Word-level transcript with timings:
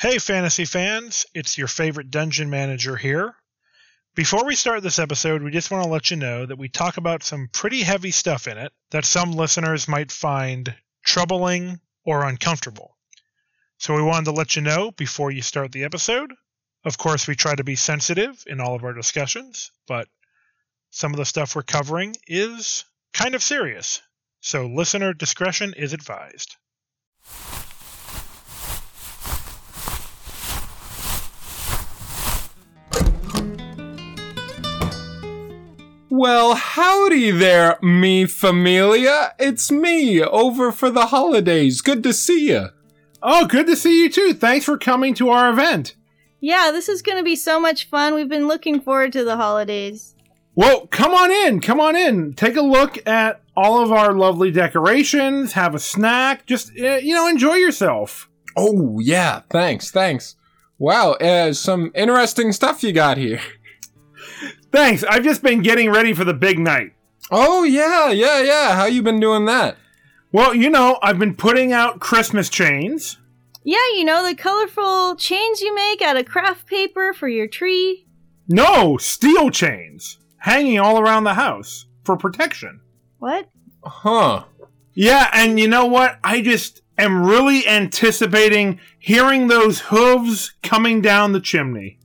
Hey, 0.00 0.18
fantasy 0.18 0.64
fans, 0.64 1.26
it's 1.34 1.58
your 1.58 1.66
favorite 1.66 2.08
dungeon 2.08 2.48
manager 2.48 2.94
here. 2.94 3.34
Before 4.14 4.44
we 4.44 4.54
start 4.54 4.84
this 4.84 5.00
episode, 5.00 5.42
we 5.42 5.50
just 5.50 5.72
want 5.72 5.82
to 5.82 5.90
let 5.90 6.12
you 6.12 6.16
know 6.16 6.46
that 6.46 6.56
we 6.56 6.68
talk 6.68 6.98
about 6.98 7.24
some 7.24 7.48
pretty 7.52 7.82
heavy 7.82 8.12
stuff 8.12 8.46
in 8.46 8.58
it 8.58 8.70
that 8.92 9.04
some 9.04 9.32
listeners 9.32 9.88
might 9.88 10.12
find 10.12 10.72
troubling 11.04 11.80
or 12.04 12.24
uncomfortable. 12.24 12.96
So 13.78 13.96
we 13.96 14.02
wanted 14.02 14.26
to 14.26 14.30
let 14.30 14.54
you 14.54 14.62
know 14.62 14.92
before 14.92 15.32
you 15.32 15.42
start 15.42 15.72
the 15.72 15.82
episode. 15.82 16.32
Of 16.84 16.96
course, 16.96 17.26
we 17.26 17.34
try 17.34 17.56
to 17.56 17.64
be 17.64 17.74
sensitive 17.74 18.44
in 18.46 18.60
all 18.60 18.76
of 18.76 18.84
our 18.84 18.92
discussions, 18.92 19.72
but 19.88 20.06
some 20.90 21.12
of 21.12 21.18
the 21.18 21.24
stuff 21.24 21.56
we're 21.56 21.62
covering 21.64 22.14
is 22.28 22.84
kind 23.12 23.34
of 23.34 23.42
serious. 23.42 24.00
So 24.42 24.68
listener 24.68 25.12
discretion 25.12 25.74
is 25.76 25.92
advised. 25.92 26.54
Well, 36.18 36.56
howdy 36.56 37.30
there, 37.30 37.78
me 37.80 38.26
familia. 38.26 39.36
It's 39.38 39.70
me, 39.70 40.20
over 40.20 40.72
for 40.72 40.90
the 40.90 41.06
holidays. 41.06 41.80
Good 41.80 42.02
to 42.02 42.12
see 42.12 42.48
you. 42.48 42.70
Oh, 43.22 43.46
good 43.46 43.68
to 43.68 43.76
see 43.76 44.02
you 44.02 44.10
too. 44.10 44.34
Thanks 44.34 44.64
for 44.64 44.76
coming 44.76 45.14
to 45.14 45.30
our 45.30 45.48
event. 45.48 45.94
Yeah, 46.40 46.72
this 46.72 46.88
is 46.88 47.02
going 47.02 47.18
to 47.18 47.22
be 47.22 47.36
so 47.36 47.60
much 47.60 47.88
fun. 47.88 48.16
We've 48.16 48.28
been 48.28 48.48
looking 48.48 48.80
forward 48.80 49.12
to 49.12 49.22
the 49.22 49.36
holidays. 49.36 50.16
Well, 50.56 50.88
come 50.88 51.14
on 51.14 51.30
in. 51.30 51.60
Come 51.60 51.78
on 51.78 51.94
in. 51.94 52.34
Take 52.34 52.56
a 52.56 52.62
look 52.62 52.98
at 53.06 53.40
all 53.56 53.80
of 53.80 53.92
our 53.92 54.12
lovely 54.12 54.50
decorations. 54.50 55.52
Have 55.52 55.76
a 55.76 55.78
snack. 55.78 56.46
Just, 56.46 56.72
uh, 56.80 56.96
you 56.96 57.14
know, 57.14 57.28
enjoy 57.28 57.54
yourself. 57.54 58.28
Oh, 58.56 58.98
yeah, 58.98 59.42
thanks, 59.50 59.92
thanks. 59.92 60.34
Wow, 60.80 61.12
uh, 61.12 61.52
some 61.52 61.92
interesting 61.94 62.52
stuff 62.52 62.82
you 62.82 62.92
got 62.92 63.18
here. 63.18 63.40
Thanks. 64.72 65.04
I've 65.04 65.24
just 65.24 65.42
been 65.42 65.62
getting 65.62 65.90
ready 65.90 66.12
for 66.12 66.24
the 66.24 66.34
big 66.34 66.58
night. 66.58 66.92
Oh, 67.30 67.62
yeah, 67.62 68.10
yeah, 68.10 68.42
yeah. 68.42 68.74
How 68.74 68.86
you 68.86 69.02
been 69.02 69.20
doing 69.20 69.44
that? 69.46 69.76
Well, 70.32 70.54
you 70.54 70.70
know, 70.70 70.98
I've 71.02 71.18
been 71.18 71.34
putting 71.34 71.72
out 71.72 72.00
Christmas 72.00 72.48
chains. 72.48 73.18
Yeah, 73.64 73.86
you 73.96 74.04
know, 74.04 74.26
the 74.26 74.34
colorful 74.34 75.16
chains 75.16 75.60
you 75.60 75.74
make 75.74 76.00
out 76.00 76.16
of 76.16 76.26
craft 76.26 76.66
paper 76.66 77.12
for 77.12 77.28
your 77.28 77.46
tree. 77.46 78.06
No, 78.46 78.96
steel 78.96 79.50
chains 79.50 80.18
hanging 80.38 80.78
all 80.78 80.98
around 80.98 81.24
the 81.24 81.34
house 81.34 81.86
for 82.04 82.16
protection. 82.16 82.80
What? 83.18 83.48
Huh. 83.84 84.44
Yeah, 84.94 85.28
and 85.32 85.60
you 85.60 85.68
know 85.68 85.86
what? 85.86 86.18
I 86.24 86.40
just 86.40 86.82
am 86.96 87.26
really 87.26 87.66
anticipating 87.66 88.80
hearing 88.98 89.48
those 89.48 89.80
hooves 89.80 90.54
coming 90.62 91.00
down 91.00 91.32
the 91.32 91.40
chimney. 91.40 91.98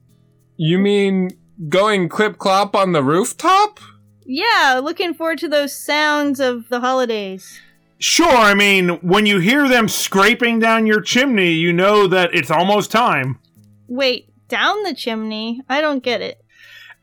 You 0.58 0.80
mean 0.80 1.30
going 1.70 2.10
clip 2.10 2.38
clop 2.38 2.76
on 2.76 2.92
the 2.92 3.04
rooftop? 3.04 3.80
Yeah, 4.26 4.80
looking 4.84 5.14
forward 5.14 5.40
to 5.40 5.48
those 5.48 5.76
sounds 5.76 6.40
of 6.40 6.70
the 6.70 6.80
holidays. 6.80 7.60
Sure, 8.00 8.36
I 8.36 8.54
mean, 8.54 8.90
when 9.02 9.26
you 9.26 9.40
hear 9.40 9.68
them 9.68 9.88
scraping 9.88 10.60
down 10.60 10.86
your 10.86 11.02
chimney, 11.02 11.52
you 11.52 11.72
know 11.72 12.08
that 12.08 12.34
it's 12.34 12.52
almost 12.52 12.92
time. 12.92 13.40
Wait, 13.88 14.30
down 14.48 14.84
the 14.84 14.94
chimney? 14.94 15.62
I 15.70 15.82
don't 15.82 16.04
get 16.04 16.22
it. 16.22 16.44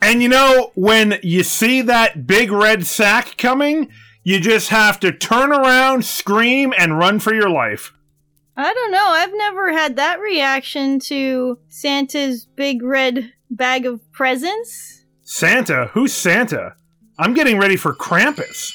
And 0.03 0.23
you 0.23 0.29
know, 0.29 0.73
when 0.75 1.19
you 1.23 1.43
see 1.43 1.83
that 1.83 2.27
big 2.27 2.51
red 2.51 2.87
sack 2.87 3.37
coming, 3.37 3.89
you 4.23 4.41
just 4.41 4.69
have 4.69 5.01
to 5.01 5.13
turn 5.13 5.53
around, 5.53 6.05
scream, 6.05 6.75
and 6.77 6.99
run 6.99 7.19
for 7.19 7.35
your 7.35 7.51
life. 7.51 7.93
I 8.57 8.73
don't 8.73 8.93
know. 8.93 9.07
I've 9.09 9.35
never 9.35 9.73
had 9.73 9.97
that 9.97 10.21
reaction 10.21 10.99
to 11.01 11.59
Santa's 11.69 12.45
big 12.45 12.83
red 12.83 13.33
bag 13.51 13.85
of 13.87 14.01
presents. 14.13 15.05
Santa? 15.23 15.91
Who's 15.93 16.13
Santa? 16.13 16.75
I'm 17.19 17.35
getting 17.35 17.59
ready 17.59 17.77
for 17.77 17.95
Krampus. 17.95 18.73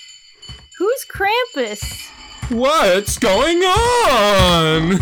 Who's 0.78 1.06
Krampus? 1.12 2.10
What's 2.52 3.18
going 3.18 3.58
on? 3.64 5.00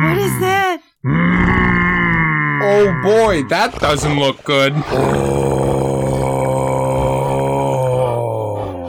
What 0.00 0.18
is 0.18 0.40
that? 0.40 0.80
Oh 2.62 3.00
boy, 3.02 3.44
that 3.44 3.78
doesn't 3.78 4.18
look 4.18 4.42
good. 4.44 4.72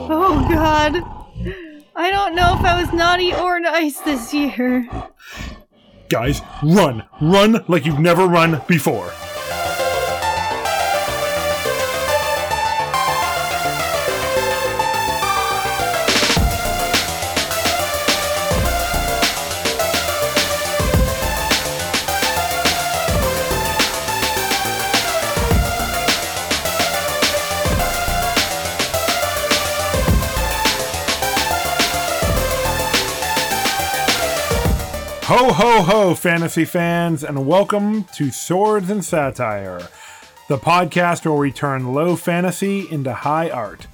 Oh 0.10 0.48
god. 0.50 1.11
Don't 2.32 2.38
know 2.38 2.58
if 2.58 2.64
I 2.64 2.82
was 2.82 2.94
naughty 2.94 3.34
or 3.36 3.60
nice 3.60 4.00
this 4.00 4.34
year. 4.34 4.88
Guys, 6.08 6.42
run! 6.64 7.04
Run 7.20 7.62
like 7.68 7.86
you've 7.86 8.00
never 8.00 8.26
run 8.26 8.62
before. 8.70 9.12
Ho 35.34 35.54
ho 35.54 35.82
ho, 35.84 36.14
fantasy 36.14 36.66
fans, 36.66 37.24
and 37.24 37.48
welcome 37.48 38.04
to 38.16 38.32
Swords 38.32 38.90
and 38.90 39.02
Satire, 39.02 39.88
the 40.50 40.58
podcast 40.58 41.24
where 41.24 41.40
we 41.40 41.54
turn 41.54 41.94
low 41.94 42.18
fantasy 42.18 42.86
into 42.92 43.14
high 43.14 43.50
art. 43.50 43.88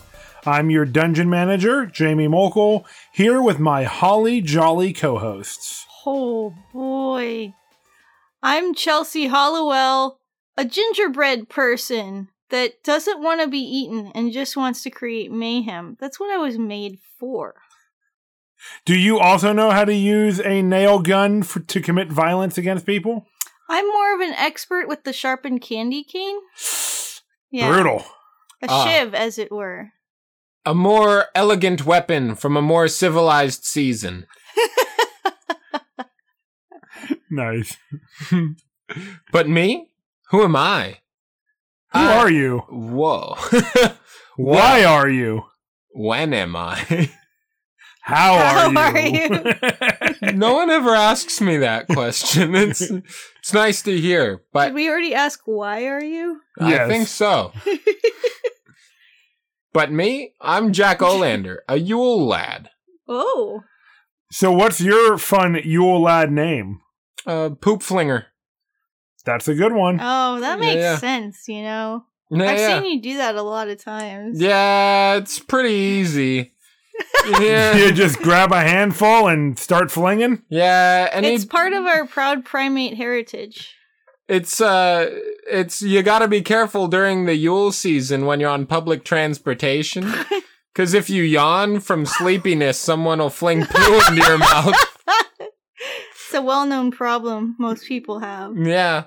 I'm 0.48 0.72
your 0.72 0.84
dungeon 0.86 1.30
manager, 1.30 1.86
Jamie 1.86 2.28
Mokel, 2.28 2.86
here 3.14 3.40
with 3.40 3.60
my 3.60 3.84
holly 3.84 4.42
jolly 4.42 4.94
co 4.94 5.20
hosts. 5.20 5.86
Oh 6.08 6.56
boy. 6.74 7.54
I'm 8.42 8.74
Chelsea 8.74 9.28
Hollowell, 9.28 10.18
a 10.58 10.66
gingerbread 10.66 11.50
person 11.50 12.30
that 12.50 12.84
doesn't 12.84 13.22
want 13.22 13.42
to 13.42 13.48
be 13.48 13.60
eaten 13.60 14.12
and 14.16 14.34
just 14.34 14.58
wants 14.58 14.82
to 14.82 14.90
create 14.90 15.32
mayhem. 15.32 15.98
That's 16.00 16.20
what 16.20 16.32
I 16.34 16.38
was 16.38 16.58
made 16.58 16.98
for. 17.20 17.54
Do 18.86 18.96
you 18.98 19.20
also 19.20 19.54
know 19.54 19.72
how 19.72 19.86
to 19.86 19.94
use 19.94 20.40
a 20.40 20.62
nail 20.62 21.00
gun 21.00 21.44
for, 21.44 21.60
to 21.60 21.82
commit 21.82 22.12
violence 22.12 22.58
against 22.58 22.86
people? 22.86 23.26
I'm 23.70 23.88
more 23.88 24.16
of 24.16 24.22
an 24.22 24.34
expert 24.34 24.88
with 24.88 25.04
the 25.04 25.14
sharpened 25.14 25.62
candy 25.62 26.04
cane. 26.04 26.38
Yeah. 27.50 27.70
Brutal. 27.72 28.04
A 28.62 28.68
Ah. 28.70 28.86
shiv, 28.86 29.14
as 29.14 29.38
it 29.38 29.52
were. 29.54 29.92
A 30.66 30.76
more 30.76 31.28
elegant 31.34 31.86
weapon 31.86 32.36
from 32.36 32.58
a 32.58 32.62
more 32.62 32.90
civilized 32.90 33.64
season. 33.64 34.26
Nice. 37.30 37.78
But 39.34 39.50
me? 39.50 39.90
Who 40.30 40.44
am 40.44 40.56
I? 40.56 41.00
Who 41.94 42.00
I- 42.00 42.18
are 42.18 42.32
you? 42.32 42.60
Whoa. 42.70 43.36
Why 44.38 44.84
are 44.86 45.10
you? 45.10 45.44
When 45.92 46.34
am 46.34 46.56
I? 46.56 47.10
How, 48.08 48.38
How 48.38 48.70
are 48.70 48.94
are 48.94 49.00
you? 49.00 50.32
no 50.34 50.54
one 50.54 50.70
ever 50.70 50.96
asks 50.96 51.42
me 51.42 51.58
that 51.58 51.88
question. 51.88 52.56
It's 52.56 52.80
it's 52.80 53.54
nice 53.54 53.82
to 53.82 54.00
hear, 54.00 54.44
but 54.54 54.68
Did 54.68 54.76
we 54.76 54.90
already 54.90 55.14
ask 55.14 55.42
why 55.44 55.88
are 55.88 56.02
you? 56.02 56.40
I 56.58 56.70
Yes. 56.70 56.90
think 56.90 57.08
so. 57.10 57.52
But 59.74 59.92
me, 59.92 60.34
I'm 60.42 60.74
Jack 60.74 61.00
Olander, 61.00 61.58
a 61.68 61.78
Yule 61.78 62.26
lad. 62.26 62.70
Oh. 63.08 63.62
so, 64.32 64.52
what's 64.52 64.82
your 64.82 65.18
fun 65.18 65.60
Yule 65.64 66.02
lad 66.02 66.32
name? 66.32 66.80
Uh, 67.28 67.50
poop 67.50 67.84
flinger. 67.84 68.26
That's 69.26 69.48
a 69.48 69.54
good 69.54 69.74
one. 69.74 70.00
Oh, 70.02 70.40
that 70.40 70.58
Yeah, 70.60 70.66
makes 70.66 70.82
yeah. 70.82 70.98
sense, 70.98 71.48
you 71.48 71.62
know. 71.62 72.06
Yeah, 72.32 72.44
I've 72.50 72.58
yeah. 72.60 72.80
seen 72.82 72.92
you 72.92 73.02
do 73.02 73.18
that 73.18 73.36
a 73.36 73.42
lot 73.42 73.68
of 73.68 73.78
times. 73.84 74.40
Yeah, 74.42 75.16
it's 75.16 75.38
pretty 75.40 75.74
easy. 75.76 76.54
Yeah, 77.42 77.76
You 77.76 77.92
just 77.92 78.20
grab 78.20 78.52
a 78.54 78.62
handful 78.62 79.28
and 79.28 79.60
start 79.60 79.92
flinging? 79.92 80.44
yeah, 80.50 81.10
and 81.12 81.26
It's 81.26 81.44
it- 81.44 81.50
part 81.50 81.74
of 81.74 81.86
our 81.86 82.06
proud 82.08 82.46
primate 82.46 82.96
heritage. 82.96 83.76
it's 84.30 84.62
uh, 84.62 85.10
it's 85.52 85.82
you 85.82 86.02
got 86.04 86.20
to 86.20 86.28
be 86.28 86.42
careful 86.42 86.88
during 86.88 87.26
the 87.26 87.36
Yule 87.36 87.72
season 87.72 88.26
when 88.26 88.40
you're 88.40 88.50
on 88.50 88.66
public 88.66 89.04
transportation, 89.04 90.12
because 90.74 90.94
if 90.94 91.10
you 91.10 91.24
yawn 91.24 91.80
from 91.82 92.06
sleepiness, 92.06 92.78
someone 92.80 93.20
will 93.20 93.30
fling 93.30 93.66
poo 93.66 94.00
into 94.08 94.16
your 94.26 94.38
mouth. 94.38 94.76
It's 95.80 96.34
a 96.34 96.42
well 96.42 96.66
known 96.66 96.92
problem 96.92 97.56
most 97.60 97.88
people 97.88 98.20
have. 98.20 98.58
Yeah, 98.58 99.04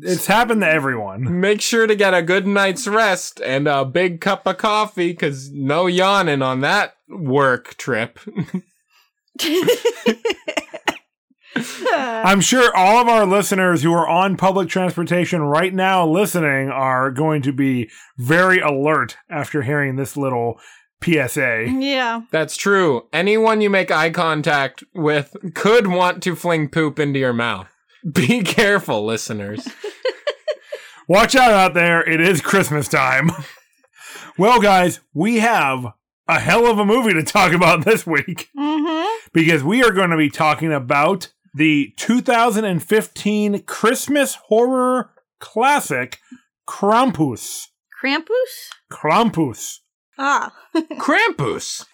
It's 0.00 0.26
happened 0.26 0.62
to 0.62 0.68
everyone. 0.68 1.40
Make 1.40 1.60
sure 1.60 1.86
to 1.86 1.94
get 1.94 2.14
a 2.14 2.22
good 2.22 2.46
night's 2.46 2.86
rest 2.86 3.40
and 3.44 3.68
a 3.68 3.84
big 3.84 4.20
cup 4.20 4.46
of 4.46 4.56
coffee, 4.56 5.12
cause 5.14 5.50
no 5.52 5.86
yawning 5.86 6.42
on 6.42 6.60
that 6.60 6.96
work 7.08 7.76
trip. 7.76 8.18
I'm 11.94 12.40
sure 12.40 12.74
all 12.74 13.02
of 13.02 13.08
our 13.08 13.26
listeners 13.26 13.82
who 13.82 13.92
are 13.92 14.08
on 14.08 14.36
public 14.36 14.68
transportation 14.68 15.42
right 15.42 15.74
now 15.74 16.06
listening 16.06 16.70
are 16.70 17.10
going 17.10 17.42
to 17.42 17.52
be 17.52 17.90
very 18.16 18.60
alert 18.60 19.16
after 19.28 19.62
hearing 19.62 19.96
this 19.96 20.16
little 20.16 20.58
PSA. 21.04 21.66
yeah. 21.78 22.22
That's 22.30 22.56
true. 22.56 23.08
Anyone 23.12 23.60
you 23.60 23.68
make 23.68 23.90
eye 23.90 24.10
contact 24.10 24.84
with 24.94 25.36
could 25.54 25.88
want 25.88 26.22
to 26.22 26.36
fling 26.36 26.68
poop 26.68 26.98
into 26.98 27.18
your 27.18 27.32
mouth. 27.32 27.68
Be 28.12 28.42
careful, 28.42 29.04
listeners. 29.04 29.66
Watch 31.08 31.34
out 31.34 31.52
out 31.52 31.74
there. 31.74 32.02
It 32.08 32.20
is 32.20 32.40
Christmas 32.40 32.88
time. 32.88 33.30
well, 34.38 34.60
guys, 34.60 35.00
we 35.14 35.38
have 35.38 35.86
a 36.28 36.38
hell 36.40 36.66
of 36.70 36.78
a 36.78 36.84
movie 36.84 37.12
to 37.14 37.22
talk 37.22 37.52
about 37.52 37.84
this 37.84 38.06
week 38.06 38.48
Mm-hmm. 38.56 39.26
because 39.32 39.62
we 39.64 39.82
are 39.84 39.90
going 39.90 40.10
to 40.10 40.16
be 40.16 40.30
talking 40.30 40.72
about 40.72 41.32
the 41.54 41.92
2015 41.96 43.62
Christmas 43.64 44.36
horror 44.46 45.10
classic 45.40 46.18
Krampus. 46.68 47.66
Krampus? 48.02 48.68
Krampus. 48.90 49.78
Ah. 50.18 50.52
Krampus. 50.74 51.84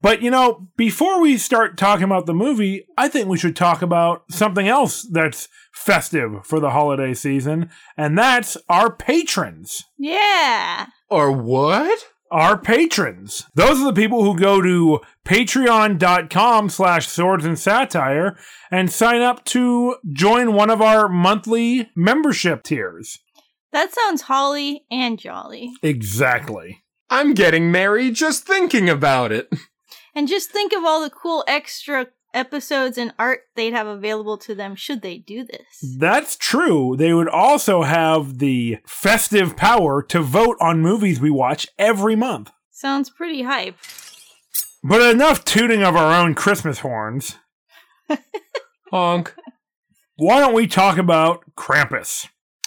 But 0.00 0.22
you 0.22 0.30
know, 0.30 0.68
before 0.76 1.20
we 1.20 1.38
start 1.38 1.76
talking 1.76 2.04
about 2.04 2.26
the 2.26 2.34
movie, 2.34 2.86
I 2.96 3.08
think 3.08 3.28
we 3.28 3.38
should 3.38 3.56
talk 3.56 3.82
about 3.82 4.24
something 4.30 4.68
else 4.68 5.02
that's 5.02 5.48
festive 5.72 6.44
for 6.46 6.60
the 6.60 6.70
holiday 6.70 7.14
season, 7.14 7.70
and 7.96 8.16
that's 8.16 8.56
our 8.68 8.92
patrons. 8.94 9.84
Yeah. 9.98 10.86
Or 11.10 11.32
what? 11.32 12.06
Our 12.30 12.58
patrons. 12.58 13.46
Those 13.54 13.80
are 13.80 13.86
the 13.86 13.92
people 14.00 14.22
who 14.22 14.38
go 14.38 14.60
to 14.60 15.00
patreon.com 15.24 16.68
slash 16.68 17.08
swords 17.08 17.44
and 17.44 17.58
satire 17.58 18.36
and 18.70 18.92
sign 18.92 19.22
up 19.22 19.44
to 19.46 19.96
join 20.12 20.52
one 20.52 20.68
of 20.68 20.82
our 20.82 21.08
monthly 21.08 21.90
membership 21.96 22.62
tiers. 22.62 23.18
That 23.72 23.94
sounds 23.94 24.22
holly 24.22 24.84
and 24.90 25.18
jolly. 25.18 25.72
Exactly. 25.82 26.82
I'm 27.10 27.32
getting 27.32 27.72
merry 27.72 28.10
just 28.10 28.46
thinking 28.46 28.88
about 28.88 29.32
it. 29.32 29.48
And 30.18 30.26
just 30.26 30.50
think 30.50 30.72
of 30.72 30.84
all 30.84 31.00
the 31.00 31.10
cool 31.10 31.44
extra 31.46 32.08
episodes 32.34 32.98
and 32.98 33.14
art 33.20 33.42
they'd 33.54 33.72
have 33.72 33.86
available 33.86 34.36
to 34.38 34.52
them 34.52 34.74
should 34.74 35.00
they 35.00 35.16
do 35.16 35.44
this. 35.44 35.94
That's 35.96 36.34
true. 36.36 36.96
They 36.96 37.14
would 37.14 37.28
also 37.28 37.84
have 37.84 38.38
the 38.38 38.78
festive 38.84 39.56
power 39.56 40.02
to 40.02 40.20
vote 40.20 40.56
on 40.60 40.80
movies 40.80 41.20
we 41.20 41.30
watch 41.30 41.68
every 41.78 42.16
month. 42.16 42.50
Sounds 42.72 43.10
pretty 43.10 43.42
hype. 43.42 43.76
But 44.82 45.02
enough 45.02 45.44
tooting 45.44 45.84
of 45.84 45.94
our 45.94 46.12
own 46.12 46.34
Christmas 46.34 46.80
horns. 46.80 47.36
Honk. 48.90 49.36
Why 50.16 50.40
don't 50.40 50.52
we 50.52 50.66
talk 50.66 50.98
about 50.98 51.44
Krampus? 51.56 52.26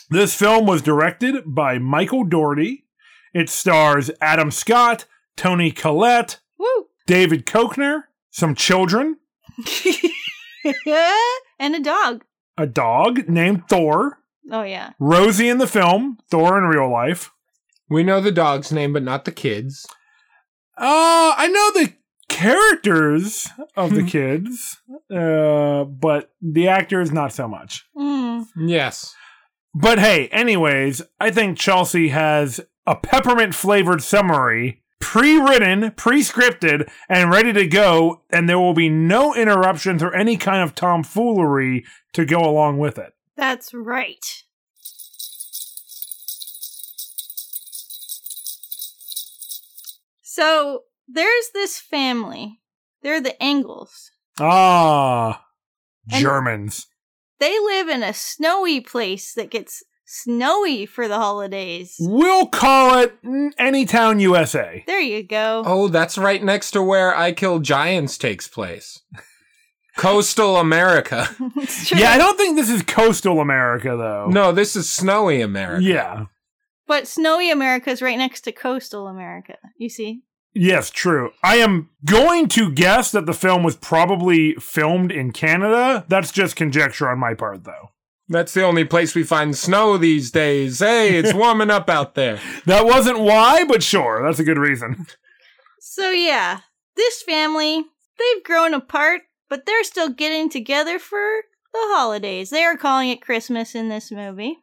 This 0.10 0.34
film 0.34 0.66
was 0.66 0.82
directed 0.82 1.44
by 1.46 1.80
Michael 1.80 2.24
Dougherty. 2.24 2.86
It 3.34 3.50
stars 3.50 4.10
Adam 4.22 4.52
Scott, 4.52 5.04
Toni 5.36 5.72
Collette, 5.72 6.40
Woo! 6.58 6.86
David 7.08 7.46
Koechner, 7.46 8.04
some 8.30 8.56
children, 8.56 9.18
and 11.60 11.76
a 11.76 11.80
dog. 11.80 12.24
a 12.58 12.68
dog 12.68 13.28
named 13.30 13.68
Thor, 13.70 14.20
Oh 14.52 14.64
yeah. 14.64 14.92
Rosie 15.00 15.50
in 15.50 15.60
the 15.60 15.68
film, 15.68 16.18
Thor 16.30 16.58
in 16.58 16.64
real 16.66 16.92
life. 16.92 17.32
We 17.90 18.04
know 18.04 18.20
the 18.22 18.32
dog's 18.32 18.72
name, 18.72 18.92
but 18.94 19.04
not 19.04 19.26
the 19.26 19.32
kids. 19.32 19.86
Uh, 20.78 21.34
I 21.38 21.48
know 21.48 21.72
the 21.82 21.94
characters 22.28 23.48
of 23.76 23.94
the 23.94 24.04
kids, 24.08 24.78
uh, 25.14 25.84
but 25.84 26.32
the 26.42 26.68
actors 26.68 27.12
not 27.12 27.34
so 27.34 27.48
much. 27.48 27.86
Mm. 27.96 28.48
Yes. 28.58 29.14
But 29.76 30.00
hey, 30.00 30.28
anyways, 30.30 31.02
I 31.20 31.30
think 31.32 31.58
Chelsea 31.58 32.10
has 32.10 32.60
a 32.88 32.96
peppermint 32.96 33.54
flavored 33.54 34.02
summary 34.02 34.81
pre-written, 35.02 35.92
pre-scripted, 35.92 36.90
and 37.10 37.30
ready 37.32 37.52
to 37.54 37.68
go, 37.68 38.22
and 38.30 38.48
there 38.48 38.60
will 38.60 38.74
be 38.74 38.90
no 38.90 39.36
interruptions 39.36 40.02
or 40.02 40.14
any 40.14 40.38
kind 40.38 40.64
of 40.64 40.76
tomfoolery 40.76 41.84
to 42.14 42.26
go 42.26 42.40
along 42.40 42.78
with 42.78 42.98
it. 42.98 43.14
That's 43.36 43.74
right. 43.74 44.44
So 50.22 50.84
there's 51.08 51.50
this 51.54 51.80
family. 51.80 52.62
They're 53.02 53.22
the 53.22 53.42
Engels. 53.42 54.12
Ah, 54.40 55.46
And- 56.12 56.22
Germans. 56.22 56.88
They 57.40 57.58
live 57.60 57.90
in 57.90 58.04
a 58.04 58.14
snowy 58.14 58.82
place 58.82 59.34
that 59.34 59.50
gets 59.50 59.84
snowy 60.12 60.86
for 60.86 61.08
the 61.08 61.18
holidays. 61.18 61.96
We'll 62.00 62.48
call 62.48 63.00
it 63.00 63.22
Anytown, 63.24 64.20
USA. 64.22 64.84
There 64.86 65.00
you 65.00 65.24
go. 65.24 65.64
Oh, 65.66 65.88
that's 65.88 66.18
right 66.18 66.44
next 66.44 66.72
to 66.72 66.84
where 66.84 67.16
I 67.16 67.32
Kill 67.32 67.60
Giants 67.60 68.18
takes 68.18 68.48
place. 68.48 69.02
Coastal 69.98 70.58
America. 70.58 71.30
Yeah, 71.94 72.12
I 72.12 72.18
don't 72.18 72.38
think 72.38 72.56
this 72.56 72.70
is 72.70 72.82
coastal 72.82 73.40
America 73.40 73.96
though. 73.98 74.28
No, 74.30 74.52
this 74.52 74.76
is 74.76 74.90
snowy 74.90 75.42
America. 75.42 75.84
Yeah. 75.84 76.26
But 76.88 77.08
snowy 77.08 77.52
America 77.52 77.90
is 77.90 78.02
right 78.02 78.18
next 78.18 78.42
to 78.42 78.52
coastal 78.52 79.08
America. 79.08 79.58
You 79.78 79.90
see? 79.90 80.24
Yes, 80.54 80.90
true. 80.90 81.32
I 81.44 81.58
am 81.58 81.90
going 82.06 82.48
to 82.50 82.72
guess 82.72 83.12
that 83.12 83.26
the 83.26 83.34
film 83.34 83.64
was 83.64 83.76
probably 83.76 84.54
filmed 84.56 85.12
in 85.12 85.32
Canada. 85.32 86.06
That's 86.10 86.32
just 86.32 86.56
conjecture 86.56 87.10
on 87.10 87.20
my 87.20 87.34
part, 87.34 87.64
though. 87.64 87.92
That's 88.32 88.54
the 88.54 88.64
only 88.64 88.86
place 88.86 89.14
we 89.14 89.24
find 89.24 89.56
snow 89.56 89.98
these 89.98 90.32
days. 90.32 90.80
Hey, 90.80 91.18
it's 91.18 91.34
warming 91.36 91.70
up 91.70 91.90
out 91.90 92.16
there. 92.16 92.40
That 92.66 92.86
wasn't 92.86 93.20
why, 93.20 93.66
but 93.66 93.84
sure, 93.84 94.24
that's 94.24 94.40
a 94.40 94.46
good 94.46 94.58
reason. 94.58 95.06
So 95.80 96.12
yeah, 96.12 96.62
this 96.96 97.22
family, 97.22 97.84
they've 98.18 98.44
grown 98.44 98.74
apart, 98.74 99.24
but 99.50 99.66
they're 99.66 99.84
still 99.84 100.10
getting 100.10 100.50
together 100.50 100.98
for 100.98 101.42
the 101.74 101.80
holidays. 101.92 102.50
They 102.50 102.64
are 102.64 102.78
calling 102.78 103.10
it 103.10 103.22
Christmas 103.22 103.76
in 103.76 103.90
this 103.90 104.12
movie. 104.12 104.60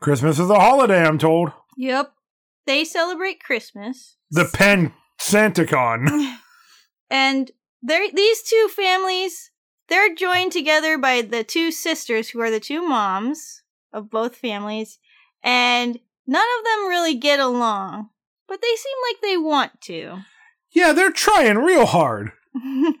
Christmas 0.00 0.38
is 0.38 0.48
a 0.48 0.58
holiday, 0.58 1.04
I'm 1.04 1.18
told. 1.18 1.52
Yep. 1.76 2.12
They 2.66 2.84
celebrate 2.84 3.42
Christmas. 3.42 4.16
The 4.30 4.50
Penn 4.52 4.92
SantaCon. 5.20 6.38
And 7.08 7.52
they're, 7.82 8.10
these 8.12 8.42
two 8.42 8.68
families, 8.74 9.52
they're 9.88 10.14
joined 10.14 10.52
together 10.52 10.98
by 10.98 11.22
the 11.22 11.44
two 11.44 11.70
sisters 11.70 12.28
who 12.30 12.40
are 12.40 12.50
the 12.50 12.60
two 12.60 12.86
moms 12.86 13.62
of 13.92 14.10
both 14.10 14.36
families, 14.36 14.98
and 15.42 15.98
none 16.26 16.46
of 16.58 16.64
them 16.64 16.88
really 16.88 17.14
get 17.14 17.40
along, 17.40 18.10
but 18.48 18.60
they 18.60 18.74
seem 18.76 18.96
like 19.10 19.20
they 19.22 19.36
want 19.36 19.80
to. 19.82 20.18
yeah, 20.72 20.92
they're 20.92 21.10
trying 21.10 21.58
real 21.58 21.86
hard. 21.86 22.32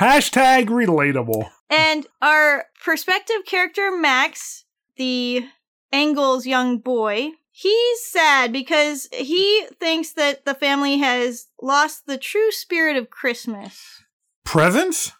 Hashtag 0.00 0.66
relatable. 0.66 1.50
and 1.68 2.06
our 2.20 2.66
perspective 2.82 3.44
character, 3.46 3.90
Max, 3.90 4.64
the 4.96 5.46
Engels 5.92 6.46
young 6.46 6.78
boy, 6.78 7.32
he's 7.50 8.04
sad 8.04 8.52
because 8.52 9.08
he 9.12 9.66
thinks 9.78 10.12
that 10.12 10.44
the 10.46 10.54
family 10.54 10.98
has 10.98 11.48
lost 11.60 12.06
the 12.06 12.16
true 12.16 12.50
spirit 12.50 12.96
of 12.96 13.10
Christmas. 13.10 14.02
Presents? 14.44 15.12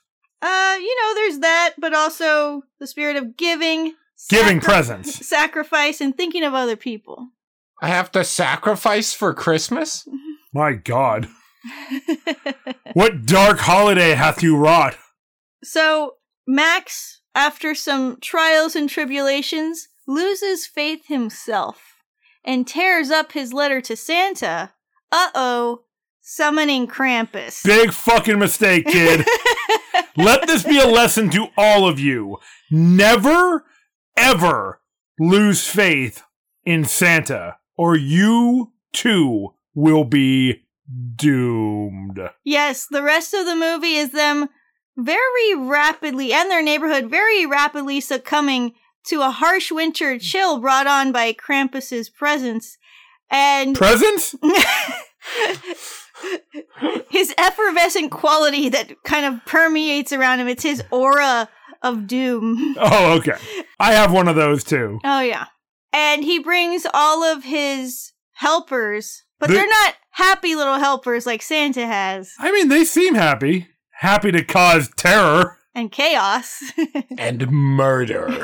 Uh, 0.43 0.77
you 0.81 0.97
know, 1.01 1.15
there's 1.15 1.39
that, 1.39 1.75
but 1.79 1.95
also 1.95 2.63
the 2.81 2.87
spirit 2.87 3.17
of 3.17 3.37
giving, 3.37 3.95
Giving 4.29 4.61
sacri- 4.61 4.75
presents. 4.75 5.27
sacrifice, 5.29 6.01
and 6.01 6.17
thinking 6.17 6.43
of 6.43 6.53
other 6.55 6.77
people. 6.77 7.29
I 7.81 7.89
have 7.89 8.11
to 8.13 8.25
sacrifice 8.25 9.13
for 9.15 9.33
Christmas? 9.35 10.07
My 10.53 10.73
God. 10.75 11.29
What 12.95 13.25
dark 13.25 13.61
holiday 13.61 14.15
hath 14.15 14.43
you 14.43 14.57
wrought? 14.57 14.97
so, 15.63 16.17
Max, 16.47 17.23
after 17.35 17.75
some 17.75 18.19
trials 18.21 18.75
and 18.77 18.91
tribulations, 18.91 19.89
loses 20.07 20.67
faith 20.67 21.07
himself 21.07 21.81
and 22.45 22.67
tears 22.67 23.11
up 23.11 23.33
his 23.33 23.53
letter 23.53 23.81
to 23.83 23.97
Santa. 23.97 24.73
Uh 25.11 25.29
oh, 25.35 25.83
summoning 26.21 26.87
Krampus. 26.87 27.65
Big 27.65 27.93
fucking 27.93 28.39
mistake, 28.39 28.87
kid. 28.87 29.25
Let 30.16 30.47
this 30.47 30.62
be 30.62 30.78
a 30.78 30.87
lesson 30.87 31.31
to 31.31 31.49
all 31.57 31.87
of 31.87 31.99
you. 31.99 32.38
Never, 32.71 33.64
ever 34.16 34.81
lose 35.19 35.66
faith 35.66 36.23
in 36.64 36.85
Santa, 36.85 37.57
or 37.76 37.97
you 37.97 38.73
too 38.92 39.54
will 39.75 40.04
be 40.04 40.62
doomed. 41.16 42.21
yes, 42.45 42.87
the 42.90 43.02
rest 43.02 43.33
of 43.33 43.47
the 43.47 43.57
movie 43.57 43.95
is 43.95 44.12
them 44.12 44.49
very 44.97 45.54
rapidly, 45.54 46.33
and 46.33 46.50
their 46.50 46.62
neighborhood 46.62 47.07
very 47.09 47.47
rapidly 47.47 48.00
succumbing 48.00 48.75
to 49.07 49.23
a 49.23 49.31
harsh 49.31 49.73
winter 49.73 50.19
chill 50.19 50.61
brought 50.61 50.87
on 50.87 51.12
by 51.12 51.33
Krampus's 51.33 52.11
presence. 52.11 52.76
And 53.31 53.75
Presents? 53.75 54.35
his 57.11 57.35
effervescent 57.38 58.11
quality 58.11 58.69
that 58.71 59.02
kind 59.05 59.26
of 59.26 59.45
permeates 59.47 60.12
around 60.12 60.41
him. 60.41 60.49
It's 60.49 60.62
his 60.62 60.83
aura 60.91 61.49
of 61.83 62.07
doom. 62.07 62.76
Oh, 62.79 63.14
okay. 63.19 63.37
I 63.81 63.93
have 63.93 64.12
one 64.12 64.29
of 64.29 64.37
those 64.37 64.64
too. 64.64 64.99
Oh, 65.05 65.21
yeah. 65.21 65.47
And 65.93 66.25
he 66.25 66.38
brings 66.38 66.87
all 66.95 67.23
of 67.25 67.45
his 67.45 68.12
helpers, 68.35 69.25
but 69.38 69.49
The- 69.49 69.55
they're 69.55 69.67
not 69.67 69.95
happy 70.11 70.55
little 70.55 70.79
helpers 70.79 71.26
like 71.26 71.43
Santa 71.43 71.87
has, 71.87 72.33
I 72.38 72.52
mean, 72.52 72.69
they 72.69 72.85
seem 72.85 73.14
happy. 73.14 73.69
Happy 74.00 74.33
to 74.33 74.43
cause 74.45 74.91
terror. 74.97 75.59
And 75.75 75.91
chaos. 75.91 76.62
and 77.19 77.50
murder. 77.50 78.29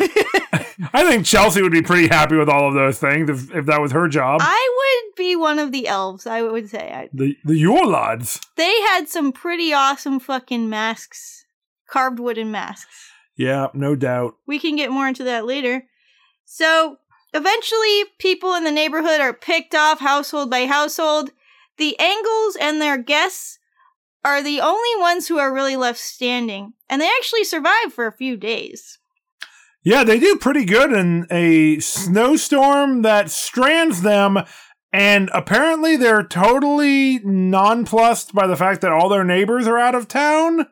I 0.92 1.04
think 1.08 1.26
Chelsea 1.26 1.60
would 1.62 1.72
be 1.72 1.82
pretty 1.82 2.08
happy 2.08 2.36
with 2.36 2.48
all 2.48 2.68
of 2.68 2.74
those 2.74 2.98
things 2.98 3.28
if, 3.28 3.54
if 3.54 3.66
that 3.66 3.80
was 3.80 3.92
her 3.92 4.08
job. 4.08 4.40
I 4.42 5.02
would 5.06 5.16
be 5.16 5.34
one 5.36 5.58
of 5.58 5.72
the 5.72 5.88
elves, 5.88 6.26
I 6.26 6.42
would 6.42 6.70
say. 6.70 6.90
I- 6.92 7.08
the 7.12 7.36
the 7.44 7.56
Yule 7.56 7.88
lads. 7.88 8.40
They 8.56 8.80
had 8.82 9.08
some 9.08 9.32
pretty 9.32 9.72
awesome 9.72 10.20
fucking 10.20 10.70
masks, 10.70 11.44
carved 11.90 12.18
wooden 12.20 12.50
masks. 12.50 13.10
Yeah, 13.36 13.68
no 13.74 13.94
doubt. 13.94 14.34
We 14.46 14.58
can 14.58 14.76
get 14.76 14.90
more 14.90 15.06
into 15.08 15.24
that 15.24 15.46
later. 15.46 15.84
So, 16.44 16.96
eventually, 17.34 18.04
people 18.18 18.54
in 18.54 18.64
the 18.64 18.72
neighborhood 18.72 19.20
are 19.20 19.32
picked 19.34 19.74
off 19.74 20.00
household 20.00 20.50
by 20.50 20.66
household. 20.66 21.30
The 21.76 21.98
Angles 22.00 22.56
and 22.60 22.80
their 22.80 22.98
guests 22.98 23.57
are 24.24 24.42
the 24.42 24.60
only 24.60 25.00
ones 25.00 25.28
who 25.28 25.38
are 25.38 25.52
really 25.52 25.76
left 25.76 25.98
standing, 25.98 26.72
and 26.88 27.00
they 27.00 27.08
actually 27.08 27.44
survive 27.44 27.92
for 27.92 28.06
a 28.06 28.12
few 28.12 28.36
days. 28.36 28.98
Yeah, 29.84 30.04
they 30.04 30.18
do 30.18 30.36
pretty 30.36 30.64
good 30.64 30.92
in 30.92 31.26
a 31.30 31.78
snowstorm 31.78 33.02
that 33.02 33.30
strands 33.30 34.02
them, 34.02 34.38
and 34.92 35.30
apparently 35.32 35.96
they're 35.96 36.22
totally 36.22 37.20
nonplussed 37.20 38.34
by 38.34 38.46
the 38.46 38.56
fact 38.56 38.80
that 38.80 38.92
all 38.92 39.08
their 39.08 39.24
neighbors 39.24 39.66
are 39.66 39.78
out 39.78 39.94
of 39.94 40.08
town, 40.08 40.66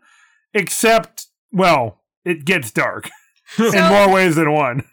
except, 0.52 1.26
well, 1.52 2.02
it 2.24 2.44
gets 2.44 2.70
dark 2.70 3.08
in 3.58 3.84
more 3.88 4.12
ways 4.12 4.36
than 4.36 4.52
one. 4.52 4.84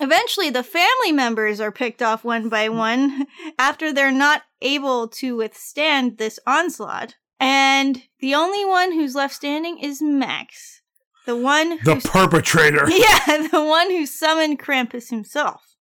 Eventually, 0.00 0.50
the 0.50 0.62
family 0.62 1.10
members 1.12 1.60
are 1.60 1.72
picked 1.72 2.02
off 2.02 2.22
one 2.22 2.48
by 2.48 2.68
one 2.68 3.26
after 3.58 3.92
they're 3.92 4.12
not 4.12 4.42
able 4.60 5.08
to 5.08 5.36
withstand 5.36 6.18
this 6.18 6.38
onslaught. 6.46 7.16
And 7.38 8.02
the 8.20 8.34
only 8.34 8.64
one 8.64 8.92
who's 8.92 9.14
left 9.14 9.34
standing 9.34 9.78
is 9.78 10.00
Max, 10.00 10.80
the 11.26 11.36
one 11.36 11.78
The 11.84 12.00
perpetrator. 12.02 12.88
Yeah, 12.90 13.48
the 13.48 13.62
one 13.62 13.90
who 13.90 14.06
summoned 14.06 14.58
Krampus 14.58 15.10
himself. 15.10 15.76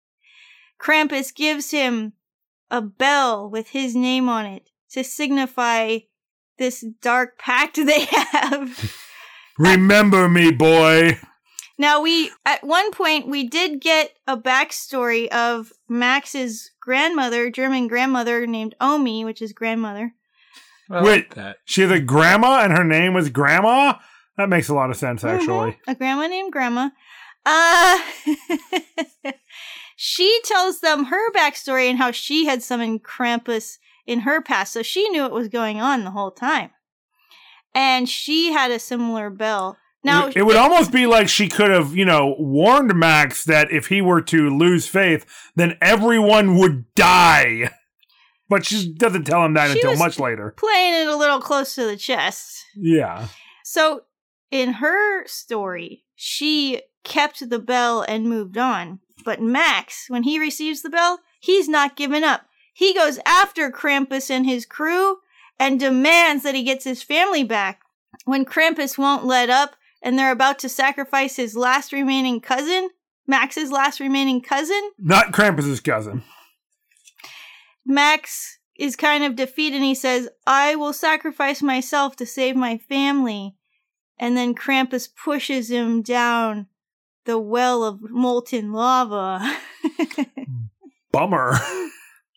Krampus 0.81 1.33
gives 1.33 1.71
him 1.71 2.13
a 2.69 2.81
bell 2.81 3.49
with 3.49 3.69
his 3.69 3.95
name 3.95 4.27
on 4.27 4.45
it 4.45 4.69
to 4.91 5.03
signify 5.03 5.99
this 6.57 6.85
dark 7.01 7.37
pact 7.37 7.75
they 7.85 8.05
have. 8.05 8.95
Remember 9.57 10.27
me, 10.27 10.51
boy. 10.51 11.17
now, 11.77 12.01
we, 12.01 12.31
at 12.45 12.63
one 12.63 12.91
point, 12.91 13.27
we 13.27 13.47
did 13.47 13.79
get 13.79 14.11
a 14.27 14.37
backstory 14.37 15.27
of 15.29 15.71
Max's 15.87 16.71
grandmother, 16.81 17.49
German 17.49 17.87
grandmother 17.87 18.45
named 18.45 18.75
Omi, 18.81 19.23
which 19.23 19.41
is 19.41 19.53
grandmother. 19.53 20.13
I 20.89 21.03
Wait. 21.03 21.11
like 21.11 21.33
that. 21.35 21.57
She 21.65 21.81
has 21.81 21.91
a 21.91 21.99
grandma, 21.99 22.61
and 22.61 22.71
her 22.71 22.83
name 22.83 23.13
was 23.13 23.29
Grandma. 23.29 23.93
That 24.37 24.49
makes 24.49 24.69
a 24.69 24.73
lot 24.75 24.89
of 24.89 24.97
sense, 24.97 25.23
actually. 25.23 25.71
Mhm, 25.71 25.77
A 25.87 25.95
grandma 25.95 26.27
named 26.27 26.51
Grandma. 26.51 26.89
Uh, 27.45 27.99
she 29.95 30.39
tells 30.43 30.79
them 30.81 31.05
her 31.05 31.31
backstory 31.31 31.89
and 31.89 31.97
how 31.97 32.11
she 32.11 32.45
had 32.45 32.61
summoned 32.61 33.03
Krampus 33.03 33.77
in 34.05 34.21
her 34.21 34.41
past, 34.41 34.73
so 34.73 34.83
she 34.83 35.07
knew 35.09 35.21
what 35.21 35.31
was 35.31 35.47
going 35.47 35.79
on 35.81 36.03
the 36.03 36.11
whole 36.11 36.31
time. 36.31 36.71
And 37.73 38.07
she 38.07 38.51
had 38.51 38.71
a 38.71 38.79
similar 38.79 39.29
bell. 39.29 39.77
Now, 40.03 40.27
it 40.35 40.43
would 40.43 40.55
almost 40.55 40.91
be 40.91 41.07
like 41.07 41.27
she 41.27 41.47
could 41.47 41.71
have, 41.71 41.95
you 41.95 42.05
know, 42.05 42.35
warned 42.37 42.93
Max 42.93 43.43
that 43.45 43.71
if 43.71 43.87
he 43.87 44.01
were 44.01 44.21
to 44.21 44.55
lose 44.55 44.87
faith, 44.87 45.25
then 45.55 45.77
everyone 45.81 46.57
would 46.57 46.85
die. 46.93 47.71
But 48.49 48.65
she 48.65 48.93
doesn't 48.93 49.23
tell 49.25 49.43
him 49.43 49.53
that 49.55 49.71
She 49.71 49.79
until 49.81 49.97
much 49.97 50.19
later. 50.19 50.53
playing 50.57 51.01
it 51.01 51.07
a 51.07 51.15
little 51.15 51.39
close 51.39 51.75
to 51.75 51.85
the 51.85 51.97
chest. 51.97 52.63
Yeah. 52.75 53.27
So, 53.63 54.03
in 54.51 54.73
her 54.73 55.25
story, 55.27 56.03
she 56.15 56.83
kept 57.03 57.49
the 57.49 57.59
bell 57.59 58.01
and 58.01 58.29
moved 58.29 58.57
on. 58.57 58.99
But 59.23 59.41
Max, 59.41 60.05
when 60.09 60.23
he 60.23 60.39
receives 60.39 60.81
the 60.83 60.89
bell, 60.89 61.19
he's 61.39 61.67
not 61.67 61.95
giving 61.95 62.23
up. 62.23 62.41
He 62.73 62.93
goes 62.93 63.19
after 63.25 63.71
Krampus 63.71 64.29
and 64.29 64.45
his 64.45 64.65
crew 64.65 65.17
and 65.59 65.79
demands 65.79 66.43
that 66.43 66.53
he 66.55 66.63
gets 66.63 66.83
his 66.83 67.01
family 67.01 67.43
back. 67.43 67.81
When 68.25 68.45
Krampus 68.45 68.97
won't 68.97 69.25
let 69.25 69.49
up 69.49 69.75
and 70.01 70.19
they're 70.19 70.31
about 70.31 70.59
to 70.59 70.69
sacrifice 70.69 71.37
his 71.37 71.55
last 71.55 71.91
remaining 71.91 72.41
cousin, 72.41 72.89
Max's 73.25 73.71
last 73.71 73.99
remaining 73.99 74.41
cousin, 74.41 74.91
Not 74.99 75.31
Krampus's 75.31 75.79
cousin. 75.79 76.23
Max 77.85 78.59
is 78.77 78.95
kind 78.95 79.23
of 79.23 79.35
defeated 79.35 79.77
and 79.77 79.85
he 79.85 79.95
says, 79.95 80.27
I 80.45 80.75
will 80.75 80.93
sacrifice 80.93 81.61
myself 81.61 82.15
to 82.17 82.25
save 82.25 82.55
my 82.55 82.77
family. 82.77 83.55
And 84.17 84.35
then 84.35 84.55
Krampus 84.55 85.07
pushes 85.23 85.69
him 85.69 86.01
down 86.01 86.67
the 87.25 87.37
well 87.39 87.83
of 87.83 87.99
molten 88.01 88.71
lava. 88.71 89.57
Bummer. 91.11 91.53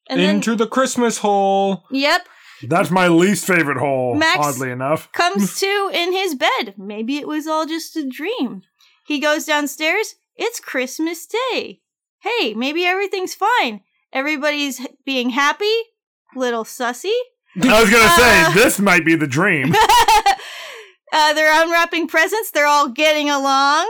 and 0.09 0.21
then, 0.21 0.37
Into 0.37 0.55
the 0.55 0.67
Christmas 0.67 1.19
hole. 1.19 1.85
yep, 1.91 2.29
That's 2.63 2.91
my 2.91 3.09
least 3.09 3.47
favorite 3.47 3.79
hole, 3.79 4.15
Max- 4.15 4.39
oddly 4.41 4.71
enough. 4.71 5.11
comes 5.13 5.59
to 5.61 5.91
in 5.93 6.13
his 6.13 6.35
bed. 6.35 6.75
Maybe 6.77 7.19
it 7.19 7.27
was 7.29 7.47
all 7.47 7.67
just 7.67 7.97
a 7.97 8.07
dream. 8.09 8.63
He 9.07 9.19
goes 9.19 9.45
downstairs. 9.45 10.15
It's 10.37 10.61
Christmas 10.61 11.27
Day. 11.27 11.81
Hey, 12.21 12.55
maybe 12.55 12.85
everything's 12.85 13.35
fine. 13.35 13.81
Everybody's 14.13 14.87
being 15.05 15.31
happy. 15.31 15.75
Little 16.35 16.65
sussy. 16.65 17.15
I 17.63 17.81
was 17.81 17.91
to 17.91 18.09
say, 18.23 18.43
Uh. 18.45 18.53
this 18.55 18.79
might 18.79 19.05
be 19.05 19.15
the 19.15 19.27
dream. 19.27 19.75
uh, 21.13 21.33
they're 21.35 21.63
unwrapping 21.63 22.07
presents. 22.09 22.51
They're 22.51 22.67
all 22.67 22.89
getting 22.89 23.31
along. 23.31 23.87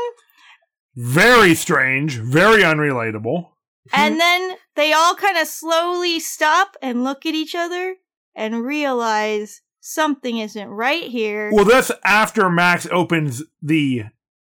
Very 0.97 1.55
strange, 1.55 2.17
very 2.17 2.63
unrelatable. 2.63 3.51
And 3.93 4.21
then 4.21 4.57
they 4.75 4.93
all 4.93 5.15
kind 5.15 5.39
of 5.39 5.47
slowly 5.47 6.21
stop 6.21 6.77
and 6.83 7.05
look 7.05 7.25
at 7.25 7.35
each 7.35 7.55
other 7.55 7.97
and 8.35 8.65
realize 8.65 9.63
something 9.81 10.39
isn't 10.39 10.69
right 10.69 11.05
here. 11.05 11.51
Well, 11.53 11.65
that's 11.65 11.91
after 12.05 12.51
Max 12.51 12.87
opens 12.91 13.43
the 13.63 14.05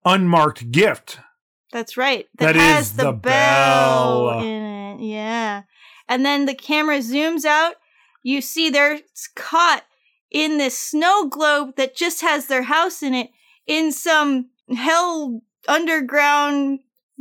unmarked 0.05 0.71
gift. 0.73 1.21
That's 1.73 1.97
right. 1.97 2.27
That, 2.39 2.55
That 2.55 2.57
has 2.57 2.93
the, 2.97 3.05
the 3.05 3.13
bell, 3.13 4.31
bell. 4.31 4.41
in 4.41 4.63
it. 5.01 5.01
Yeah. 5.05 5.63
And 6.09 6.25
then 6.25 6.47
the 6.47 6.55
camera 6.55 6.99
zooms 6.99 7.45
out. 7.45 7.75
You 8.23 8.41
see 8.41 8.71
they're 8.71 9.01
caught 9.35 9.85
in 10.31 10.59
this 10.59 10.77
snow 10.79 11.27
globe 11.29 11.77
that 11.77 11.95
just 11.97 12.21
has 12.23 12.47
their 12.47 12.63
house 12.65 13.03
in 13.03 13.15
it 13.15 13.31
in 13.67 13.93
some 13.93 14.51
hell 14.77 15.43
underground 15.67 16.81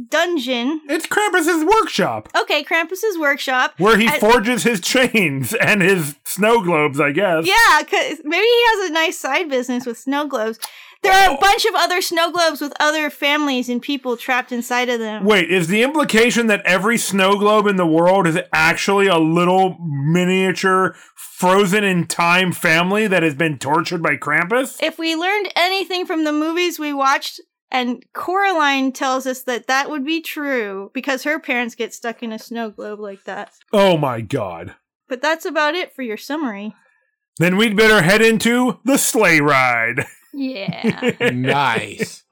dungeon. 0.10 0.82
It's 0.88 1.08
Krampus's 1.08 1.64
workshop 1.66 2.30
Okay, 2.40 2.64
Krampus's 2.64 3.18
workshop. 3.18 3.74
where 3.80 3.98
he 3.98 4.08
I- 4.08 4.20
forges 4.20 4.64
his 4.64 4.80
chains 4.80 5.54
and 5.62 5.82
his 5.82 6.16
snow 6.24 6.62
globes, 6.62 7.00
I 7.00 7.12
guess. 7.12 7.46
Yeah, 7.48 7.82
cause 7.84 8.22
maybe 8.24 8.46
he 8.46 8.64
has 8.82 8.90
a 8.90 8.94
nice 8.94 9.18
side 9.20 9.50
business 9.50 9.86
with 9.86 9.98
snow 9.98 10.28
globes. 10.28 10.60
There 11.04 11.14
are 11.14 11.32
a 11.32 11.36
oh. 11.36 11.40
bunch 11.40 11.66
of 11.66 11.76
other 11.76 12.02
snow 12.02 12.32
globes 12.32 12.62
with 12.62 12.74
other 12.80 13.10
families 13.10 13.70
and 13.70 13.82
people 13.82 14.18
trapped 14.18 14.52
inside 14.52 14.90
of 14.90 15.00
them. 15.00 15.26
Wait, 15.26 15.52
is 15.52 15.68
the 15.68 15.84
implication 15.84 16.48
that 16.48 16.66
every 16.66 16.98
snow 16.98 17.38
globe 17.38 17.68
in 17.68 17.76
the 17.76 17.88
world 17.88 18.28
is 18.28 18.40
actually 18.52 19.08
a 19.08 19.18
little 19.18 19.78
miniature 19.80 20.96
frozen 21.16 21.84
in 21.84 22.08
time 22.08 22.52
family 22.52 23.08
that 23.08 23.24
has 23.24 23.36
been 23.36 23.58
tortured 23.58 24.02
by 24.02 24.18
Krampus? 24.18 24.82
If 24.82 24.98
we 24.98 25.16
learned 25.16 25.52
anything 25.56 26.06
from 26.06 26.24
the 26.24 26.34
movies 26.34 26.80
we 26.80 26.94
watched, 26.94 27.40
and 27.70 28.04
Coraline 28.14 28.92
tells 28.92 29.28
us 29.28 29.44
that 29.44 29.68
that 29.68 29.90
would 29.90 30.06
be 30.06 30.22
true 30.22 30.90
because 30.94 31.24
her 31.24 31.40
parents 31.40 31.76
get 31.76 31.94
stuck 31.94 32.24
in 32.24 32.32
a 32.32 32.40
snow 32.40 32.70
globe 32.70 33.00
like 33.00 33.26
that. 33.26 33.52
Oh 33.74 33.98
my 33.98 34.22
god. 34.22 34.76
But 35.10 35.22
that's 35.22 35.46
about 35.46 35.76
it 35.76 35.94
for 35.94 36.02
your 36.02 36.18
summary. 36.18 36.74
Then 37.40 37.56
we'd 37.56 37.78
better 37.78 38.02
head 38.02 38.22
into 38.22 38.80
the 38.84 38.98
sleigh 38.98 39.42
ride. 39.42 40.06
Yeah. 40.34 41.12
nice. 41.32 42.24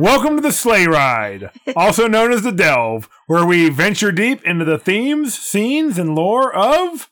Welcome 0.00 0.36
to 0.36 0.40
the 0.40 0.50
Sleigh 0.50 0.86
Ride, 0.86 1.50
also 1.76 2.08
known 2.08 2.32
as 2.32 2.42
the 2.42 2.52
Delve, 2.52 3.06
where 3.26 3.44
we 3.44 3.68
venture 3.68 4.10
deep 4.10 4.42
into 4.46 4.64
the 4.64 4.78
themes, 4.78 5.38
scenes, 5.38 5.98
and 5.98 6.14
lore 6.14 6.50
of 6.54 7.10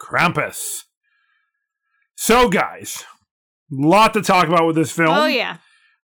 Krampus. 0.00 0.84
So, 2.24 2.48
guys, 2.48 3.04
lot 3.68 4.14
to 4.14 4.22
talk 4.22 4.46
about 4.46 4.64
with 4.64 4.76
this 4.76 4.92
film. 4.92 5.08
Oh 5.08 5.26
yeah. 5.26 5.56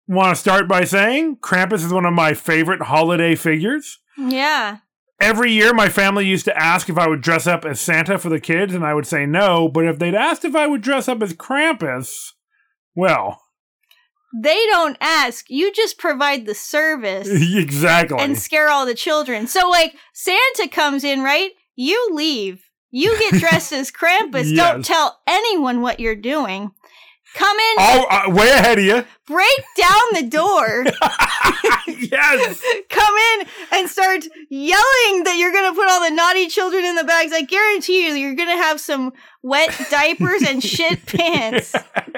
Want 0.08 0.36
to 0.36 0.42
start 0.42 0.68
by 0.68 0.84
saying 0.84 1.38
Krampus 1.38 1.86
is 1.86 1.94
one 1.94 2.04
of 2.06 2.16
my 2.16 2.34
favorite 2.34 2.82
holiday 2.82 3.36
figures. 3.36 4.00
Yeah. 4.18 4.78
Every 5.22 5.52
year, 5.52 5.72
my 5.72 5.88
family 5.88 6.26
used 6.26 6.46
to 6.46 6.58
ask 6.58 6.90
if 6.90 6.98
I 6.98 7.08
would 7.08 7.22
dress 7.22 7.46
up 7.46 7.64
as 7.64 7.80
Santa 7.80 8.18
for 8.18 8.30
the 8.30 8.40
kids, 8.40 8.74
and 8.74 8.84
I 8.84 8.96
would 8.96 9.06
say 9.06 9.28
no. 9.28 9.70
But 9.70 9.86
if 9.86 10.00
they'd 10.00 10.16
asked 10.16 10.44
if 10.46 10.56
I 10.56 10.66
would 10.66 10.82
dress 10.82 11.08
up 11.08 11.22
as 11.22 11.34
Krampus, 11.34 12.32
well, 12.96 13.40
They 14.34 14.66
don't 14.72 14.98
ask. 15.00 15.46
You 15.48 15.72
just 15.72 16.00
provide 16.00 16.48
the 16.48 16.56
service 16.56 17.28
exactly. 17.32 18.18
and 18.18 18.36
scare 18.36 18.72
all 18.72 18.88
the 18.88 18.96
children. 18.96 19.46
So 19.46 19.70
like 19.70 19.94
Santa 20.16 20.68
comes 20.72 21.04
in, 21.04 21.22
right? 21.22 21.52
You 21.76 22.10
leave. 22.12 22.64
You 22.92 23.18
get 23.20 23.36
dressed 23.40 23.72
as 23.74 23.92
Krampus. 23.92 24.56
Don't 24.56 24.84
tell 24.84 25.20
anyone 25.28 25.82
what 25.82 26.00
you're 26.00 26.16
doing. 26.16 26.72
Come 27.36 27.58
in, 27.58 27.76
Oh, 27.78 28.06
uh, 28.10 28.30
way 28.34 28.50
ahead 28.50 28.80
of 28.80 28.84
you. 28.86 29.06
break 29.28 29.64
down 29.78 30.02
the 30.14 30.24
door, 30.24 30.84
yes. 31.88 32.60
come 32.90 33.16
in 33.16 33.48
and 33.74 33.88
start 33.88 34.26
yelling 34.50 35.24
that 35.26 35.36
you're 35.38 35.52
gonna 35.54 35.76
put 35.76 35.88
all 35.88 36.02
the 36.10 36.10
naughty 36.16 36.48
children 36.48 36.84
in 36.86 36.96
the 36.96 37.04
bags. 37.04 37.32
I 37.32 37.44
guarantee 37.44 38.08
you, 38.08 38.14
you're 38.16 38.34
gonna 38.34 38.58
have 38.58 38.80
some 38.82 39.14
wet 39.44 39.70
diapers 39.92 40.42
and 40.42 40.64
shit 40.64 41.06
pants. 41.06 41.76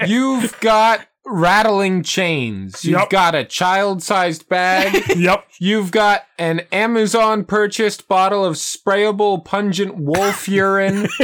You've 0.08 0.58
got 0.62 1.06
rattling 1.32 2.04
chains. 2.04 2.84
You've 2.86 3.00
Yep. 3.00 3.10
got 3.10 3.36
a 3.36 3.44
child-sized 3.46 4.48
bag. 4.50 5.04
Yep. 5.18 5.46
You've 5.60 5.92
got 5.92 6.24
an 6.40 6.62
Amazon 6.72 7.44
purchased 7.46 8.08
bottle 8.08 8.44
of 8.46 8.56
sprayable 8.56 9.44
pungent 9.46 9.96
wolf 9.98 10.48
urine. 10.48 11.08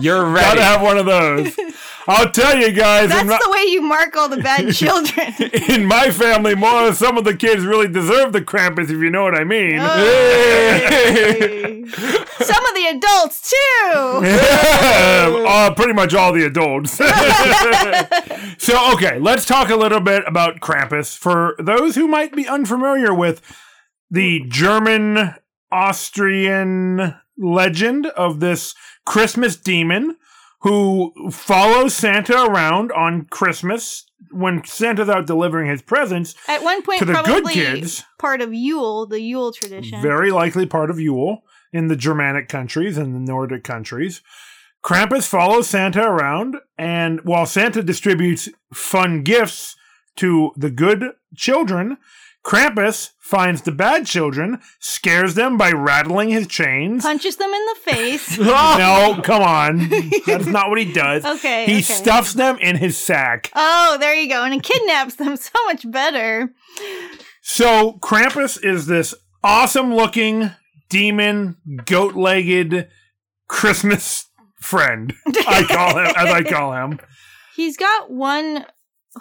You're 0.00 0.24
ready. 0.24 0.44
Gotta 0.58 0.62
have 0.62 0.82
one 0.82 0.98
of 0.98 1.06
those. 1.06 1.56
I'll 2.06 2.30
tell 2.30 2.56
you 2.56 2.72
guys, 2.72 3.10
That's 3.10 3.28
not, 3.28 3.40
the 3.44 3.50
way 3.50 3.64
you 3.64 3.82
mark 3.82 4.16
all 4.16 4.30
the 4.30 4.38
bad 4.38 4.72
children. 4.74 5.34
in 5.68 5.84
my 5.84 6.10
family, 6.10 6.54
more 6.54 6.94
some 6.94 7.18
of 7.18 7.24
the 7.24 7.36
kids 7.36 7.66
really 7.66 7.86
deserve 7.86 8.32
the 8.32 8.40
Krampus, 8.40 8.84
if 8.84 8.92
you 8.92 9.10
know 9.10 9.22
what 9.24 9.34
I 9.34 9.44
mean. 9.44 9.78
Oh. 9.78 9.96
Hey. 10.88 11.84
Some 12.40 12.64
of 12.66 12.74
the 12.74 12.86
adults 12.96 13.50
too. 13.50 14.26
uh, 15.46 15.74
pretty 15.74 15.92
much 15.92 16.14
all 16.14 16.32
the 16.32 16.44
adults. 16.44 16.92
so, 18.58 18.92
okay, 18.94 19.18
let's 19.18 19.44
talk 19.44 19.70
a 19.70 19.76
little 19.76 20.00
bit 20.00 20.22
about 20.26 20.60
Krampus. 20.60 21.16
For 21.16 21.56
those 21.58 21.94
who 21.94 22.06
might 22.06 22.34
be 22.34 22.46
unfamiliar 22.46 23.12
with 23.12 23.40
the 24.10 24.44
German 24.48 25.34
Austrian 25.72 27.14
legend 27.38 28.06
of 28.06 28.40
this 28.40 28.74
Christmas 29.06 29.56
demon 29.56 30.16
who 30.62 31.12
follows 31.30 31.94
Santa 31.94 32.42
around 32.44 32.90
on 32.92 33.24
Christmas 33.26 34.04
when 34.32 34.64
Santa's 34.64 35.08
out 35.08 35.26
delivering 35.26 35.70
his 35.70 35.80
presents, 35.82 36.34
At 36.48 36.62
one 36.62 36.82
point, 36.82 36.98
To 36.98 37.04
the 37.04 37.22
good 37.24 37.46
kids. 37.46 38.04
part 38.18 38.40
of 38.40 38.52
Yule, 38.52 39.06
the 39.06 39.20
Yule 39.20 39.52
tradition. 39.52 40.02
very 40.02 40.30
likely 40.30 40.66
part 40.66 40.90
of 40.90 40.98
Yule 41.00 41.42
in 41.72 41.86
the 41.86 41.96
Germanic 41.96 42.48
countries 42.48 42.98
and 42.98 43.14
the 43.14 43.20
Nordic 43.20 43.62
countries. 43.62 44.20
Krampus 44.84 45.26
follows 45.26 45.68
Santa 45.68 46.02
around, 46.02 46.56
and 46.76 47.20
while 47.22 47.46
Santa 47.46 47.82
distributes 47.82 48.48
fun 48.74 49.22
gifts 49.22 49.76
to 50.16 50.50
the 50.56 50.70
good 50.70 51.12
children, 51.36 51.96
Krampus 52.44 53.10
finds 53.18 53.62
the 53.62 53.72
bad 53.72 54.06
children, 54.06 54.60
scares 54.80 55.34
them 55.34 55.58
by 55.58 55.70
rattling 55.70 56.30
his 56.30 56.46
chains. 56.46 57.02
Punches 57.02 57.36
them 57.36 57.50
in 57.50 57.66
the 57.66 57.92
face. 57.92 58.38
no, 58.38 59.20
come 59.22 59.42
on. 59.42 59.90
That's 60.26 60.46
not 60.46 60.70
what 60.70 60.78
he 60.78 60.90
does. 60.92 61.24
Okay, 61.38 61.66
He 61.66 61.72
okay. 61.74 61.82
stuffs 61.82 62.32
them 62.34 62.56
in 62.58 62.76
his 62.76 62.96
sack. 62.96 63.50
oh, 63.54 63.96
there 64.00 64.14
you 64.14 64.28
go. 64.30 64.44
And 64.44 64.54
he 64.54 64.60
kidnaps 64.60 65.16
them 65.16 65.36
so 65.36 65.50
much 65.66 65.90
better. 65.90 66.50
So 67.42 67.98
Krampus 68.00 68.62
is 68.64 68.86
this 68.86 69.14
awesome 69.44 69.94
looking 69.94 70.50
demon, 70.88 71.56
goat 71.84 72.14
legged 72.14 72.88
Christmas 73.48 74.24
friend. 74.60 75.12
I 75.46 75.64
call 75.68 75.98
him 75.98 76.12
as 76.16 76.30
I 76.30 76.42
call 76.42 76.72
him. 76.72 76.98
He's 77.54 77.76
got 77.76 78.10
one 78.10 78.64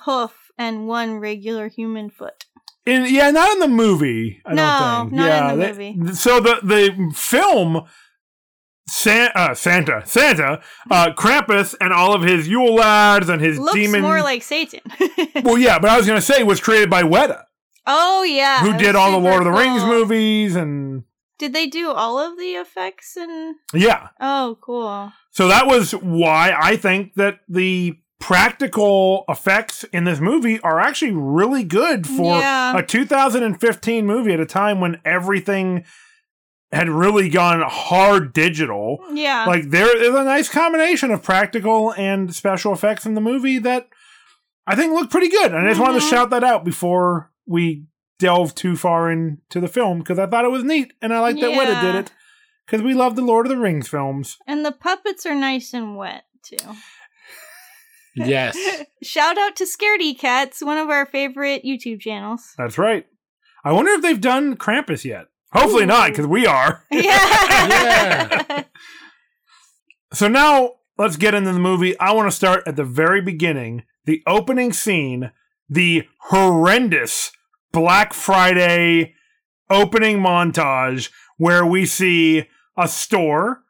hoof 0.05 0.33
and 0.57 0.87
one 0.87 1.17
regular 1.19 1.67
human 1.67 2.09
foot. 2.09 2.45
In 2.87 3.13
yeah, 3.13 3.31
not 3.31 3.51
in 3.51 3.59
the 3.59 3.67
movie. 3.67 4.41
I 4.45 4.53
No, 4.53 4.65
don't 4.65 5.09
think. 5.09 5.13
not 5.19 5.25
yeah, 5.27 5.51
in 5.51 5.59
the 5.59 5.65
they- 5.73 5.93
movie. 5.93 6.13
So 6.15 6.39
the 6.39 6.59
the 6.63 7.11
film. 7.15 7.83
San, 8.89 9.31
uh, 9.35 9.53
Santa, 9.53 10.01
Santa, 10.05 10.61
uh, 10.89 11.11
Krampus, 11.11 11.75
and 11.81 11.91
all 11.91 12.13
of 12.15 12.21
his 12.21 12.47
Yule 12.47 12.73
lads 12.75 13.27
and 13.27 13.41
his 13.41 13.59
Looks 13.59 13.73
demon. 13.73 14.01
more 14.01 14.21
like 14.21 14.41
Satan. 14.41 14.79
well, 15.43 15.57
yeah, 15.57 15.77
but 15.77 15.89
I 15.89 15.97
was 15.97 16.07
gonna 16.07 16.21
say 16.21 16.41
was 16.43 16.61
created 16.61 16.89
by 16.89 17.03
Weta, 17.03 17.43
oh 17.85 18.23
yeah. 18.23 18.61
who 18.61 18.77
did 18.77 18.95
all 18.95 19.11
the 19.11 19.17
Lord 19.17 19.39
of 19.39 19.43
the 19.43 19.51
Rings 19.59 19.83
movies, 19.83 20.55
and 20.55 21.03
Did 21.37 21.51
they 21.51 21.67
do 21.67 21.91
all 21.91 22.17
of 22.17 22.37
the 22.37 22.53
effects 22.55 23.17
and 23.17 23.55
yeah, 23.73 24.07
Oh, 24.21 24.57
cool. 24.61 25.11
So 25.31 25.49
that 25.49 25.67
was 25.67 25.91
why 25.91 26.55
I 26.57 26.77
think 26.77 27.15
that 27.15 27.39
the 27.49 27.97
practical 28.19 29.23
effects 29.29 29.83
in 29.85 30.03
this 30.03 30.19
movie 30.19 30.59
are 30.61 30.79
actually 30.79 31.11
really 31.11 31.63
good 31.63 32.07
for 32.07 32.39
Yeah. 32.39 32.77
a 32.77 32.83
2015 32.83 34.05
movie 34.05 34.33
at 34.33 34.39
a 34.39 34.45
time 34.45 34.79
when 34.81 34.99
everything 35.05 35.85
had 36.71 36.89
really 36.89 37.29
gone 37.29 37.61
hard 37.61 38.33
digital. 38.33 38.99
Yeah. 39.13 39.45
Like 39.45 39.69
there 39.69 39.95
is 39.95 40.09
a 40.13 40.23
nice 40.23 40.49
combination 40.49 41.11
of 41.11 41.23
practical 41.23 41.93
and 41.93 42.33
special 42.35 42.73
effects 42.73 43.05
in 43.05 43.13
the 43.13 43.21
movie 43.21 43.59
that 43.59 43.87
I 44.65 44.75
think 44.75 44.93
look 44.93 45.09
pretty 45.09 45.29
good. 45.29 45.53
And 45.53 45.65
I 45.65 45.69
just 45.69 45.79
wanted 45.79 45.99
to 46.01 46.05
Mhm. 46.05 46.09
shout 46.09 46.29
that 46.31 46.43
out 46.43 46.65
before 46.65 47.31
we 47.45 47.85
delve 48.19 48.53
too 48.55 48.75
far 48.75 49.09
into 49.11 49.61
the 49.61 49.67
film 49.69 49.99
because 49.99 50.19
I 50.19 50.25
thought 50.25 50.43
it 50.43 50.51
was 50.51 50.63
neat 50.63 50.91
and 51.01 51.13
I 51.13 51.19
like 51.19 51.39
that 51.39 51.51
Weta 51.51 51.79
did 51.81 51.95
it 51.95 52.11
because 52.65 52.81
we 52.81 52.93
love 52.93 53.15
the 53.15 53.21
Lord 53.21 53.45
of 53.45 53.49
the 53.51 53.57
Rings 53.57 53.87
films. 53.87 54.37
and 54.45 54.65
the 54.65 54.71
puppets 54.73 55.25
are 55.25 55.35
nice 55.35 55.73
and 55.73 55.95
wet 55.95 56.23
too. 56.43 56.57
Yes. 58.25 58.57
Shout 59.03 59.37
out 59.37 59.55
to 59.57 59.65
Scaredy 59.65 60.17
Cats, 60.17 60.63
one 60.63 60.77
of 60.77 60.89
our 60.89 61.05
favorite 61.05 61.63
YouTube 61.63 62.01
channels. 62.01 62.53
That's 62.57 62.77
right. 62.77 63.05
I 63.63 63.71
wonder 63.71 63.91
if 63.91 64.01
they've 64.01 64.19
done 64.19 64.55
Krampus 64.55 65.03
yet. 65.05 65.27
Hopefully 65.53 65.85
not, 65.85 66.09
because 66.09 66.27
we 66.27 66.45
are. 66.45 66.83
Yeah. 66.91 68.63
So 70.13 70.27
now 70.27 70.71
let's 70.97 71.17
get 71.17 71.33
into 71.33 71.51
the 71.51 71.59
movie. 71.59 71.99
I 71.99 72.13
want 72.13 72.29
to 72.29 72.35
start 72.35 72.63
at 72.65 72.75
the 72.75 72.83
very 72.83 73.21
beginning, 73.21 73.83
the 74.05 74.23
opening 74.25 74.71
scene, 74.71 75.31
the 75.69 76.07
horrendous 76.29 77.31
Black 77.71 78.13
Friday 78.13 79.13
opening 79.69 80.19
montage 80.19 81.11
where 81.37 81.65
we 81.65 81.85
see 81.85 82.47
a 82.77 82.87
store 82.87 83.63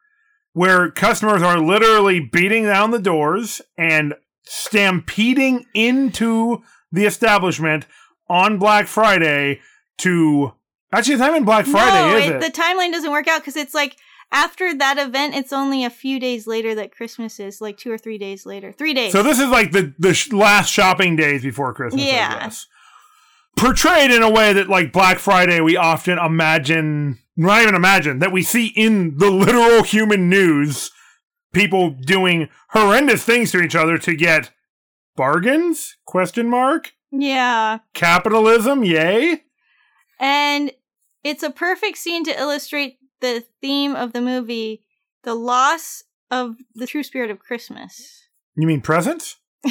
where 0.52 0.90
customers 0.90 1.42
are 1.42 1.58
literally 1.58 2.20
beating 2.20 2.64
down 2.64 2.90
the 2.90 2.98
doors 2.98 3.60
and 3.76 4.14
stampeding 4.48 5.66
into 5.74 6.62
the 6.90 7.04
establishment 7.04 7.86
on 8.28 8.58
Black 8.58 8.86
Friday 8.86 9.60
to 9.98 10.52
actually 10.92 11.14
it's 11.14 11.20
not 11.20 11.30
even 11.30 11.44
Black 11.44 11.66
Friday, 11.66 12.12
no, 12.12 12.16
is 12.16 12.26
it, 12.26 12.36
it? 12.36 12.40
the 12.40 12.60
timeline 12.60 12.92
doesn't 12.92 13.10
work 13.10 13.28
out 13.28 13.40
because 13.40 13.56
it's 13.56 13.74
like 13.74 13.96
after 14.30 14.76
that 14.76 14.98
event, 14.98 15.34
it's 15.34 15.52
only 15.52 15.84
a 15.84 15.90
few 15.90 16.20
days 16.20 16.46
later 16.46 16.74
that 16.74 16.94
Christmas 16.94 17.40
is, 17.40 17.60
like 17.60 17.78
two 17.78 17.90
or 17.90 17.98
three 17.98 18.18
days 18.18 18.44
later. 18.44 18.72
Three 18.72 18.92
days. 18.92 19.12
So 19.12 19.22
this 19.22 19.38
is 19.38 19.48
like 19.48 19.72
the 19.72 19.94
the 19.98 20.14
sh- 20.14 20.32
last 20.32 20.70
shopping 20.70 21.16
days 21.16 21.42
before 21.42 21.72
Christmas. 21.72 22.04
Yeah. 22.04 22.50
Portrayed 23.56 24.10
in 24.10 24.22
a 24.22 24.30
way 24.30 24.52
that 24.52 24.68
like 24.68 24.92
Black 24.92 25.18
Friday, 25.18 25.60
we 25.60 25.76
often 25.76 26.18
imagine, 26.18 27.18
not 27.36 27.62
even 27.62 27.74
imagine 27.74 28.18
that 28.18 28.30
we 28.30 28.42
see 28.42 28.66
in 28.68 29.16
the 29.16 29.30
literal 29.30 29.82
human 29.82 30.28
news, 30.28 30.90
people 31.52 31.90
doing 31.90 32.48
horrendous 32.70 33.24
things 33.24 33.50
to 33.52 33.60
each 33.60 33.74
other 33.76 33.98
to 33.98 34.14
get 34.14 34.50
bargains? 35.16 35.96
Question 36.06 36.48
mark. 36.48 36.92
yeah. 37.10 37.78
Capitalism, 37.94 38.84
yay. 38.84 39.42
And 40.20 40.72
it's 41.24 41.42
a 41.42 41.50
perfect 41.50 41.98
scene 41.98 42.24
to 42.24 42.38
illustrate 42.38 42.98
the 43.20 43.44
theme 43.60 43.94
of 43.96 44.12
the 44.12 44.20
movie 44.20 44.84
the 45.24 45.34
loss 45.34 46.04
of 46.30 46.54
the 46.74 46.86
true 46.86 47.02
spirit 47.02 47.30
of 47.30 47.38
Christmas. 47.40 48.22
You 48.56 48.66
mean 48.66 48.80
presents? 48.80 49.36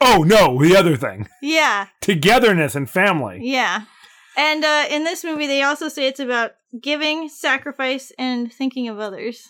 oh 0.00 0.22
no, 0.26 0.60
the 0.62 0.76
other 0.76 0.96
thing, 0.96 1.28
Yeah, 1.42 1.88
togetherness 2.00 2.74
and 2.74 2.88
family. 2.88 3.40
yeah. 3.42 3.82
And 4.36 4.64
uh, 4.64 4.84
in 4.88 5.02
this 5.02 5.24
movie, 5.24 5.48
they 5.48 5.62
also 5.62 5.88
say 5.88 6.06
it's 6.06 6.20
about 6.20 6.52
giving, 6.80 7.28
sacrifice, 7.28 8.12
and 8.18 8.52
thinking 8.52 8.88
of 8.88 9.00
others. 9.00 9.48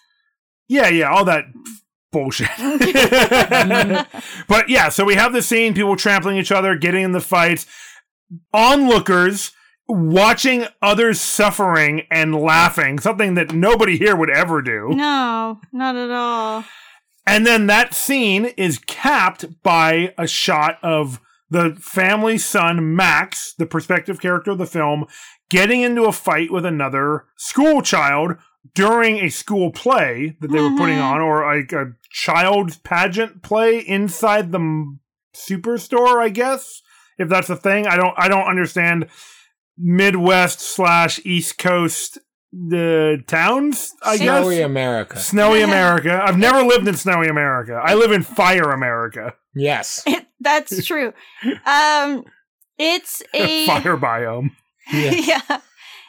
Yeah, 0.69 0.89
yeah, 0.89 1.11
all 1.11 1.25
that 1.25 1.45
bullshit. 2.13 2.49
but 4.49 4.69
yeah, 4.69 4.89
so 4.89 5.05
we 5.05 5.15
have 5.15 5.33
the 5.33 5.43
scene, 5.43 5.75
people 5.75 5.97
trampling 5.97 6.37
each 6.37 6.53
other, 6.53 6.77
getting 6.77 7.05
in 7.05 7.13
the 7.13 7.21
fights, 7.21 7.67
onlookers 8.53 9.53
watching 9.89 10.67
others 10.83 11.21
suffering 11.21 12.03
and 12.11 12.35
laughing, 12.35 12.99
something 12.99 13.35
that 13.35 13.55
nobody 13.55 13.97
here 13.97 14.15
would 14.15 14.31
ever 14.31 14.61
do. 14.61 14.91
No, 14.91 15.61
not 15.73 15.97
at 15.97 16.11
all. 16.11 16.65
And 17.27 17.47
then 17.47 17.67
that 17.67 17.95
scene 17.95 18.47
is 18.57 18.79
capped 18.79 19.63
by 19.63 20.15
a 20.19 20.27
shot 20.27 20.79
of 20.83 21.21
the 21.51 21.77
family 21.81 22.37
son, 22.37 22.95
Max, 22.95 23.55
the 23.57 23.67
prospective 23.67 24.21
character 24.21 24.51
of 24.51 24.59
the 24.59 24.67
film, 24.67 25.07
getting 25.51 25.81
into 25.81 26.05
a 26.05 26.13
fight 26.13 26.51
with 26.51 26.67
another 26.67 27.25
school 27.37 27.81
child 27.81 28.37
during 28.75 29.19
a 29.19 29.29
school 29.31 29.71
play 29.71 30.37
that 30.41 30.51
they 30.51 30.61
were 30.61 30.77
putting 30.77 30.99
Mhm. 30.99 31.03
on, 31.13 31.21
or 31.21 31.45
like 31.57 31.73
a 31.73 31.93
child 32.11 32.83
pageant 32.83 33.43
play 33.43 33.79
inside 33.79 34.53
the 34.53 34.59
m- 34.59 35.01
superstore, 35.35 36.21
I 36.21 36.29
guess. 36.29 36.83
If 37.19 37.29
that's 37.29 37.51
a 37.51 37.57
thing, 37.57 37.87
I 37.87 37.97
don't. 37.97 38.15
I 38.17 38.29
don't 38.29 38.47
understand 38.47 39.07
Midwest 39.77 40.61
slash 40.61 41.21
East 41.25 41.59
Coast 41.59 42.19
the 42.53 43.23
towns. 43.27 43.93
I 44.03 44.17
guess 44.17 44.41
Snowy 44.41 44.61
America. 44.63 45.19
Snowy 45.19 45.63
America. 45.71 46.21
I've 46.25 46.39
never 46.39 46.63
lived 46.63 46.89
in 46.89 46.97
snowy 46.97 47.29
America. 47.29 47.81
I 47.83 47.95
live 47.95 48.11
in 48.13 48.23
fire 48.23 48.71
America. 48.73 49.35
Yes. 49.55 50.03
It, 50.07 50.25
that's 50.41 50.87
true. 50.87 51.13
Um, 51.67 52.25
it's 52.79 53.23
a 53.35 53.67
fire 53.67 53.97
biome. 53.97 54.51
Yeah. 54.93 55.11
yeah. 55.11 55.61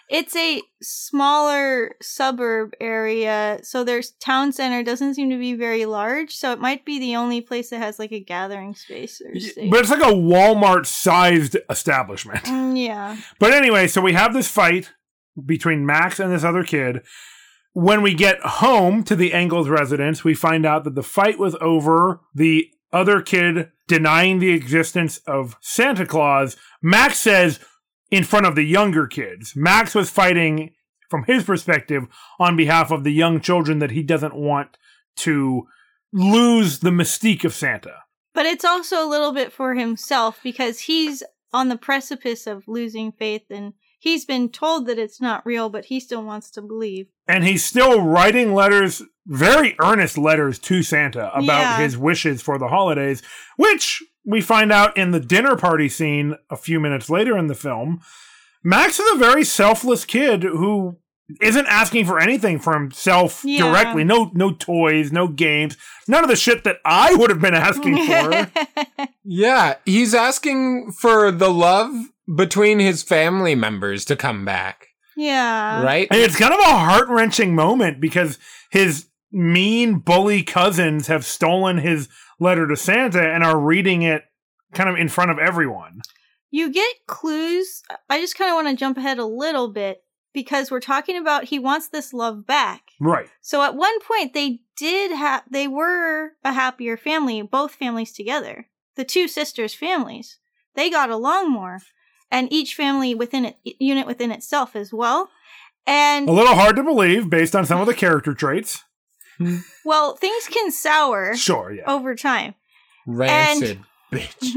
It's 0.09 0.35
a 0.35 0.63
smaller 0.81 1.95
suburb 2.01 2.73
area, 2.81 3.59
so 3.61 3.83
their 3.83 4.01
town 4.19 4.51
center 4.51 4.81
doesn't 4.81 5.13
seem 5.13 5.29
to 5.29 5.37
be 5.37 5.53
very 5.53 5.85
large, 5.85 6.35
so 6.35 6.51
it 6.51 6.59
might 6.59 6.83
be 6.83 6.99
the 6.99 7.15
only 7.15 7.41
place 7.41 7.69
that 7.69 7.77
has 7.77 7.99
like 7.99 8.11
a 8.11 8.19
gathering 8.19 8.73
space 8.73 9.21
or 9.21 9.39
safe. 9.39 9.69
But 9.69 9.81
it's 9.81 9.91
like 9.91 10.01
a 10.01 10.15
Walmart 10.15 10.87
sized 10.87 11.57
establishment. 11.69 12.43
Mm, 12.45 12.83
yeah. 12.83 13.17
But 13.39 13.53
anyway, 13.53 13.85
so 13.87 14.01
we 14.01 14.13
have 14.13 14.33
this 14.33 14.47
fight 14.47 14.91
between 15.45 15.85
Max 15.85 16.19
and 16.19 16.31
this 16.31 16.43
other 16.43 16.63
kid. 16.63 17.03
When 17.73 18.01
we 18.01 18.15
get 18.15 18.39
home 18.39 19.03
to 19.03 19.15
the 19.15 19.31
Engels 19.31 19.69
residence, 19.69 20.23
we 20.23 20.33
find 20.33 20.65
out 20.65 20.85
that 20.85 20.95
the 20.95 21.03
fight 21.03 21.37
was 21.37 21.55
over 21.61 22.21
the 22.33 22.71
other 22.91 23.21
kid 23.21 23.69
denying 23.87 24.39
the 24.39 24.51
existence 24.51 25.19
of 25.27 25.55
Santa 25.61 26.05
Claus. 26.05 26.57
Max 26.81 27.19
says 27.19 27.59
in 28.11 28.23
front 28.23 28.45
of 28.45 28.55
the 28.55 28.63
younger 28.63 29.07
kids. 29.07 29.53
Max 29.55 29.93
was 29.95 30.09
fighting 30.09 30.71
from 31.09 31.23
his 31.25 31.43
perspective 31.43 32.03
on 32.39 32.55
behalf 32.55 32.91
of 32.91 33.03
the 33.03 33.11
young 33.13 33.39
children 33.41 33.79
that 33.79 33.91
he 33.91 34.03
doesn't 34.03 34.35
want 34.35 34.77
to 35.17 35.67
lose 36.13 36.79
the 36.79 36.89
mystique 36.89 37.43
of 37.43 37.53
Santa. 37.53 37.93
But 38.33 38.45
it's 38.45 38.65
also 38.65 39.03
a 39.05 39.09
little 39.09 39.33
bit 39.33 39.51
for 39.51 39.73
himself 39.75 40.39
because 40.43 40.81
he's 40.81 41.23
on 41.51 41.69
the 41.69 41.77
precipice 41.77 42.45
of 42.47 42.67
losing 42.67 43.11
faith 43.11 43.43
and 43.49 43.73
he's 43.99 44.23
been 44.25 44.49
told 44.49 44.85
that 44.87 44.99
it's 44.99 45.19
not 45.19 45.45
real, 45.45 45.69
but 45.69 45.85
he 45.85 45.99
still 45.99 46.23
wants 46.23 46.49
to 46.51 46.61
believe. 46.61 47.07
and 47.27 47.43
he's 47.43 47.63
still 47.63 48.01
writing 48.01 48.53
letters, 48.53 49.03
very 49.27 49.75
earnest 49.81 50.17
letters 50.17 50.57
to 50.57 50.81
Santa 50.81 51.29
about 51.33 51.43
Yeah. 51.45 51.77
his 51.79 51.95
wishes 51.97 52.41
for 52.41 52.57
the 52.57 52.67
holidays, 52.69 53.21
which 53.57 54.01
we 54.25 54.41
find 54.41 54.71
out 54.71 54.95
in 54.97 55.11
the 55.11 55.19
dinner 55.19 55.55
party 55.55 55.89
scene 55.89 56.35
a 56.49 56.55
few 56.57 56.79
minutes 56.79 57.09
later 57.09 57.37
in 57.37 57.47
the 57.47 57.55
film. 57.55 58.01
Max 58.63 58.99
is 58.99 59.11
a 59.15 59.17
very 59.19 59.43
selfless 59.43 60.05
kid 60.05 60.43
who 60.43 60.97
isn't 61.41 61.67
asking 61.67 62.05
for 62.05 62.19
anything 62.19 62.59
for 62.59 62.73
himself 62.73 63.41
Yeah. 63.45 63.63
directly. 63.65 64.03
No 64.03 64.31
no 64.33 64.51
toys, 64.51 65.11
no 65.11 65.27
games, 65.27 65.77
none 66.07 66.23
of 66.23 66.29
the 66.29 66.35
shit 66.35 66.63
that 66.63 66.77
I 66.83 67.13
would 67.15 67.29
have 67.29 67.39
been 67.41 67.53
asking 67.53 67.97
for. 68.07 68.51
Yeah, 69.23 69.75
he's 69.85 70.13
asking 70.15 70.91
for 70.91 71.31
the 71.31 71.49
love 71.49 71.93
between 72.35 72.79
his 72.79 73.03
family 73.03 73.55
members 73.55 74.05
to 74.05 74.15
come 74.15 74.43
back, 74.43 74.87
yeah. 75.15 75.83
right? 75.83 76.07
And 76.11 76.19
it's 76.19 76.35
kind 76.37 76.53
of 76.53 76.59
a 76.59 76.63
heart 76.63 77.07
wrenching 77.09 77.55
moment 77.55 77.99
because 78.01 78.37
his 78.71 79.07
mean 79.31 79.99
bully 79.99 80.41
cousins 80.43 81.07
have 81.07 81.25
stolen 81.25 81.77
his 81.77 82.09
letter 82.39 82.67
to 82.67 82.75
Santa 82.75 83.21
and 83.21 83.43
are 83.43 83.59
reading 83.59 84.01
it 84.01 84.23
kind 84.73 84.89
of 84.89 84.95
in 84.95 85.09
front 85.09 85.31
of 85.31 85.39
everyone. 85.39 86.01
You 86.51 86.71
get 86.71 87.05
clues. 87.07 87.83
I 88.09 88.19
just 88.19 88.37
kind 88.37 88.49
of 88.49 88.55
want 88.55 88.69
to 88.69 88.75
jump 88.75 88.97
ahead 88.97 89.19
a 89.19 89.25
little 89.25 89.67
bit 89.67 90.03
because 90.33 90.71
we're 90.71 90.79
talking 90.79 91.17
about 91.17 91.45
he 91.45 91.59
wants 91.59 91.87
this 91.87 92.13
love 92.13 92.45
back. 92.45 92.91
Right. 92.99 93.27
So 93.41 93.61
at 93.63 93.75
one 93.75 93.99
point 94.01 94.33
they 94.33 94.61
did 94.75 95.11
have 95.11 95.43
they 95.49 95.67
were 95.67 96.31
a 96.43 96.53
happier 96.53 96.97
family, 96.97 97.41
both 97.41 97.75
families 97.75 98.13
together. 98.13 98.67
The 98.95 99.05
two 99.05 99.27
sisters' 99.27 99.73
families. 99.73 100.37
They 100.75 100.89
got 100.89 101.09
along 101.09 101.51
more. 101.51 101.79
And 102.31 102.51
each 102.53 102.75
family 102.75 103.15
within 103.15 103.45
it 103.45 103.57
unit 103.63 104.05
within 104.05 104.31
itself 104.31 104.75
as 104.75 104.93
well. 104.93 105.29
And 105.87 106.29
A 106.29 106.31
little 106.31 106.55
hard 106.55 106.75
to 106.75 106.83
believe 106.83 107.29
based 107.29 107.55
on 107.55 107.65
some 107.65 107.81
of 107.81 107.87
the 107.87 107.93
character 107.95 108.33
traits. 108.33 108.83
well, 109.85 110.15
things 110.15 110.47
can 110.47 110.71
sour 110.71 111.35
Sure, 111.35 111.71
yeah. 111.71 111.83
over 111.87 112.15
time. 112.15 112.55
Rancid 113.07 113.79
bitch. 114.11 114.55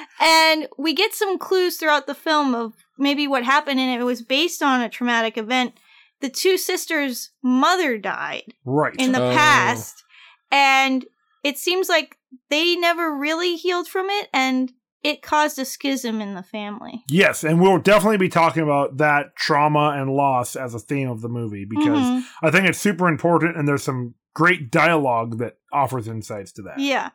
and 0.20 0.68
we 0.78 0.94
get 0.94 1.14
some 1.14 1.38
clues 1.38 1.76
throughout 1.76 2.06
the 2.06 2.14
film 2.14 2.54
of 2.54 2.74
maybe 2.98 3.26
what 3.26 3.44
happened, 3.44 3.80
and 3.80 4.00
it 4.00 4.04
was 4.04 4.22
based 4.22 4.62
on 4.62 4.80
a 4.80 4.88
traumatic 4.88 5.36
event. 5.36 5.74
The 6.20 6.30
two 6.30 6.56
sisters' 6.56 7.30
mother 7.42 7.98
died 7.98 8.54
right. 8.64 8.94
in 8.98 9.12
the 9.12 9.22
Oh. 9.22 9.34
past, 9.34 10.02
and 10.50 11.04
it 11.44 11.58
seems 11.58 11.88
like 11.88 12.16
they 12.48 12.76
never 12.76 13.14
really 13.14 13.56
healed 13.56 13.88
from 13.88 14.06
it, 14.08 14.28
and 14.32 14.72
it 15.06 15.22
caused 15.22 15.58
a 15.58 15.64
schism 15.64 16.20
in 16.20 16.34
the 16.34 16.42
family. 16.42 17.02
yes, 17.08 17.44
and 17.44 17.60
we'll 17.60 17.78
definitely 17.78 18.16
be 18.18 18.28
talking 18.28 18.62
about 18.62 18.96
that 18.96 19.36
trauma 19.36 19.94
and 19.96 20.10
loss 20.10 20.56
as 20.56 20.74
a 20.74 20.78
theme 20.78 21.08
of 21.08 21.20
the 21.20 21.28
movie 21.28 21.64
because 21.64 22.00
Mhm. 22.04 22.22
I 22.42 22.50
think 22.50 22.66
it's 22.68 22.78
super 22.78 23.06
important 23.08 23.56
and 23.56 23.66
there's 23.68 23.82
some 23.84 24.14
great 24.34 24.70
dialogue 24.70 25.38
that 25.38 25.58
offers 25.72 26.08
insights 26.08 26.52
to 26.52 26.62
that. 26.62 26.78
yeah, 26.78 27.10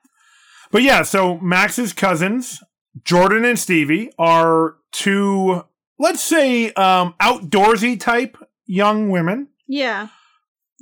But 0.72 0.84
yeah, 0.84 1.02
so 1.04 1.38
Max's 1.40 1.92
cousins, 1.94 2.64
Jordan 3.04 3.44
and 3.46 3.60
Stevie, 3.60 4.12
are 4.18 4.76
two, 4.94 5.64
let's 6.00 6.22
say, 6.24 6.72
um, 6.74 7.14
outdoorsy 7.22 8.00
type 8.00 8.38
young 8.66 9.10
women. 9.10 9.50
yeah. 9.68 10.08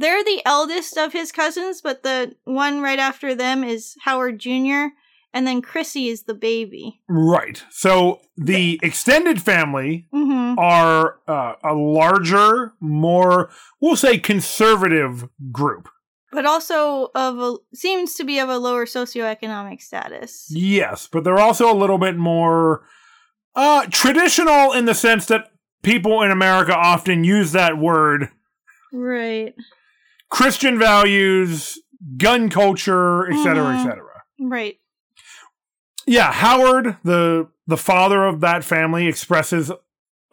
They're 0.02 0.24
the 0.24 0.42
eldest 0.46 0.98
of 0.98 1.12
his 1.12 1.34
cousins, 1.34 1.82
but 1.82 2.04
the 2.04 2.34
one 2.46 2.80
right 2.80 3.00
after 3.00 3.36
them 3.36 3.66
is 3.66 3.98
Howard 4.04 4.40
Jr., 4.40 4.94
and 5.34 5.46
then 5.48 5.62
Chrissy 5.62 6.08
is 6.08 6.24
the 6.24 6.34
baby. 6.34 7.02
Right. 7.08 7.64
So 7.70 8.22
the 8.38 8.80
extended 8.84 9.42
family 9.42 10.08
hmm 10.12 10.56
are 10.58 11.20
uh, 11.28 11.54
a 11.64 11.74
larger, 11.74 12.74
more, 12.80 13.50
we'll 13.80 13.96
say, 13.96 14.18
conservative 14.18 15.30
group. 15.52 15.88
but 16.32 16.46
also 16.46 17.10
of 17.16 17.40
a 17.40 17.56
seems 17.74 18.16
to 18.16 18.24
be 18.24 18.40
of 18.40 18.50
a 18.50 18.58
lower 18.58 18.86
socioeconomic 18.86 19.82
status. 19.82 20.48
Yes, 20.52 21.08
but 21.12 21.24
they're 21.24 21.40
also 21.40 21.72
a 21.72 21.78
little 21.78 21.98
bit 21.98 22.18
more 22.18 22.84
uh, 23.56 23.86
traditional 23.90 24.74
in 24.74 24.86
the 24.86 24.94
sense 24.96 25.26
that 25.28 25.52
people 25.84 26.22
in 26.22 26.30
America 26.32 26.76
often 26.76 27.24
use 27.24 27.52
that 27.54 27.78
word 27.78 28.30
Right. 28.92 29.54
Christian 30.30 30.78
values, 30.80 31.80
gun 32.18 32.50
culture, 32.50 33.28
et 33.32 33.38
cetera, 33.44 33.74
et 33.76 33.78
Mhm. 33.80 33.84
cetera. 33.84 34.24
Right. 34.40 34.78
Yeah, 36.10 36.32
Howard, 36.32 36.98
the 37.04 37.48
the 37.68 37.78
father 37.78 38.26
of 38.26 38.42
that 38.42 38.64
family, 38.64 39.06
expresses 39.08 39.72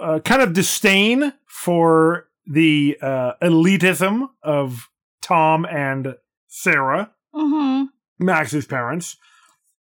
uh, 0.00 0.20
kind 0.20 0.40
of 0.40 0.54
disdain 0.54 1.34
for 1.46 2.28
the 2.46 2.96
uh, 3.02 3.32
elitism 3.42 4.28
of 4.42 4.88
Tom 5.20 5.66
and 5.66 6.14
Sarah, 6.48 7.10
hmm 7.34 7.84
Max's 8.18 8.64
parents. 8.66 9.16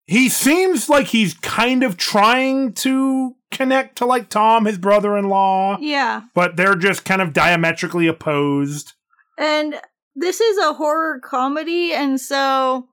He 0.06 0.30
seems 0.30 0.90
like 0.90 1.08
he's 1.08 1.34
kind 1.36 1.82
of 1.84 1.98
trying 1.98 2.74
to 2.74 3.36
connect 3.50 3.98
to 3.98 4.06
like 4.06 4.30
Tom, 4.30 4.66
his 4.66 4.78
brother-in-law, 4.78 5.78
Yeah. 5.80 6.22
but 6.36 6.56
they're 6.56 6.76
just 6.76 7.04
kind 7.06 7.22
of 7.22 7.34
diametrically 7.34 8.06
opposed. 8.06 8.94
And 9.40 9.76
this 10.16 10.40
is 10.42 10.58
a 10.60 10.74
horror 10.74 11.20
comedy, 11.20 11.94
and 11.94 12.20
so 12.22 12.89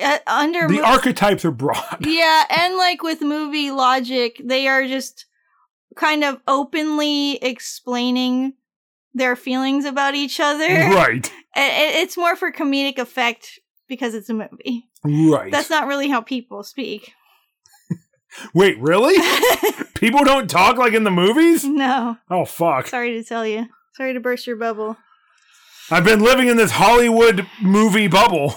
Uh, 0.00 0.18
under 0.26 0.68
The 0.68 0.74
mo- 0.74 0.82
archetypes 0.84 1.44
are 1.44 1.50
broad. 1.50 1.96
yeah, 2.06 2.44
and 2.50 2.76
like 2.76 3.02
with 3.02 3.20
movie 3.20 3.70
logic, 3.70 4.40
they 4.44 4.68
are 4.68 4.86
just 4.86 5.26
kind 5.96 6.22
of 6.24 6.40
openly 6.46 7.36
explaining 7.42 8.52
their 9.14 9.34
feelings 9.36 9.84
about 9.84 10.14
each 10.14 10.38
other. 10.40 10.66
right. 10.66 11.30
It's 11.56 12.16
more 12.16 12.36
for 12.36 12.52
comedic 12.52 12.98
effect 12.98 13.58
because 13.88 14.14
it's 14.14 14.30
a 14.30 14.34
movie. 14.34 14.88
Right. 15.02 15.50
That's 15.50 15.70
not 15.70 15.88
really 15.88 16.08
how 16.08 16.20
people 16.20 16.62
speak. 16.62 17.12
Wait, 18.54 18.78
really? 18.78 19.16
People 19.94 20.22
don't 20.22 20.48
talk 20.48 20.76
like 20.76 20.92
in 20.92 21.02
the 21.02 21.10
movies? 21.10 21.64
no. 21.64 22.18
Oh 22.30 22.44
fuck. 22.44 22.86
Sorry 22.86 23.12
to 23.14 23.24
tell 23.24 23.44
you. 23.44 23.66
Sorry 23.94 24.12
to 24.12 24.20
burst 24.20 24.46
your 24.46 24.54
bubble. 24.56 24.96
I've 25.90 26.04
been 26.04 26.20
living 26.20 26.46
in 26.48 26.56
this 26.56 26.70
Hollywood 26.72 27.46
movie 27.60 28.06
bubble. 28.06 28.54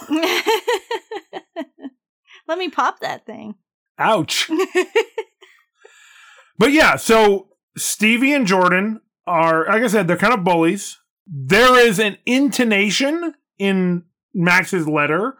Let 2.52 2.58
me 2.58 2.68
pop 2.68 3.00
that 3.00 3.26
thing. 3.26 3.56
Ouch. 3.98 4.52
but 6.58 6.74
yeah, 6.74 6.98
so 6.98 7.48
Stevie 7.78 8.34
and 8.34 8.46
Jordan 8.46 9.00
are, 9.26 9.66
like 9.68 9.84
I 9.84 9.88
said, 9.88 10.06
they're 10.06 10.18
kind 10.18 10.34
of 10.34 10.44
bullies. 10.44 11.00
There 11.26 11.80
is 11.80 11.98
an 11.98 12.18
intonation 12.26 13.36
in 13.58 14.04
Max's 14.34 14.86
letter 14.86 15.38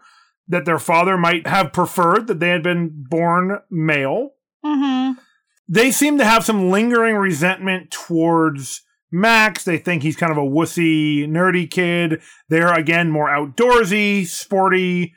that 0.48 0.64
their 0.64 0.78
father 0.78 1.18
might 1.18 1.46
have 1.46 1.74
preferred 1.74 2.28
that 2.28 2.40
they 2.40 2.48
had 2.48 2.62
been 2.62 2.88
born 3.10 3.58
male. 3.70 4.30
hmm 4.64 5.10
They 5.68 5.90
seem 5.90 6.16
to 6.16 6.24
have 6.24 6.46
some 6.46 6.70
lingering 6.70 7.16
resentment 7.16 7.90
towards 7.90 8.80
Max. 9.10 9.64
They 9.64 9.76
think 9.76 10.02
he's 10.02 10.16
kind 10.16 10.32
of 10.32 10.38
a 10.38 10.40
wussy, 10.40 11.28
nerdy 11.28 11.70
kid. 11.70 12.22
They're, 12.48 12.72
again, 12.72 13.10
more 13.10 13.28
outdoorsy, 13.28 14.24
sporty 14.26 15.12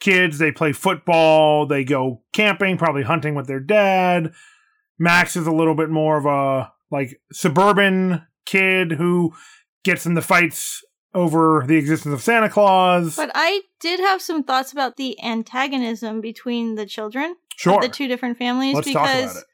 kids. 0.00 0.38
They 0.38 0.52
play 0.52 0.72
football. 0.72 1.66
They 1.66 1.84
go 1.84 2.22
camping, 2.32 2.78
probably 2.78 3.02
hunting 3.02 3.34
with 3.34 3.46
their 3.46 3.60
dad. 3.60 4.32
Max 4.98 5.36
is 5.36 5.46
a 5.46 5.52
little 5.52 5.74
bit 5.74 5.90
more 5.90 6.16
of 6.16 6.26
a 6.26 6.72
like 6.90 7.20
suburban 7.32 8.26
kid 8.46 8.92
who 8.92 9.34
gets 9.84 10.06
in 10.06 10.14
the 10.14 10.22
fights 10.22 10.84
over 11.14 11.64
the 11.66 11.76
existence 11.76 12.12
of 12.12 12.22
Santa 12.22 12.48
Claus. 12.48 13.16
But 13.16 13.30
I 13.34 13.62
did 13.80 14.00
have 14.00 14.20
some 14.20 14.42
thoughts 14.42 14.72
about 14.72 14.96
the 14.96 15.22
antagonism 15.22 16.20
between 16.20 16.74
the 16.74 16.86
children 16.86 17.36
sure. 17.56 17.76
of 17.76 17.82
the 17.82 17.88
two 17.88 18.08
different 18.08 18.36
families 18.36 18.74
Let's 18.74 18.88
because 18.88 19.44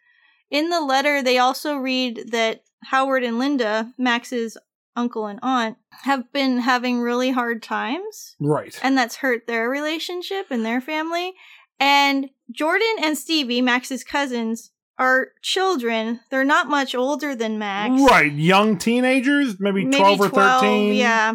in 0.50 0.70
the 0.70 0.80
letter 0.80 1.22
they 1.22 1.38
also 1.38 1.76
read 1.76 2.30
that 2.32 2.62
Howard 2.84 3.24
and 3.24 3.38
Linda, 3.38 3.92
Max's 3.98 4.56
uncle 5.00 5.26
and 5.26 5.38
aunt, 5.42 5.76
have 6.02 6.30
been 6.32 6.58
having 6.58 7.00
really 7.00 7.30
hard 7.30 7.62
times 7.62 8.36
Right. 8.38 8.78
and 8.82 8.96
that's 8.96 9.16
hurt 9.16 9.46
their 9.46 9.68
relationship 9.68 10.46
and 10.50 10.64
their 10.64 10.80
family. 10.80 11.34
And 11.78 12.30
Jordan 12.50 12.96
and 13.02 13.16
Stevie, 13.16 13.62
Max's 13.62 14.04
cousins, 14.04 14.70
are 14.98 15.28
children. 15.40 16.20
They're 16.30 16.44
not 16.44 16.68
much 16.68 16.94
older 16.94 17.34
than 17.34 17.58
Max. 17.58 18.00
Right. 18.02 18.32
Young 18.32 18.76
teenagers, 18.76 19.56
maybe, 19.58 19.84
Maybe 19.86 19.96
12 19.96 20.20
or 20.20 20.28
13. 20.28 20.94
Yeah. 20.94 21.34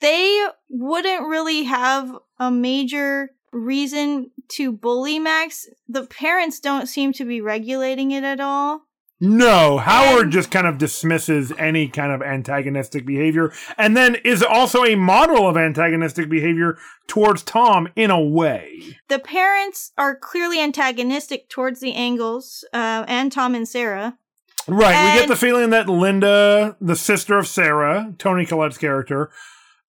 They 0.00 0.46
wouldn't 0.68 1.26
really 1.26 1.64
have 1.64 2.14
a 2.38 2.50
major 2.50 3.30
reason 3.52 4.30
to 4.48 4.70
bully 4.72 5.18
Max. 5.18 5.66
The 5.88 6.04
parents 6.06 6.60
don't 6.60 6.86
seem 6.88 7.12
to 7.14 7.24
be 7.24 7.40
regulating 7.40 8.10
it 8.10 8.22
at 8.24 8.40
all. 8.40 8.82
No, 9.20 9.78
Howard 9.78 10.24
And- 10.24 10.32
just 10.32 10.50
kind 10.50 10.66
of 10.66 10.76
dismisses 10.78 11.50
any 11.58 11.88
kind 11.88 12.12
of 12.12 12.20
antagonistic 12.20 13.06
behavior 13.06 13.52
and 13.78 13.96
then 13.96 14.16
is 14.16 14.42
also 14.42 14.84
a 14.84 14.94
model 14.94 15.48
of 15.48 15.56
antagonistic 15.56 16.28
behavior 16.28 16.76
towards 17.06 17.42
Tom 17.42 17.88
in 17.96 18.10
a 18.10 18.20
way. 18.20 18.98
The 19.08 19.18
parents 19.18 19.92
are 19.96 20.14
clearly 20.14 20.60
antagonistic 20.60 21.48
towards 21.48 21.80
the 21.80 21.94
Angles 21.94 22.64
uh, 22.74 23.04
and 23.08 23.32
Tom 23.32 23.54
and 23.54 23.66
Sarah. 23.66 24.18
Right. 24.68 25.14
we 25.14 25.20
get 25.20 25.28
the 25.28 25.36
feeling 25.36 25.70
that 25.70 25.88
Linda, 25.88 26.76
the 26.80 26.96
sister 26.96 27.38
of 27.38 27.46
Sarah, 27.46 28.12
Toni 28.18 28.44
Collette's 28.44 28.78
character, 28.78 29.30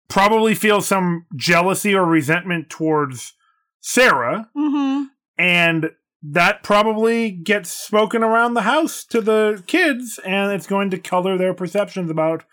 probably 0.09 0.55
feels 0.55 0.87
some 0.87 1.27
jealousy 1.35 1.95
or 1.95 2.05
resentment 2.05 2.71
towards 2.71 3.35
Sarah, 3.81 4.49
hmm 4.55 5.05
and 5.39 5.91
that 6.23 6.63
probably 6.63 7.31
gets 7.31 7.71
spoken 7.71 8.23
around 8.23 8.55
the 8.55 8.63
house 8.63 9.05
to 9.07 9.21
the 9.21 9.63
kids, 9.67 10.19
and 10.25 10.53
it's 10.53 10.67
going 10.67 10.91
to 10.91 10.99
color 10.99 11.39
their 11.39 11.55
perceptions 11.55 12.11
about 12.11 12.45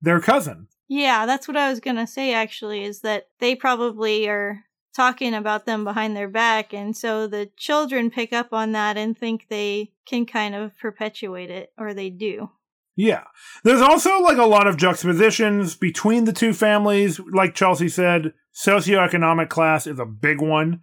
their 0.00 0.20
cousin. 0.20 0.68
Yeah, 0.88 1.26
that's 1.26 1.48
what 1.48 1.56
I 1.56 1.70
was 1.70 1.80
gonna 1.80 2.06
say. 2.06 2.32
Actually, 2.34 2.84
is 2.84 3.00
that 3.00 3.28
they 3.38 3.54
probably 3.54 4.28
are 4.28 4.64
talking 4.94 5.34
about 5.34 5.64
them 5.64 5.84
behind 5.84 6.16
their 6.16 6.28
back, 6.28 6.74
and 6.74 6.96
so 6.96 7.26
the 7.26 7.50
children 7.56 8.10
pick 8.10 8.32
up 8.32 8.52
on 8.52 8.72
that 8.72 8.96
and 8.96 9.16
think 9.16 9.46
they 9.48 9.92
can 10.06 10.26
kind 10.26 10.54
of 10.54 10.78
perpetuate 10.78 11.50
it, 11.50 11.72
or 11.78 11.94
they 11.94 12.10
do. 12.10 12.50
Yeah. 12.94 13.24
There's 13.64 13.80
also 13.80 14.20
like 14.20 14.36
a 14.36 14.44
lot 14.44 14.66
of 14.66 14.76
juxtapositions 14.76 15.76
between 15.76 16.24
the 16.24 16.32
two 16.32 16.52
families. 16.52 17.18
Like 17.20 17.54
Chelsea 17.54 17.88
said, 17.88 18.34
socioeconomic 18.54 19.48
class 19.48 19.86
is 19.86 19.98
a 19.98 20.04
big 20.04 20.42
one. 20.42 20.80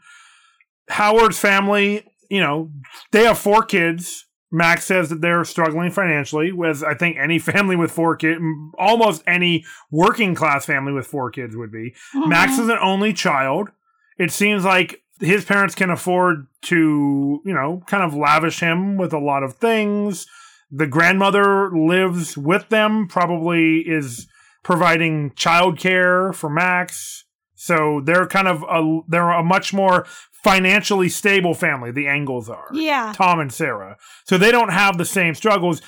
Howard's 0.90 1.38
family, 1.38 2.04
you 2.30 2.40
know, 2.40 2.72
they 3.12 3.24
have 3.26 3.38
four 3.38 3.64
kids. 3.64 4.26
Max 4.52 4.86
says 4.86 5.10
that 5.10 5.22
they're 5.22 5.46
struggling 5.46 5.92
financially, 5.92 6.52
as 6.68 6.84
I 6.84 6.94
think 6.96 7.18
any 7.18 7.38
family 7.52 7.76
with 7.76 7.92
four 7.92 8.16
kids, 8.16 8.42
almost 8.78 9.24
any 9.28 9.66
working 9.92 10.34
class 10.36 10.66
family 10.66 10.92
with 10.94 11.06
four 11.06 11.30
kids 11.30 11.56
would 11.56 11.72
be. 11.72 11.94
Max 12.16 12.54
Mhm. 12.54 12.60
is 12.62 12.70
an 12.70 12.78
only 12.82 13.14
child. 13.14 13.70
It 14.18 14.32
seems 14.32 14.64
like 14.66 15.02
his 15.20 15.46
parents 15.46 15.76
can 15.76 15.90
afford 15.92 16.48
to, 16.64 17.42
you 17.46 17.54
know, 17.54 17.84
kind 17.88 18.04
of 18.04 18.14
lavish 18.16 18.60
him 18.60 18.98
with 18.98 19.14
a 19.14 19.20
lot 19.20 19.44
of 19.44 19.56
things. 19.56 20.26
The 20.72 20.88
grandmother 20.88 21.70
lives 21.72 22.38
with 22.38 22.70
them, 22.70 23.08
probably 23.08 23.80
is 23.80 24.28
providing 24.64 25.32
childcare 25.32 26.34
for 26.34 26.50
Max. 26.50 27.26
So 27.62 28.00
they're 28.06 28.26
kind 28.26 28.48
of 28.48 28.64
a 28.64 29.02
they're 29.10 29.32
a 29.32 29.44
much 29.44 29.74
more 29.74 30.06
financially 30.32 31.10
stable 31.10 31.54
family, 31.54 31.92
the 31.92 32.08
Angles 32.08 32.50
are. 32.50 32.70
Yeah. 32.72 33.12
Tom 33.14 33.42
and 33.42 33.52
Sarah. 33.52 33.98
So 34.26 34.38
they 34.38 34.50
don't 34.52 34.70
have 34.72 34.98
the 34.98 35.04
same 35.04 35.36
struggles. 35.36 35.82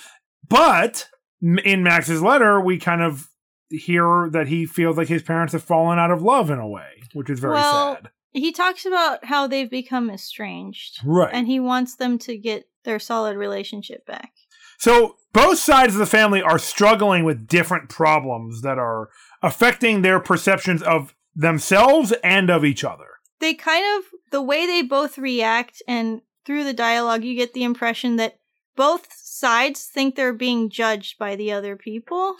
But 0.49 1.07
in 1.41 1.81
Max's 1.81 2.21
letter, 2.21 2.59
we 2.59 2.77
kind 2.77 3.01
of 3.01 3.29
hear 3.69 4.29
that 4.33 4.47
he 4.49 4.65
feels 4.65 4.97
like 4.97 5.07
his 5.07 5.23
parents 5.23 5.53
have 5.53 5.63
fallen 5.63 5.97
out 5.97 6.11
of 6.11 6.21
love 6.21 6.49
in 6.49 6.59
a 6.59 6.67
way, 6.67 7.03
which 7.13 7.29
is 7.29 7.39
very 7.39 7.53
Well, 7.53 7.95
sad. 7.95 8.09
He 8.33 8.51
talks 8.51 8.85
about 8.85 9.23
how 9.23 9.47
they've 9.47 9.69
become 9.71 10.09
estranged, 10.09 10.99
Right. 11.05 11.33
and 11.33 11.47
he 11.47 11.61
wants 11.61 11.95
them 11.95 12.17
to 12.19 12.37
get 12.37 12.65
their 12.83 12.99
solid 12.99 13.37
relationship 13.37 14.05
back. 14.05 14.31
So 14.77 15.15
both 15.31 15.57
sides 15.59 15.93
of 15.93 15.99
the 15.99 16.05
family 16.05 16.41
are 16.41 16.59
struggling 16.59 17.23
with 17.23 17.47
different 17.47 17.87
problems 17.87 18.61
that 18.63 18.77
are 18.77 19.07
affecting 19.41 20.01
their 20.01 20.19
perceptions 20.19 20.81
of 20.83 21.15
themselves 21.35 22.13
and 22.23 22.49
of 22.49 22.65
each 22.65 22.83
other. 22.83 23.07
They 23.39 23.53
kind 23.53 23.85
of, 23.97 24.05
the 24.31 24.41
way 24.41 24.65
they 24.65 24.81
both 24.81 25.17
react, 25.17 25.81
and 25.87 26.21
through 26.45 26.63
the 26.63 26.73
dialogue, 26.73 27.23
you 27.23 27.35
get 27.35 27.53
the 27.53 27.63
impression 27.63 28.17
that 28.17 28.39
both 28.75 29.07
sides 29.13 29.85
think 29.85 30.15
they're 30.15 30.33
being 30.33 30.69
judged 30.69 31.17
by 31.17 31.35
the 31.35 31.51
other 31.51 31.75
people. 31.75 32.35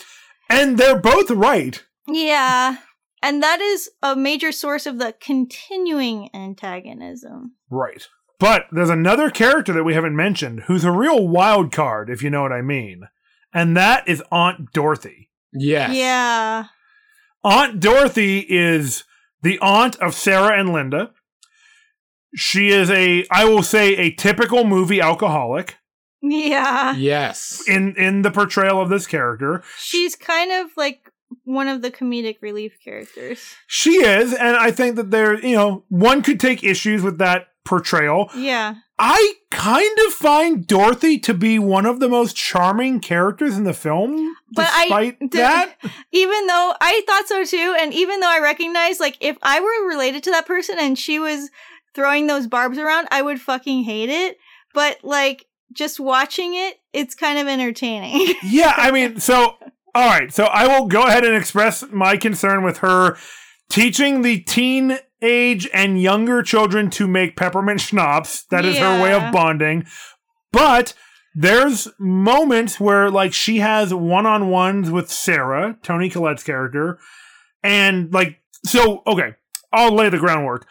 And 0.49 0.77
they're 0.77 0.99
both 0.99 1.29
right. 1.31 1.83
Yeah. 2.07 2.77
And 3.21 3.43
that 3.43 3.61
is 3.61 3.89
a 4.01 4.15
major 4.15 4.51
source 4.51 4.85
of 4.85 4.97
the 4.97 5.13
continuing 5.19 6.29
antagonism. 6.33 7.55
Right. 7.69 8.07
But 8.39 8.65
there's 8.71 8.89
another 8.89 9.29
character 9.29 9.71
that 9.73 9.83
we 9.83 9.93
haven't 9.93 10.15
mentioned 10.15 10.61
who's 10.61 10.83
a 10.83 10.91
real 10.91 11.27
wild 11.27 11.71
card, 11.71 12.09
if 12.09 12.23
you 12.23 12.31
know 12.31 12.41
what 12.41 12.51
I 12.51 12.61
mean. 12.61 13.03
And 13.53 13.77
that 13.77 14.07
is 14.07 14.23
Aunt 14.31 14.71
Dorothy. 14.73 15.29
Yes. 15.53 15.93
Yeah. 15.93 16.65
Aunt 17.43 17.79
Dorothy 17.79 18.39
is 18.47 19.03
the 19.41 19.57
aunt 19.59 19.95
of 19.97 20.13
Sarah 20.13 20.59
and 20.59 20.71
Linda. 20.71 21.11
She 22.35 22.69
is 22.69 22.89
a, 22.89 23.25
I 23.31 23.45
will 23.45 23.63
say, 23.63 23.95
a 23.97 24.11
typical 24.11 24.63
movie 24.63 25.01
alcoholic 25.01 25.75
Yeah. 26.21 26.95
Yes. 26.95 27.63
in 27.67 27.95
in 27.97 28.21
the 28.21 28.31
portrayal 28.31 28.79
of 28.81 28.89
this 28.89 29.07
character. 29.07 29.63
She's 29.77 30.15
kind 30.15 30.51
of 30.51 30.69
like 30.77 31.11
one 31.43 31.67
of 31.67 31.81
the 31.81 31.91
comedic 31.91 32.37
relief 32.41 32.77
characters. 32.83 33.41
She 33.67 34.03
is, 34.05 34.33
and 34.33 34.55
I 34.57 34.71
think 34.71 34.95
that 34.97 35.11
there, 35.11 35.39
you 35.45 35.55
know, 35.55 35.83
one 35.89 36.21
could 36.21 36.39
take 36.39 36.63
issues 36.63 37.01
with 37.03 37.17
that 37.19 37.47
portrayal. 37.65 38.29
Yeah. 38.35 38.75
I 38.99 39.33
kind 39.49 39.97
of 40.07 40.13
find 40.13 40.67
Dorothy 40.67 41.17
to 41.19 41.33
be 41.33 41.57
one 41.57 41.85
of 41.85 41.99
the 41.99 42.09
most 42.09 42.35
charming 42.35 42.99
characters 42.99 43.57
in 43.57 43.63
the 43.63 43.73
film. 43.73 44.35
But 44.53 44.67
I- 44.69 45.17
that, 45.31 45.75
Even 46.11 46.47
though 46.47 46.73
I 46.79 47.01
thought 47.07 47.27
so 47.27 47.43
too, 47.43 47.75
and 47.79 47.93
even 47.93 48.19
though 48.19 48.29
I 48.31 48.39
recognize, 48.39 48.99
like, 48.99 49.17
if 49.19 49.37
I 49.41 49.59
were 49.59 49.89
related 49.89 50.23
to 50.23 50.31
that 50.31 50.45
person 50.45 50.77
and 50.79 50.97
she 50.97 51.19
was 51.19 51.49
throwing 51.95 52.27
those 52.27 52.47
barbs 52.47 52.77
around, 52.77 53.07
I 53.11 53.21
would 53.21 53.41
fucking 53.41 53.83
hate 53.83 54.09
it. 54.09 54.37
But, 54.73 54.97
like, 55.03 55.45
just 55.73 55.99
watching 55.99 56.53
it, 56.55 56.77
it's 56.93 57.15
kind 57.15 57.39
of 57.39 57.47
entertaining. 57.47 58.35
yeah, 58.43 58.73
I 58.77 58.91
mean, 58.91 59.19
so 59.19 59.55
all 59.93 60.07
right, 60.07 60.31
so 60.33 60.45
I 60.45 60.67
will 60.67 60.87
go 60.87 61.03
ahead 61.03 61.25
and 61.25 61.35
express 61.35 61.83
my 61.91 62.15
concern 62.15 62.63
with 62.63 62.77
her 62.77 63.17
teaching 63.69 64.21
the 64.21 64.39
teen 64.39 64.97
age 65.21 65.69
and 65.73 66.01
younger 66.01 66.41
children 66.43 66.89
to 66.91 67.07
make 67.07 67.35
peppermint 67.35 67.81
schnapps. 67.81 68.43
That 68.45 68.65
is 68.65 68.77
her 68.77 69.01
way 69.01 69.13
of 69.13 69.31
bonding. 69.31 69.85
But 70.51 70.93
there's 71.33 71.87
moments 71.99 72.79
where 72.79 73.09
like 73.09 73.33
she 73.33 73.59
has 73.59 73.93
one-on-ones 73.93 74.91
with 74.91 75.09
Sarah, 75.09 75.77
Toni 75.81 76.09
Collette's 76.09 76.43
character, 76.43 76.99
and 77.63 78.11
like 78.13 78.39
so 78.65 79.01
okay, 79.07 79.35
I'll 79.71 79.93
lay 79.93 80.09
the 80.09 80.17
groundwork. 80.17 80.67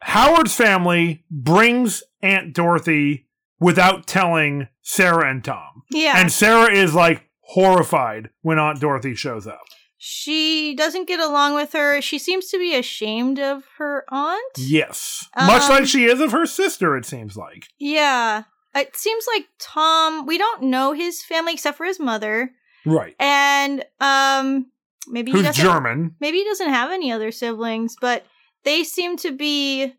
Howard's 0.00 0.54
family 0.54 1.24
brings 1.30 2.02
Aunt 2.22 2.54
Dorothy 2.54 3.26
without 3.58 4.06
telling 4.06 4.68
Sarah 4.82 5.28
and 5.30 5.42
Tom. 5.44 5.82
yeah. 5.90 6.12
And 6.16 6.30
Sarah 6.30 6.72
is 6.72 6.94
like 6.94 7.24
horrified 7.40 8.30
when 8.42 8.58
Aunt 8.58 8.80
Dorothy 8.80 9.14
shows 9.14 9.46
up. 9.46 9.62
She 9.98 10.74
doesn't 10.74 11.08
get 11.08 11.20
along 11.20 11.54
with 11.54 11.72
her. 11.72 12.00
She 12.02 12.18
seems 12.18 12.48
to 12.48 12.58
be 12.58 12.74
ashamed 12.74 13.38
of 13.38 13.64
her 13.78 14.04
aunt. 14.10 14.52
Yes. 14.58 15.26
Much 15.36 15.62
Um, 15.62 15.70
like 15.70 15.86
she 15.86 16.04
is 16.04 16.20
of 16.20 16.32
her 16.32 16.46
sister, 16.46 16.96
it 16.96 17.06
seems 17.06 17.36
like. 17.36 17.66
Yeah. 17.78 18.44
It 18.74 18.94
seems 18.94 19.26
like 19.34 19.46
Tom, 19.58 20.26
we 20.26 20.36
don't 20.36 20.64
know 20.64 20.92
his 20.92 21.22
family 21.24 21.54
except 21.54 21.78
for 21.78 21.86
his 21.86 21.98
mother. 21.98 22.50
Right. 22.84 23.14
And 23.18 23.84
um 24.00 24.66
maybe 25.08 25.32
he 25.32 25.40
doesn't 25.42 25.62
German. 25.64 26.14
maybe 26.20 26.38
he 26.38 26.44
doesn't 26.44 26.68
have 26.68 26.90
any 26.90 27.10
other 27.10 27.32
siblings, 27.32 27.96
but 28.00 28.26
they 28.64 28.84
seem 28.84 29.16
to 29.18 29.32
be 29.32 29.94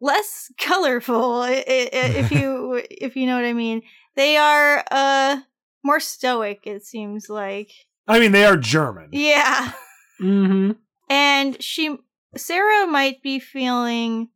less 0.00 0.50
colorful 0.58 1.42
if 1.46 2.30
you 2.32 2.82
if 2.90 3.16
you 3.16 3.26
know 3.26 3.36
what 3.36 3.44
I 3.44 3.52
mean. 3.52 3.82
They 4.16 4.38
are 4.38 4.82
uh 4.90 5.40
more 5.84 6.00
stoic 6.00 6.60
it 6.66 6.86
seems 6.86 7.28
like. 7.28 7.70
I 8.06 8.18
mean, 8.18 8.32
they 8.32 8.44
are 8.44 8.56
German. 8.56 9.10
Yeah. 9.12 9.72
Mm-hmm. 10.20 10.72
And 11.08 11.62
she 11.62 11.96
Sarah 12.36 12.86
might 12.86 13.22
be 13.22 13.38
feeling 13.38 14.28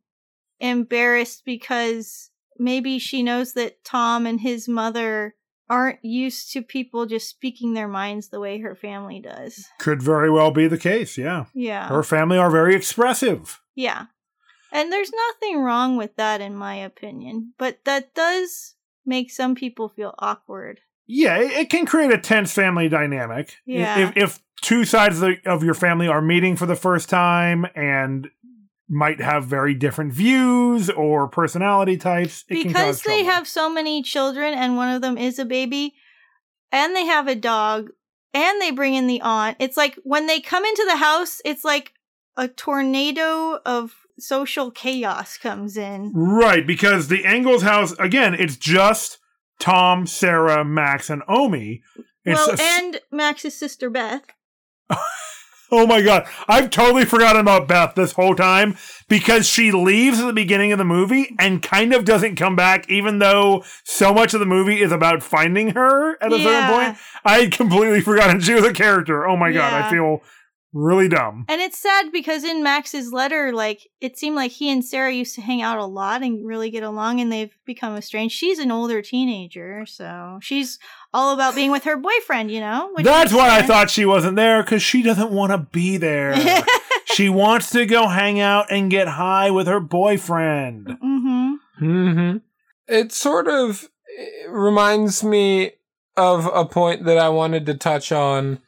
embarrassed 0.59 1.43
because 1.45 2.31
maybe 2.57 2.99
she 2.99 3.23
knows 3.23 3.53
that 3.53 3.83
Tom 3.83 4.25
and 4.25 4.41
his 4.41 4.67
mother 4.67 5.35
aren't 5.69 6.03
used 6.03 6.51
to 6.53 6.61
people 6.61 7.05
just 7.05 7.29
speaking 7.29 7.73
their 7.73 7.87
minds 7.87 8.29
the 8.29 8.39
way 8.39 8.59
her 8.59 8.75
family 8.75 9.19
does. 9.19 9.65
Could 9.79 10.01
very 10.01 10.29
well 10.29 10.51
be 10.51 10.67
the 10.67 10.77
case, 10.77 11.17
yeah. 11.17 11.45
Yeah. 11.53 11.89
Her 11.89 12.03
family 12.03 12.37
are 12.37 12.49
very 12.49 12.75
expressive. 12.75 13.59
Yeah. 13.75 14.05
And 14.71 14.91
there's 14.91 15.11
nothing 15.11 15.61
wrong 15.61 15.97
with 15.97 16.15
that 16.15 16.41
in 16.41 16.55
my 16.55 16.75
opinion, 16.75 17.53
but 17.57 17.79
that 17.85 18.13
does 18.13 18.75
make 19.05 19.31
some 19.31 19.55
people 19.55 19.89
feel 19.89 20.13
awkward. 20.19 20.81
Yeah, 21.07 21.39
it, 21.39 21.69
can 21.69 21.85
create 21.85 22.11
a 22.11 22.17
tense 22.17 22.53
family 22.53 22.89
dynamic. 22.89 23.55
Yeah. 23.65 24.09
If, 24.09 24.17
if 24.17 24.39
two 24.61 24.85
sides 24.85 25.21
of, 25.21 25.21
the, 25.21 25.49
of 25.49 25.63
your 25.63 25.73
family 25.73 26.07
are 26.07 26.21
meeting 26.21 26.55
for 26.55 26.65
the 26.65 26.75
first 26.75 27.09
time 27.09 27.65
and 27.75 28.29
might 28.89 29.19
have 29.19 29.45
very 29.45 29.73
different 29.73 30.13
views 30.13 30.89
or 30.89 31.27
personality 31.27 31.97
types, 31.97 32.43
it 32.49 32.63
because 32.63 32.73
cause 32.73 33.01
they 33.03 33.23
have 33.23 33.47
so 33.47 33.69
many 33.69 34.01
children 34.01 34.53
and 34.53 34.77
one 34.77 34.93
of 34.93 35.01
them 35.01 35.17
is 35.17 35.39
a 35.39 35.45
baby 35.45 35.93
and 36.71 36.95
they 36.95 37.05
have 37.05 37.27
a 37.27 37.35
dog 37.35 37.89
and 38.33 38.61
they 38.61 38.71
bring 38.71 38.93
in 38.93 39.07
the 39.07 39.19
aunt 39.21 39.57
it's 39.59 39.75
like 39.75 39.97
when 40.03 40.27
they 40.27 40.39
come 40.39 40.63
into 40.63 40.85
the 40.87 40.95
house 40.95 41.41
it's 41.43 41.65
like 41.65 41.91
a 42.37 42.47
tornado 42.47 43.59
of 43.65 43.93
social 44.19 44.71
chaos 44.71 45.37
comes 45.37 45.77
in 45.77 46.11
Right, 46.13 46.65
because 46.65 47.07
the 47.07 47.25
Engels 47.25 47.63
house, 47.63 47.93
again, 47.99 48.33
it's 48.33 48.57
just 48.57 49.19
Tom, 49.59 50.05
Sarah, 50.07 50.63
Max, 50.63 51.09
and 51.09 51.23
Omi. 51.27 51.81
It's 52.25 52.47
well 52.47 52.57
and 52.59 52.99
max's 53.09 53.57
sister 53.57 53.89
beth 53.89 54.23
Oh 55.69 55.85
my 55.85 56.01
god, 56.01 56.25
I've 56.47 56.69
totally 56.69 57.03
forgotten 57.03 57.41
about 57.41 57.67
Beth 57.67 57.93
this 57.95 58.13
whole 58.13 58.35
time 58.35 58.77
because 59.09 59.45
she 59.45 59.71
leaves 59.71 60.19
at 60.19 60.25
the 60.25 60.33
beginning 60.33 60.71
of 60.71 60.77
the 60.77 60.85
movie 60.85 61.35
and 61.39 61.61
kind 61.61 61.93
of 61.93 62.05
doesn't 62.05 62.37
come 62.37 62.55
back, 62.55 62.89
even 62.89 63.19
though 63.19 63.65
so 63.83 64.13
much 64.13 64.33
of 64.33 64.39
the 64.39 64.45
movie 64.45 64.81
is 64.81 64.93
about 64.93 65.23
finding 65.23 65.71
her 65.71 66.11
at 66.23 66.31
a 66.31 66.39
certain 66.39 66.71
point. 66.73 66.97
I 67.25 67.39
had 67.39 67.51
completely 67.51 67.99
forgotten 67.99 68.39
she 68.39 68.53
was 68.53 68.63
a 68.63 68.71
character. 68.71 69.27
Oh 69.27 69.35
my 69.35 69.51
god, 69.51 69.73
I 69.73 69.91
feel 69.91 70.21
really 70.73 71.07
dumb. 71.07 71.45
and 71.47 71.61
it's 71.61 71.77
sad 71.77 72.11
because 72.11 72.43
in 72.43 72.61
max's 72.61 73.11
letter 73.11 73.51
like 73.53 73.87
it 74.01 74.17
seemed 74.17 74.35
like 74.35 74.51
he 74.51 74.69
and 74.69 74.83
sarah 74.83 75.11
used 75.11 75.33
to 75.33 75.41
hang 75.41 75.61
out 75.61 75.77
a 75.79 75.85
lot 75.85 76.21
and 76.21 76.45
really 76.45 76.69
get 76.69 76.83
along 76.83 77.19
and 77.19 77.31
they've 77.31 77.55
become 77.65 77.95
estranged 77.95 78.35
she's 78.35 78.59
an 78.59 78.71
older 78.71 79.01
teenager 79.01 79.85
so 79.85 80.37
she's 80.41 80.77
all 81.13 81.33
about 81.33 81.55
being 81.55 81.71
with 81.71 81.85
her 81.85 81.97
boyfriend 81.97 82.51
you 82.51 82.59
know 82.59 82.89
which 82.93 83.05
That's 83.05 83.31
makes 83.31 83.41
why 83.41 83.57
I 83.57 83.61
thought 83.61 83.89
she 83.89 84.05
wasn't 84.05 84.35
there 84.35 84.61
because 84.61 84.83
she 84.83 85.01
doesn't 85.01 85.31
want 85.31 85.51
to 85.51 85.57
be 85.57 85.97
there. 85.97 86.35
she 87.05 87.29
wants 87.29 87.69
to 87.71 87.85
go 87.85 88.07
hang 88.07 88.39
out 88.39 88.69
and 88.69 88.91
get 88.91 89.07
high 89.07 89.49
with 89.49 89.67
her 89.67 89.79
boyfriend. 89.79 90.87
mm-hmm 90.87 91.53
Mm-hmm. 91.81 92.37
It 92.87 93.11
sort 93.11 93.47
of 93.47 93.89
eh, 94.17 94.47
reminds 94.49 95.23
me 95.23 95.71
of 96.15 96.49
a 96.53 96.65
point 96.65 97.05
that 97.05 97.17
I 97.17 97.29
wanted 97.29 97.65
to 97.67 97.75
touch 97.75 98.11
on. 98.11 98.59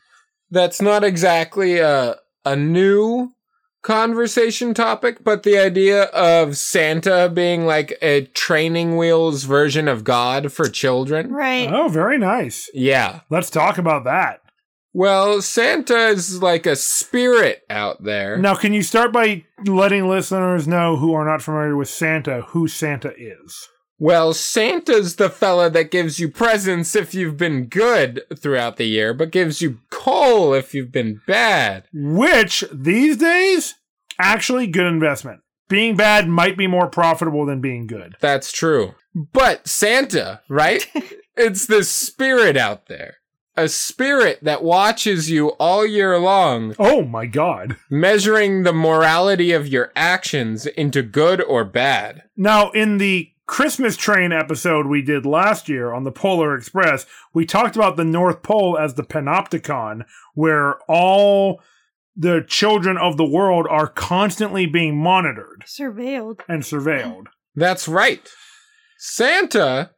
That's 0.52 0.82
not 0.82 1.04
exactly 1.04 1.80
a 1.80 2.16
a 2.46 2.56
new 2.56 3.32
conversation 3.82 4.74
topic, 4.74 5.24
but 5.24 5.44
the 5.44 5.58
idea 5.58 6.04
of 6.06 6.58
Santa 6.58 7.30
being 7.30 7.66
like 7.66 7.98
a 8.02 8.26
training 8.26 8.98
wheels 8.98 9.44
version 9.44 9.88
of 9.88 10.04
God 10.04 10.52
for 10.52 10.68
children. 10.68 11.32
right 11.32 11.72
Oh, 11.72 11.88
very 11.88 12.18
nice. 12.18 12.70
Yeah. 12.74 13.22
Let's 13.30 13.50
talk 13.50 13.78
about 13.78 14.04
that. 14.06 14.42
Well, 14.92 15.42
Santa 15.42 16.08
is 16.08 16.42
like 16.42 16.66
a 16.66 16.76
spirit 16.76 17.62
out 17.70 18.04
there. 18.04 18.38
Now, 18.38 18.56
can 18.56 18.74
you 18.74 18.82
start 18.82 19.12
by 19.14 19.46
letting 19.66 20.10
listeners 20.10 20.68
know 20.68 20.98
who 20.98 21.14
are 21.14 21.26
not 21.26 21.44
familiar 21.44 21.76
with 21.76 21.90
Santa 21.90 22.42
who 22.42 22.68
Santa 22.68 23.14
is? 23.16 23.70
Well, 24.00 24.34
Santa's 24.34 25.18
the 25.18 25.30
fella 25.30 25.70
that 25.72 25.92
gives 25.92 26.20
you 26.20 26.30
presents 26.30 26.96
if 26.96 27.14
you've 27.14 27.36
been 27.38 27.66
good 27.66 28.22
throughout 28.36 28.78
the 28.78 28.86
year, 28.86 29.14
but 29.14 29.30
gives 29.32 29.62
you 29.62 29.80
coal 29.92 30.54
if 30.54 30.74
you've 30.74 30.92
been 30.92 31.22
bad. 31.28 31.84
Which, 31.94 32.64
these 32.72 33.18
days, 33.18 33.76
actually 34.18 34.68
good 34.68 34.88
investment. 34.88 35.42
Being 35.68 35.98
bad 35.98 36.28
might 36.30 36.58
be 36.58 36.66
more 36.66 36.88
profitable 36.88 37.46
than 37.46 37.60
being 37.62 37.88
good. 37.88 38.16
That's 38.22 38.52
true. 38.54 38.96
But 39.14 39.68
Santa, 39.68 40.42
right? 40.50 40.88
it's 41.38 41.66
the 41.68 41.84
spirit 41.84 42.56
out 42.58 42.88
there. 42.88 43.18
A 43.58 43.68
spirit 43.68 44.40
that 44.44 44.64
watches 44.64 45.30
you 45.30 45.50
all 45.60 45.86
year 45.86 46.18
long, 46.18 46.74
Oh 46.80 47.04
my 47.04 47.26
god. 47.26 47.76
measuring 47.90 48.64
the 48.64 48.72
morality 48.72 49.52
of 49.52 49.68
your 49.68 49.92
actions 49.96 50.66
into 50.66 51.02
good 51.02 51.42
or 51.42 51.66
bad. 51.66 52.24
Now, 52.38 52.72
in 52.72 52.98
the 53.00 53.30
Christmas 53.50 53.98
train 53.98 54.32
episode 54.32 54.86
we 54.86 55.02
did 55.02 55.26
last 55.26 55.68
year 55.68 55.92
on 55.92 56.04
the 56.04 56.12
Polar 56.12 56.56
Express, 56.56 57.08
we 57.34 57.48
talked 57.48 57.76
about 57.76 57.98
the 57.98 58.06
North 58.06 58.44
Pole 58.44 58.78
as 58.78 58.94
the 58.94 59.04
panopticon, 59.04 60.06
where 60.36 60.76
all 60.88 61.60
the 62.16 62.46
children 62.48 62.96
of 62.96 63.18
the 63.18 63.26
world 63.26 63.66
are 63.68 63.88
constantly 63.88 64.68
being 64.68 64.96
monitored 64.96 65.64
surveilled 65.66 66.42
and 66.48 66.62
surveilled. 66.62 67.26
That's 67.56 67.88
right. 67.88 68.30
Santa 69.00 69.96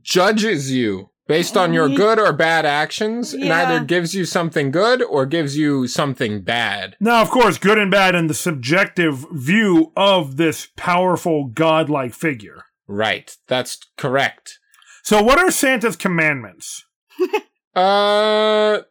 judges 0.00 0.72
you 0.72 1.10
based 1.28 1.58
on 1.58 1.74
your 1.74 1.90
good 1.90 2.18
or 2.18 2.32
bad 2.32 2.64
actions 2.64 3.34
and 3.34 3.52
either 3.52 3.84
gives 3.84 4.14
you 4.14 4.24
something 4.24 4.70
good 4.70 5.02
or 5.02 5.26
gives 5.26 5.58
you 5.58 5.86
something 5.86 6.40
bad. 6.40 6.96
Now, 7.00 7.20
of 7.20 7.28
course, 7.28 7.58
good 7.58 7.78
and 7.78 7.90
bad 7.90 8.14
in 8.14 8.28
the 8.28 8.34
subjective 8.34 9.26
view 9.30 9.92
of 9.94 10.38
this 10.38 10.68
powerful 10.74 11.44
godlike 11.44 12.14
figure. 12.14 12.64
Right. 12.86 13.36
That's 13.48 13.78
correct. 13.96 14.58
So, 15.02 15.22
what 15.22 15.38
are 15.38 15.50
Santa's 15.50 15.96
commandments? 15.96 16.84
Uh 17.74 18.82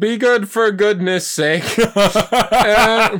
be 0.00 0.16
good 0.16 0.48
for 0.50 0.70
goodness 0.72 1.28
sake. 1.28 1.62
Uh, 1.96 3.18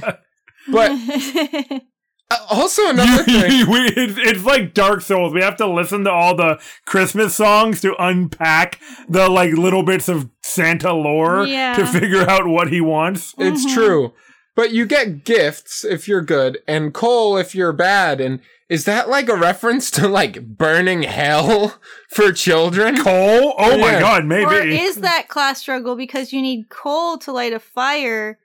but 0.72 0.90
uh, 2.30 2.36
also 2.50 2.88
another 2.88 3.22
thing. 3.22 3.70
we, 3.70 3.78
it's, 3.96 4.14
it's 4.18 4.44
like 4.44 4.72
Dark 4.74 5.02
Souls. 5.02 5.32
We 5.34 5.42
have 5.42 5.56
to 5.58 5.66
listen 5.72 6.04
to 6.04 6.10
all 6.10 6.34
the 6.34 6.58
Christmas 6.86 7.34
songs 7.34 7.80
to 7.82 7.94
unpack 8.02 8.80
the 9.08 9.28
like 9.28 9.52
little 9.52 9.82
bits 9.82 10.08
of 10.08 10.28
Santa 10.42 10.92
lore 10.92 11.46
Yeah. 11.46 11.74
to 11.76 11.86
figure 11.86 12.28
out 12.28 12.46
what 12.46 12.72
he 12.72 12.80
wants. 12.80 13.34
It's 13.38 13.64
Mhm. 13.66 13.74
true. 13.74 14.12
But 14.56 14.72
you 14.72 14.86
get 14.86 15.24
gifts 15.24 15.84
if 15.84 16.08
you're 16.08 16.22
good 16.22 16.58
and 16.66 16.94
coal 16.94 17.36
if 17.36 17.54
you're 17.54 17.72
bad 17.72 18.20
and 18.20 18.40
is 18.68 18.84
that 18.86 19.08
like 19.08 19.28
a 19.28 19.36
reference 19.36 19.90
to 19.92 20.08
like 20.08 20.44
burning 20.44 21.02
hell 21.02 21.78
for 22.08 22.32
children? 22.32 22.96
Coal? 22.96 23.54
Oh 23.58 23.78
my 23.78 23.98
god, 24.00 24.24
maybe. 24.24 24.44
or 24.44 24.62
is 24.62 24.96
that 24.96 25.28
class 25.28 25.60
struggle 25.60 25.96
because 25.96 26.32
you 26.32 26.40
need 26.40 26.68
coal 26.68 27.18
to 27.18 27.32
light 27.32 27.52
a 27.52 27.58
fire 27.58 28.38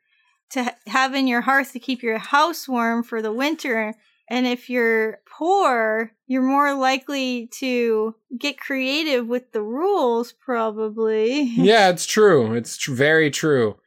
to 0.51 0.73
have 0.88 1.13
in 1.13 1.27
your 1.27 1.41
hearth 1.41 1.73
to 1.73 1.79
keep 1.79 2.01
your 2.01 2.17
house 2.17 2.67
warm 2.67 3.03
for 3.03 3.21
the 3.21 3.32
winter 3.32 3.93
and 4.29 4.47
if 4.47 4.69
you're 4.69 5.19
poor 5.29 6.12
you're 6.27 6.41
more 6.41 6.73
likely 6.73 7.47
to 7.47 8.15
get 8.37 8.60
creative 8.60 9.27
with 9.27 9.52
the 9.52 9.62
rules 9.62 10.31
probably 10.33 11.41
yeah, 11.56 11.89
it's 11.89 12.06
true. 12.06 12.54
It's 12.54 12.77
tr- 12.77 12.94
very 12.94 13.29
true. 13.31 13.77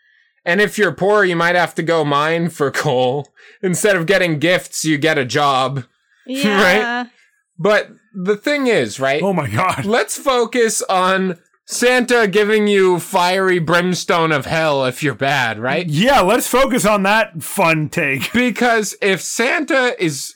And 0.45 0.61
if 0.61 0.77
you're 0.77 0.93
poor, 0.93 1.25
you 1.25 1.37
might 1.37 1.55
have 1.55 1.75
to 1.77 1.85
go 1.85 2.05
mine 2.05 2.49
for 2.49 2.71
coal. 2.73 3.29
Instead 3.63 3.95
of 3.95 4.07
getting 4.07 4.41
gifts, 4.41 4.85
you 4.85 4.99
get 4.99 5.17
a 5.17 5.25
job. 5.25 5.85
yeah 6.27 7.03
right? 7.03 7.11
But 7.59 7.91
the 8.15 8.37
thing 8.37 8.67
is, 8.67 8.99
right? 8.99 9.23
oh 9.23 9.33
my 9.33 9.49
god. 9.49 9.85
Let's 9.85 10.19
focus 10.19 10.83
on 10.83 11.39
Santa 11.65 12.27
giving 12.27 12.67
you 12.67 12.99
fiery 12.99 13.59
brimstone 13.59 14.33
of 14.33 14.47
hell 14.47 14.85
if 14.85 15.03
you're 15.03 15.15
bad, 15.15 15.59
right? 15.59 15.87
Yeah, 15.87 16.21
let's 16.21 16.49
focus 16.49 16.85
on 16.85 17.05
that 17.05 17.43
fun 17.43 17.89
take. 17.89 18.31
Because 18.35 18.97
if 19.01 19.21
Santa 19.23 19.95
is 20.03 20.35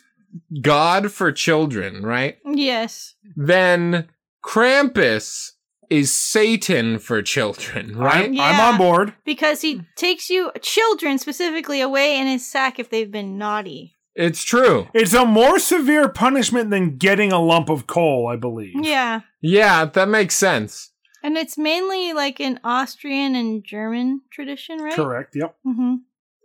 God 0.60 1.10
for 1.12 1.32
children, 1.32 2.02
right? 2.04 2.38
yes 2.44 3.14
Then 3.34 4.08
Krampus 4.44 5.52
is 5.90 6.14
Satan 6.16 6.98
for 6.98 7.22
children, 7.22 7.96
right? 7.96 8.30
I'm, 8.30 8.40
I'm 8.40 8.60
on 8.60 8.78
board. 8.78 9.14
because 9.24 9.60
he 9.62 9.82
takes 9.96 10.30
you 10.30 10.50
children 10.62 11.18
specifically 11.18 11.80
away 11.80 12.18
in 12.18 12.26
his 12.26 12.46
sack 12.50 12.78
if 12.78 12.88
they've 12.90 13.10
been 13.10 13.36
naughty. 13.38 13.95
It's 14.16 14.42
true. 14.42 14.88
It's 14.94 15.12
a 15.14 15.24
more 15.26 15.58
severe 15.58 16.08
punishment 16.08 16.70
than 16.70 16.96
getting 16.96 17.32
a 17.32 17.40
lump 17.40 17.68
of 17.68 17.86
coal, 17.86 18.28
I 18.32 18.36
believe. 18.36 18.74
Yeah. 18.82 19.20
Yeah, 19.42 19.84
that 19.84 20.08
makes 20.08 20.34
sense. 20.34 20.90
And 21.22 21.36
it's 21.36 21.58
mainly 21.58 22.12
like 22.12 22.40
an 22.40 22.58
Austrian 22.64 23.34
and 23.34 23.62
German 23.64 24.22
tradition, 24.32 24.78
right? 24.78 24.94
Correct. 24.94 25.34
Yep. 25.36 25.56
Mm-hmm. 25.66 25.94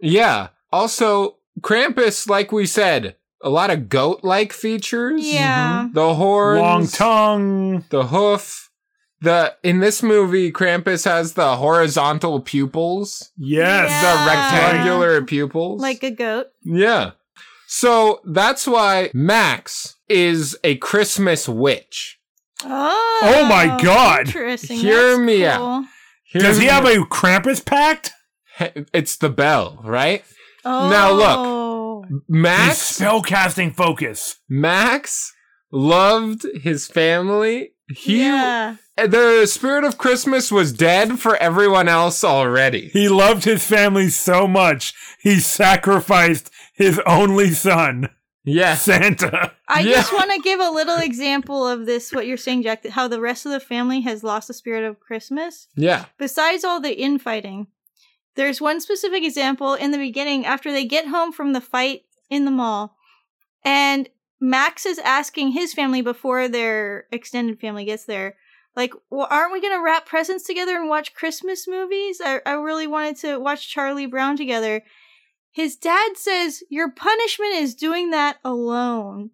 Yeah. 0.02 0.50
Also, 0.72 1.38
Krampus, 1.62 2.28
like 2.28 2.52
we 2.52 2.66
said, 2.66 3.16
a 3.44 3.50
lot 3.50 3.70
of 3.70 3.90
goat 3.90 4.20
like 4.24 4.52
features. 4.54 5.26
Yeah. 5.26 5.88
The 5.94 6.16
horns, 6.16 6.60
Long 6.60 6.88
tongue. 6.88 7.86
the 7.90 8.08
hoof. 8.08 8.70
The 9.24 9.56
in 9.62 9.80
this 9.82 10.02
movie, 10.02 10.52
Krampus 10.52 11.06
has 11.06 11.34
the 11.34 11.56
horizontal 11.58 12.40
pupils, 12.42 13.32
Yes. 13.38 13.90
Yeah. 13.92 14.02
the 14.02 14.32
rectangular 14.32 15.22
pupils. 15.24 15.80
Like 15.80 16.02
a 16.04 16.10
goat. 16.12 16.48
yeah. 16.64 17.12
So 17.74 18.20
that's 18.26 18.68
why 18.68 19.12
Max 19.14 19.96
is 20.10 20.58
a 20.62 20.76
Christmas 20.76 21.48
witch. 21.48 22.20
Oh. 22.66 23.20
Oh 23.24 23.46
my 23.46 23.80
God. 23.82 24.28
Interesting. 24.28 24.78
Hear 24.80 25.12
That's 25.16 25.22
me 25.22 25.46
out. 25.46 25.60
cool. 26.34 26.42
Does 26.42 26.58
he 26.58 26.66
have 26.66 26.84
the- 26.84 27.02
a 27.02 27.06
Krampus 27.06 27.66
pact? 27.66 28.12
It's 28.94 29.16
the 29.16 29.30
bell, 29.30 29.80
right? 29.86 30.24
Oh. 30.66 30.90
Now 30.90 31.14
look. 31.14 32.10
His 32.10 32.20
Max 32.28 33.00
spellcasting 33.00 33.74
focus. 33.74 34.36
Max 34.50 35.32
loved 35.72 36.46
his 36.62 36.88
family. 36.88 37.72
He 37.98 38.22
yeah. 38.22 38.76
the 38.98 39.46
spirit 39.46 39.84
of 39.84 39.98
Christmas 39.98 40.52
was 40.52 40.74
dead 40.74 41.20
for 41.20 41.36
everyone 41.38 41.88
else 41.88 42.24
already. 42.24 42.90
He 42.90 43.10
loved 43.10 43.44
his 43.44 43.66
family 43.66 44.10
so 44.10 44.48
much, 44.48 44.94
he 45.22 45.40
sacrificed 45.40 46.50
his 46.74 47.00
only 47.06 47.52
son, 47.52 48.10
Yeah. 48.44 48.76
Santa. 48.76 49.54
I 49.68 49.82
Yeah. 49.82 49.94
just 49.96 50.14
want 50.14 50.32
to 50.32 50.40
give 50.40 50.60
a 50.60 50.70
little 50.72 50.98
example 50.98 51.68
of 51.68 51.86
this, 51.86 52.12
what 52.12 52.26
you're 52.28 52.38
saying, 52.38 52.64
Jack, 52.64 52.88
how 52.88 53.08
the 53.08 53.22
rest 53.22 53.46
of 53.46 53.52
the 53.52 53.60
family 53.60 54.02
has 54.02 54.24
lost 54.24 54.48
the 54.48 54.54
spirit 54.54 54.84
of 54.84 55.00
Christmas. 55.00 55.68
Yeah. 55.76 56.06
Besides 56.18 56.64
all 56.64 56.80
the 56.82 56.98
infighting, 57.00 57.68
there's 58.36 58.62
one 58.62 58.80
specific 58.82 59.24
example 59.24 59.74
in 59.76 59.92
the 59.92 59.98
beginning 59.98 60.46
after 60.46 60.72
they 60.72 60.86
get 60.86 61.08
home 61.08 61.32
from 61.32 61.54
the 61.54 61.62
fight 61.62 62.04
in 62.30 62.46
the 62.46 62.52
mall, 62.52 62.96
and 63.64 64.10
Max 64.42 64.88
is 64.88 64.98
asking 64.98 65.52
his 65.52 65.72
family 65.72 66.02
before 66.02 66.48
their 66.48 67.06
extended 67.12 67.60
family 67.60 67.86
gets 67.86 68.06
there, 68.06 68.36
like, 68.76 68.94
well, 69.12 69.28
aren't 69.30 69.54
we 69.54 69.62
going 69.62 69.78
to 69.78 69.84
wrap 69.84 70.08
presents 70.08 70.46
together 70.46 70.76
and 70.76 70.90
watch 70.90 71.14
Christmas 71.14 71.68
movies? 71.68 72.20
I, 72.24 72.42
I 72.46 72.54
really 72.54 72.88
wanted 72.88 73.18
to 73.18 73.38
watch 73.38 73.70
Charlie 73.70 74.08
Brown 74.08 74.36
together. 74.36 74.82
His 75.52 75.76
dad 75.76 76.16
says, 76.16 76.64
Your 76.70 76.90
punishment 76.90 77.54
is 77.56 77.76
doing 77.76 78.10
that 78.10 78.38
alone. 78.44 79.30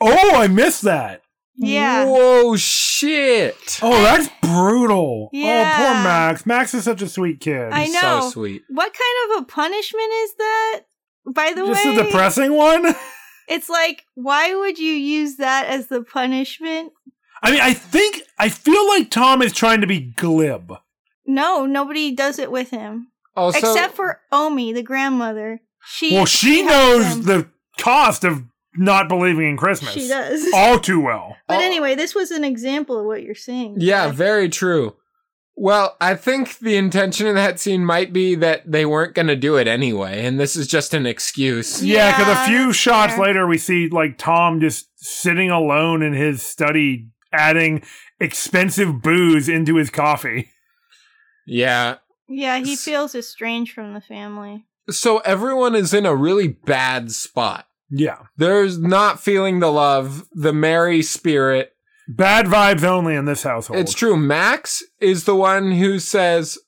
Oh, 0.00 0.36
I 0.36 0.46
missed 0.46 0.82
that. 0.82 1.22
Yeah. 1.56 2.04
Whoa, 2.06 2.56
shit. 2.56 3.80
Oh, 3.82 4.02
that's 4.02 4.28
brutal. 4.42 5.30
Yeah. 5.32 5.74
Oh, 5.74 5.84
poor 5.84 6.04
Max. 6.04 6.46
Max 6.46 6.74
is 6.74 6.84
such 6.84 7.02
a 7.02 7.08
sweet 7.08 7.40
kid. 7.40 7.72
I 7.72 7.84
He's 7.84 7.94
know. 7.94 8.20
So 8.22 8.30
sweet. 8.30 8.62
What 8.68 8.92
kind 8.92 9.36
of 9.36 9.42
a 9.42 9.46
punishment 9.46 10.12
is 10.22 10.34
that? 10.34 10.80
By 11.34 11.52
the 11.52 11.66
Just 11.66 11.84
way, 11.84 11.94
just 11.94 12.00
a 12.00 12.04
depressing 12.04 12.54
one. 12.54 12.94
it's 13.52 13.68
like, 13.68 14.04
why 14.14 14.54
would 14.54 14.78
you 14.78 14.92
use 14.92 15.36
that 15.36 15.66
as 15.66 15.86
the 15.88 16.02
punishment? 16.02 16.92
I 17.42 17.50
mean, 17.50 17.60
I 17.60 17.74
think 17.74 18.22
I 18.38 18.48
feel 18.48 18.86
like 18.88 19.10
Tom 19.10 19.42
is 19.42 19.52
trying 19.52 19.80
to 19.80 19.86
be 19.86 20.00
glib. 20.00 20.72
No, 21.26 21.66
nobody 21.66 22.14
does 22.14 22.38
it 22.38 22.50
with 22.50 22.70
him. 22.70 23.08
Oh, 23.36 23.44
also, 23.44 23.58
Except 23.58 23.94
for 23.94 24.20
Omi, 24.30 24.72
the 24.72 24.82
grandmother. 24.82 25.60
She 25.84 26.14
Well, 26.14 26.26
she 26.26 26.62
has 26.64 26.66
knows 27.16 27.24
them. 27.26 27.42
the 27.42 27.48
cost 27.82 28.24
of 28.24 28.42
not 28.76 29.08
believing 29.08 29.48
in 29.50 29.56
Christmas. 29.56 29.92
She 29.92 30.08
does. 30.08 30.46
all 30.54 30.78
too 30.78 31.00
well. 31.00 31.36
but 31.48 31.58
Oh. 31.60 31.64
anyway, 31.64 31.94
this 31.94 32.14
was 32.14 32.30
an 32.30 32.44
example 32.44 32.98
of 32.98 33.06
what 33.06 33.22
you're 33.22 33.34
saying. 33.34 33.76
yeah, 33.78 34.10
very 34.10 34.48
true. 34.48 34.96
Well, 35.54 35.96
I 36.00 36.14
think 36.14 36.58
the 36.58 36.76
intention 36.76 37.26
of 37.26 37.34
that 37.34 37.60
scene 37.60 37.84
might 37.84 38.12
be 38.12 38.34
that 38.36 38.70
they 38.70 38.86
weren't 38.86 39.14
going 39.14 39.26
to 39.28 39.36
do 39.36 39.56
it 39.56 39.68
anyway, 39.68 40.24
and 40.24 40.40
this 40.40 40.56
is 40.56 40.66
just 40.66 40.94
an 40.94 41.04
excuse. 41.06 41.82
Yeah, 41.84 42.16
because 42.16 42.34
Yeah, 42.34 42.44
a 42.44 42.48
few 42.48 42.72
shots 42.72 43.14
fair. 43.14 43.22
later, 43.22 43.46
we 43.46 43.58
see 43.58 43.88
like 43.88 44.16
Tom 44.18 44.60
just 44.60 44.88
sitting 44.96 45.50
alone 45.50 46.02
in 46.02 46.14
his 46.14 46.42
study, 46.42 47.08
adding 47.32 47.82
expensive 48.18 49.02
booze 49.02 49.48
into 49.48 49.76
his 49.76 49.90
coffee. 49.90 50.48
Yeah. 51.46 51.96
yeah, 52.28 52.58
he 52.58 52.76
feels 52.76 53.14
estranged 53.14 53.72
from 53.74 53.94
the 53.94 54.00
family. 54.00 54.64
So 54.90 55.18
everyone 55.18 55.74
is 55.74 55.92
in 55.92 56.06
a 56.06 56.14
really 56.14 56.48
bad 56.48 57.10
spot. 57.12 57.66
Yeah, 57.90 58.18
There's 58.38 58.78
not 58.78 59.20
feeling 59.20 59.60
the 59.60 59.70
love, 59.70 60.26
the 60.32 60.52
merry 60.54 61.02
spirit. 61.02 61.71
Bad 62.16 62.46
vibes 62.46 62.84
only 62.84 63.14
in 63.14 63.24
this 63.24 63.42
household. 63.42 63.80
It's 63.80 63.94
true. 63.94 64.16
Max 64.16 64.82
is 65.00 65.24
the 65.24 65.36
one 65.36 65.72
who 65.72 65.98
says, 65.98 66.58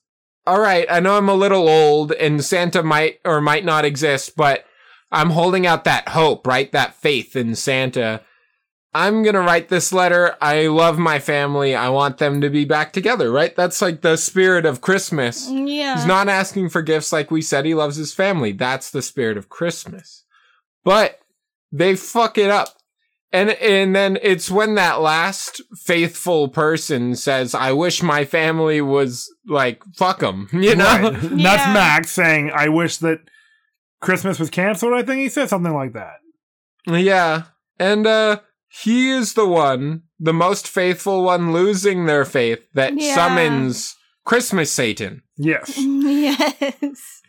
All 0.45 0.59
right, 0.59 0.87
I 0.89 0.99
know 0.99 1.17
I'm 1.17 1.29
a 1.29 1.35
little 1.35 1.67
old 1.67 2.11
and 2.13 2.43
Santa 2.43 2.83
might 2.83 3.19
or 3.25 3.41
might 3.41 3.65
not 3.65 3.85
exist, 3.85 4.35
but 4.35 4.65
I'm 5.11 5.31
holding 5.31 5.65
out 5.65 5.83
that 5.83 6.09
hope, 6.09 6.45
right? 6.45 6.71
That 6.71 6.95
faith 6.95 7.35
in 7.35 7.55
Santa. 7.55 8.21
I'm 8.93 9.23
going 9.23 9.35
to 9.35 9.41
write 9.41 9.67
this 9.67 9.91
letter. 9.91 10.37
I 10.41 10.67
love 10.67 10.97
my 10.97 11.19
family. 11.19 11.75
I 11.75 11.89
want 11.89 12.17
them 12.17 12.39
to 12.39 12.49
be 12.49 12.63
back 12.63 12.93
together, 12.93 13.29
right? 13.29 13.53
That's 13.53 13.81
like 13.81 14.01
the 14.01 14.15
spirit 14.15 14.65
of 14.65 14.79
Christmas. 14.79 15.49
Yeah. 15.49 15.95
He's 15.95 16.05
not 16.05 16.29
asking 16.29 16.69
for 16.69 16.81
gifts 16.81 17.11
like 17.11 17.29
we 17.29 17.41
said. 17.41 17.65
He 17.65 17.73
loves 17.73 17.97
his 17.97 18.13
family. 18.13 18.53
That's 18.53 18.89
the 18.89 19.01
spirit 19.01 19.35
of 19.35 19.49
Christmas. 19.49 20.23
But 20.85 21.19
they 21.73 21.95
fuck 21.97 22.37
it 22.37 22.49
up. 22.49 22.69
And 23.35 23.49
and 23.51 23.93
then 23.93 24.17
it's 24.21 24.49
when 24.49 24.75
that 24.75 25.01
last 25.01 25.61
faithful 25.83 26.47
person 26.47 27.15
says, 27.15 27.53
"I 27.53 27.73
wish 27.73 28.01
my 28.01 28.23
family 28.23 28.79
was 28.79 29.29
like 29.45 29.81
fuck 29.97 30.19
them," 30.19 30.47
you 30.53 30.75
know. 30.75 30.85
Right. 30.85 31.11
That's 31.21 31.65
Yeah. 31.67 31.73
Max 31.73 32.11
saying, 32.11 32.51
"I 32.55 32.69
wish 32.69 32.97
that 32.97 33.19
Christmas 33.99 34.39
was 34.39 34.49
canceled." 34.49 34.93
I 34.93 35.03
think 35.03 35.19
he 35.19 35.27
said 35.29 35.49
something 35.49 35.73
like 35.73 35.91
that. 35.93 36.15
Yeah. 36.87 37.43
And 37.77 38.07
uh 38.07 38.39
he 38.69 39.09
is 39.09 39.33
the 39.33 39.47
one, 39.47 40.03
the 40.19 40.33
most 40.33 40.65
faithful 40.67 41.23
one 41.23 41.51
losing 41.51 42.05
their 42.05 42.23
faith 42.23 42.59
that 42.73 42.93
Yeah. 42.95 43.15
summons 43.15 43.95
Christmas 44.23 44.71
Satan. 44.71 45.23
Yes. 45.37 45.73
yes. 45.77 47.21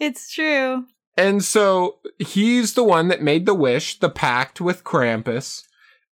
It's 0.00 0.32
true. 0.32 0.84
And 1.18 1.42
so 1.42 1.96
he's 2.20 2.74
the 2.74 2.84
one 2.84 3.08
that 3.08 3.20
made 3.20 3.44
the 3.44 3.54
wish, 3.54 3.98
the 3.98 4.08
pact 4.08 4.60
with 4.60 4.84
Krampus. 4.84 5.64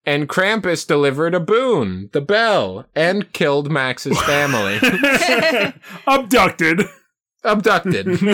And 0.05 0.27
Krampus 0.27 0.85
delivered 0.85 1.33
a 1.33 1.39
boon, 1.39 2.09
the 2.11 2.19
bell, 2.19 2.85
and 2.93 3.31
killed 3.31 3.71
Max's 3.71 4.21
family. 4.23 4.79
Abducted. 6.07 6.81
Abducted. 7.45 8.07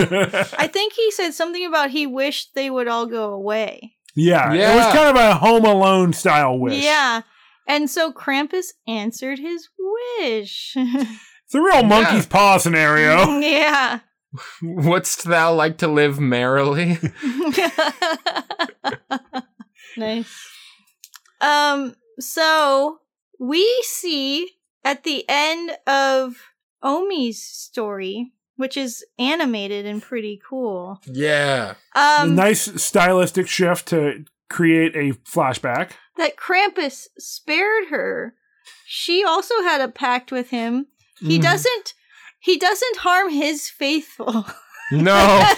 I 0.58 0.66
think 0.66 0.94
he 0.94 1.12
said 1.12 1.30
something 1.30 1.64
about 1.64 1.90
he 1.90 2.08
wished 2.08 2.56
they 2.56 2.70
would 2.70 2.88
all 2.88 3.06
go 3.06 3.32
away. 3.32 3.94
yeah, 4.16 4.52
it 4.52 4.76
was 4.76 4.92
kind 4.92 5.16
of 5.16 5.22
a 5.22 5.34
Home 5.34 5.64
Alone 5.64 6.12
style 6.12 6.58
wish. 6.58 6.82
Yeah. 6.82 7.22
And 7.68 7.88
so 7.88 8.12
Krampus 8.12 8.66
answered 8.88 9.38
his 9.38 9.68
wish. 10.18 10.74
it's 10.76 11.54
a 11.54 11.60
real 11.60 11.84
monkey's 11.84 12.26
paw 12.26 12.58
scenario. 12.58 13.38
yeah. 13.38 14.00
Wouldst 14.62 15.24
thou 15.24 15.54
like 15.54 15.78
to 15.78 15.88
live 15.88 16.20
merrily? 16.20 16.98
nice. 19.96 20.48
Um, 21.40 21.94
so 22.18 22.98
we 23.38 23.82
see 23.86 24.50
at 24.84 25.04
the 25.04 25.24
end 25.28 25.72
of 25.86 26.36
Omi's 26.82 27.42
story, 27.42 28.32
which 28.56 28.76
is 28.76 29.04
animated 29.18 29.86
and 29.86 30.02
pretty 30.02 30.40
cool. 30.48 31.00
Yeah. 31.06 31.74
a 31.94 31.98
Um, 32.22 32.34
nice 32.34 32.82
stylistic 32.82 33.48
shift 33.48 33.86
to 33.88 34.24
create 34.48 34.94
a 34.94 35.14
flashback. 35.28 35.92
that 36.16 36.36
Krampus 36.36 37.08
spared 37.18 37.88
her. 37.90 38.34
She 38.86 39.24
also 39.24 39.62
had 39.62 39.80
a 39.80 39.88
pact 39.88 40.30
with 40.30 40.50
him. 40.50 40.86
He 41.18 41.38
Mhm. 41.38 41.42
doesn't. 41.42 41.94
He 42.44 42.58
doesn't 42.58 42.98
harm 42.98 43.30
his 43.30 43.70
faithful. 43.70 44.46
No. 44.92 45.44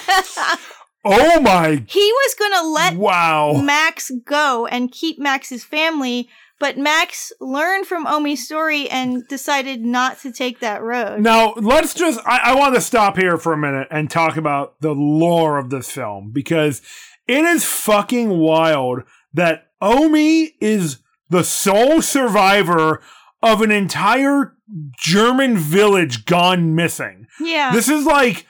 Oh 1.09 1.39
my! 1.39 1.83
he 1.87 2.11
was 2.11 2.35
gonna 2.37 2.67
let 2.67 2.95
Wow. 2.95 3.53
Max 3.53 4.11
go 4.25 4.65
and 4.67 4.91
keep 4.91 5.17
Max's 5.17 5.63
family, 5.63 6.27
but 6.59 6.77
Max 6.77 7.31
learned 7.39 7.85
from 7.85 8.05
Omi's 8.05 8.43
story 8.43 8.89
and 8.89 9.25
decided 9.29 9.85
not 9.85 10.19
to 10.21 10.33
take 10.33 10.59
that 10.59 10.81
road. 10.81 11.21
Now 11.21 11.53
let's 11.55 11.93
just. 11.93 12.19
I, 12.25 12.51
I 12.51 12.55
want 12.55 12.75
to 12.75 12.81
stop 12.81 13.15
here 13.15 13.37
for 13.37 13.53
a 13.53 13.57
minute 13.57 13.87
and 13.89 14.09
talk 14.09 14.35
about 14.35 14.81
the 14.81 14.93
lore 14.93 15.57
of 15.57 15.69
this 15.69 15.89
film 15.89 16.31
because 16.33 16.81
it 17.25 17.45
is 17.45 17.63
fucking 17.63 18.37
wild 18.37 19.03
that 19.33 19.67
Omi 19.81 20.55
is 20.59 20.97
the 21.29 21.43
sole 21.45 22.01
survivor 22.01 23.01
of 23.41 23.61
an 23.61 23.71
entire 23.71 24.56
German 24.97 25.57
village 25.57 26.25
gone 26.25 26.75
missing. 26.75 27.27
Yeah. 27.39 27.71
This 27.71 27.87
is 27.89 28.05
like 28.05 28.45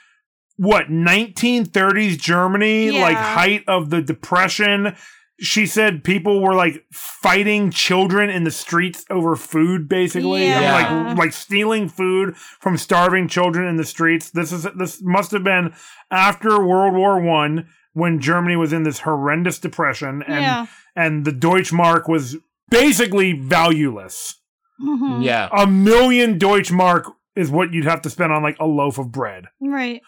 what 0.56 0.86
1930s 0.90 2.18
Germany, 2.18 2.90
Yeah. 2.90 3.02
like 3.02 3.16
height 3.16 3.64
of 3.68 3.90
the 3.90 4.02
depression. 4.02 4.96
She 5.40 5.66
said 5.66 6.02
people 6.02 6.42
were 6.42 6.54
like 6.54 6.84
fighting 6.92 7.70
children 7.70 8.28
in 8.28 8.42
the 8.42 8.50
streets 8.50 9.04
over 9.08 9.36
food, 9.36 9.88
basically, 9.88 10.46
Yeah. 10.48 11.06
like 11.06 11.16
like 11.16 11.32
stealing 11.32 11.88
food 11.88 12.36
from 12.36 12.76
starving 12.76 13.28
children 13.28 13.68
in 13.68 13.76
the 13.76 13.84
streets. 13.84 14.30
This 14.30 14.50
is 14.50 14.66
this 14.76 15.00
must 15.00 15.30
have 15.30 15.44
been 15.44 15.72
after 16.10 16.60
World 16.64 16.94
War 16.96 17.20
One 17.20 17.68
when 17.92 18.18
Germany 18.20 18.56
was 18.56 18.72
in 18.72 18.82
this 18.82 19.00
horrendous 19.00 19.60
depression, 19.60 20.22
and 20.26 20.42
yeah. 20.42 20.66
and 20.96 21.24
the 21.24 21.30
Deutschmark 21.32 22.08
was 22.08 22.36
basically 22.68 23.32
valueless. 23.32 24.34
Mhm. 24.80 25.24
Yeah. 25.24 25.48
A 25.52 25.66
million 25.66 26.38
Deutschmark 26.38 27.10
is 27.36 27.50
what 27.50 27.72
you'd 27.72 27.84
have 27.84 28.02
to 28.02 28.10
spend 28.10 28.32
on 28.32 28.42
like 28.42 28.56
a 28.60 28.66
loaf 28.66 28.98
of 28.98 29.12
bread 29.12 29.46
Right. 29.60 30.00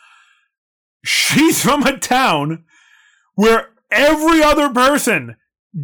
she's 1.04 1.62
from 1.62 1.82
a 1.84 1.96
town 1.98 2.64
where 3.34 3.68
every 3.90 4.42
other 4.42 4.68
person 4.70 5.36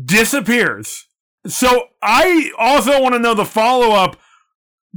disappears. 0.05 1.07
So 1.47 1.89
I 2.03 2.51
also 2.59 3.01
want 3.01 3.14
to 3.14 3.18
know 3.20 3.34
the 3.34 3.45
follow 3.45 3.91
up. 3.95 4.16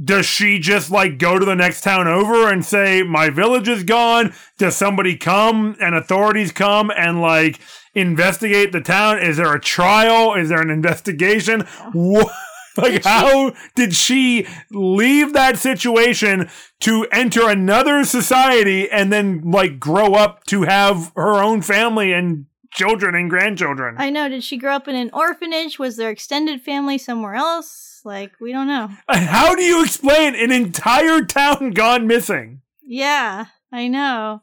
Does 0.02 0.24
she 0.26 0.58
just 0.58 0.90
like 0.90 1.18
go 1.18 1.38
to 1.38 1.44
the 1.44 1.54
next 1.54 1.82
town 1.82 2.08
over 2.08 2.48
and 2.50 2.64
say, 2.64 3.02
My 3.02 3.28
village 3.30 3.68
is 3.68 3.84
gone? 3.84 4.32
Does 4.58 4.74
somebody 4.76 5.16
come 5.16 5.76
and 5.80 5.94
authorities 5.94 6.52
come 6.52 6.90
and 6.96 7.20
like 7.20 7.60
investigate 7.94 8.72
the 8.72 8.80
town? 8.80 9.18
Is 9.18 9.36
there 9.36 9.54
a 9.54 9.60
trial? 9.60 10.34
Is 10.34 10.48
there 10.48 10.60
an 10.62 10.70
investigation? 10.70 11.60
What? 11.92 12.32
Like, 12.76 12.92
Did 12.92 13.02
she- 13.02 13.08
how 13.08 13.52
did 13.74 13.94
she 13.94 14.46
leave 14.70 15.32
that 15.32 15.58
situation 15.58 16.48
to 16.80 17.06
enter 17.12 17.48
another 17.48 18.04
society 18.04 18.88
and 18.90 19.12
then, 19.12 19.42
like, 19.50 19.78
grow 19.80 20.14
up 20.14 20.44
to 20.46 20.62
have 20.62 21.12
her 21.16 21.42
own 21.42 21.62
family 21.62 22.12
and 22.12 22.46
children 22.72 23.14
and 23.16 23.28
grandchildren? 23.28 23.96
I 23.98 24.10
know. 24.10 24.28
Did 24.28 24.44
she 24.44 24.56
grow 24.56 24.74
up 24.76 24.86
in 24.88 24.94
an 24.94 25.10
orphanage? 25.12 25.78
Was 25.78 25.96
there 25.96 26.10
extended 26.10 26.62
family 26.62 26.96
somewhere 26.98 27.34
else? 27.34 28.00
Like, 28.04 28.32
we 28.40 28.52
don't 28.52 28.68
know. 28.68 28.88
And 29.08 29.24
how 29.26 29.54
do 29.54 29.62
you 29.62 29.82
explain 29.84 30.34
an 30.34 30.52
entire 30.52 31.24
town 31.24 31.72
gone 31.72 32.06
missing? 32.06 32.62
Yeah, 32.82 33.46
I 33.72 33.88
know. 33.88 34.42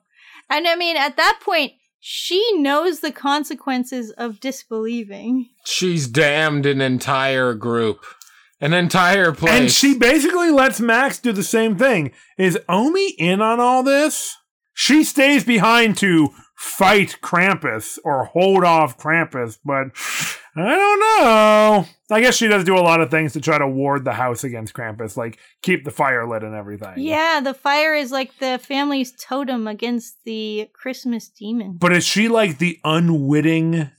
And 0.49 0.67
I 0.67 0.75
mean, 0.75 0.95
at 0.97 1.17
that 1.17 1.39
point, 1.43 1.73
she 1.99 2.53
knows 2.57 2.99
the 2.99 3.11
consequences 3.11 4.11
of 4.11 4.39
disbelieving. 4.39 5.49
She's 5.65 6.07
damned 6.07 6.65
an 6.65 6.79
entire 6.79 7.53
group, 7.53 8.05
an 8.59 8.73
entire 8.73 9.31
place. 9.31 9.53
And 9.53 9.71
she 9.71 9.97
basically 9.97 10.49
lets 10.49 10.79
Max 10.79 11.19
do 11.19 11.31
the 11.31 11.43
same 11.43 11.77
thing. 11.77 12.11
Is 12.37 12.57
Omi 12.67 13.11
in 13.11 13.41
on 13.41 13.59
all 13.59 13.83
this? 13.83 14.35
She 14.73 15.03
stays 15.03 15.43
behind 15.43 15.97
to 15.97 16.29
fight 16.55 17.17
Krampus 17.21 17.99
or 18.03 18.25
hold 18.25 18.63
off 18.63 18.97
Krampus, 18.97 19.57
but 19.63 19.87
I 20.55 20.75
don't 20.75 20.99
know. 20.99 21.85
I 22.09 22.21
guess 22.21 22.35
she 22.35 22.47
does 22.47 22.63
do 22.63 22.75
a 22.75 22.81
lot 22.81 23.01
of 23.01 23.11
things 23.11 23.33
to 23.33 23.41
try 23.41 23.57
to 23.59 23.67
ward 23.67 24.05
the 24.05 24.13
house 24.13 24.43
against 24.43 24.73
Krampus, 24.73 25.17
like 25.17 25.37
keep 25.61 25.83
the 25.83 25.91
fire 25.91 26.27
lit 26.27 26.43
and 26.43 26.55
everything. 26.55 26.93
Yeah, 26.97 27.41
the 27.43 27.53
fire 27.53 27.93
is 27.93 28.11
like 28.11 28.37
the 28.39 28.59
family's 28.59 29.11
totem 29.11 29.67
against 29.67 30.23
the 30.25 30.69
Christmas 30.73 31.27
demon. 31.29 31.77
But 31.79 31.93
is 31.93 32.05
she 32.05 32.27
like 32.27 32.57
the 32.57 32.79
unwitting 32.83 33.91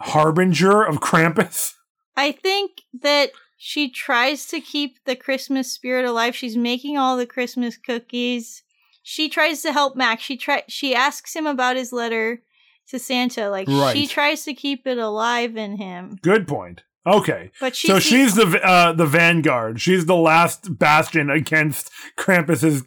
harbinger 0.00 0.82
of 0.82 1.00
Krampus? 1.00 1.74
I 2.16 2.32
think 2.32 2.72
that 3.02 3.30
she 3.60 3.90
tries 3.90 4.46
to 4.46 4.60
keep 4.60 5.04
the 5.04 5.16
Christmas 5.16 5.72
spirit 5.72 6.04
alive. 6.06 6.34
She's 6.36 6.56
making 6.56 6.96
all 6.96 7.16
the 7.16 7.26
Christmas 7.26 7.76
cookies. 7.76 8.62
She 9.02 9.28
tries 9.28 9.62
to 9.62 9.72
help 9.72 9.96
Max. 9.96 10.22
She 10.22 10.36
try 10.36 10.62
she 10.68 10.94
asks 10.94 11.34
him 11.34 11.46
about 11.46 11.76
his 11.76 11.92
letter 11.92 12.40
to 12.88 12.98
Santa. 12.98 13.50
Like 13.50 13.66
Right. 13.68 13.96
she 13.96 14.06
tries 14.06 14.44
to 14.44 14.54
keep 14.54 14.86
it 14.86 14.96
alive 14.98 15.56
in 15.56 15.76
him. 15.76 16.18
Good 16.22 16.46
point. 16.46 16.82
Okay. 17.06 17.50
But 17.60 17.74
she's 17.74 17.88
so 17.88 17.94
the- 17.94 18.00
she's 18.00 18.34
the 18.36 18.60
uh, 18.64 18.92
the 18.92 19.06
vanguard. 19.06 19.80
She's 19.80 20.06
the 20.06 20.16
last 20.16 20.78
bastion 20.78 21.28
against 21.30 21.90
Krampus's 22.16 22.84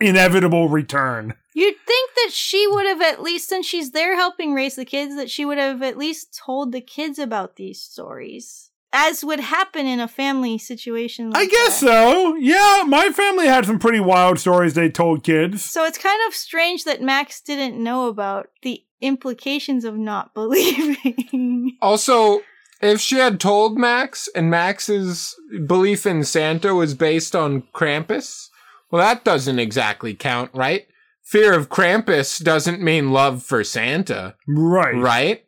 inevitable 0.00 0.68
return. 0.68 1.34
You'd 1.54 1.76
think 1.86 2.10
that 2.16 2.30
she 2.32 2.66
would 2.68 2.86
have 2.86 3.00
at 3.02 3.20
least, 3.22 3.48
since 3.48 3.66
she's 3.66 3.90
there 3.90 4.14
helping 4.14 4.54
raise 4.54 4.76
the 4.76 4.84
kids, 4.84 5.16
that 5.16 5.30
she 5.30 5.44
would 5.44 5.58
have 5.58 5.82
at 5.82 5.96
least 5.98 6.36
told 6.44 6.70
the 6.72 6.80
kids 6.80 7.18
about 7.18 7.56
these 7.56 7.80
stories, 7.82 8.67
as 8.92 9.24
would 9.24 9.40
happen 9.40 9.86
in 9.86 10.00
a 10.00 10.08
family 10.08 10.58
situation. 10.58 11.30
Like 11.30 11.48
I 11.48 11.50
guess 11.50 11.80
that. 11.80 11.86
so. 11.86 12.34
Yeah, 12.36 12.84
my 12.86 13.10
family 13.10 13.46
had 13.46 13.66
some 13.66 13.78
pretty 13.78 14.00
wild 14.00 14.38
stories 14.38 14.74
they 14.74 14.88
told 14.88 15.22
kids. 15.24 15.62
So 15.64 15.84
it's 15.84 15.98
kind 15.98 16.20
of 16.26 16.34
strange 16.34 16.84
that 16.84 17.02
Max 17.02 17.40
didn't 17.40 17.82
know 17.82 18.06
about 18.08 18.48
the 18.62 18.82
implications 19.00 19.84
of 19.84 19.96
not 19.96 20.32
believing. 20.92 21.76
Also, 21.82 22.40
if 22.80 23.00
she 23.00 23.16
had 23.16 23.40
told 23.40 23.78
Max 23.78 24.28
and 24.34 24.50
Max's 24.50 25.34
belief 25.66 26.06
in 26.06 26.24
Santa 26.24 26.74
was 26.74 26.94
based 26.94 27.36
on 27.36 27.62
Krampus, 27.74 28.48
well, 28.90 29.02
that 29.02 29.24
doesn't 29.24 29.58
exactly 29.58 30.14
count, 30.14 30.50
right? 30.54 30.86
Fear 31.22 31.52
of 31.52 31.68
Krampus 31.68 32.42
doesn't 32.42 32.80
mean 32.80 33.12
love 33.12 33.42
for 33.42 33.62
Santa, 33.62 34.34
Right. 34.46 34.94
right? 34.96 35.44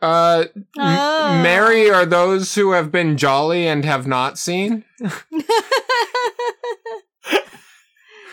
Uh, 0.00 0.44
m- 0.56 0.66
Oh. 0.78 1.40
Mary 1.42 1.90
are 1.90 2.06
those 2.06 2.54
who 2.54 2.72
have 2.72 2.90
been 2.92 3.16
jolly 3.16 3.66
and 3.66 3.84
have 3.84 4.06
not 4.06 4.38
seen. 4.38 4.84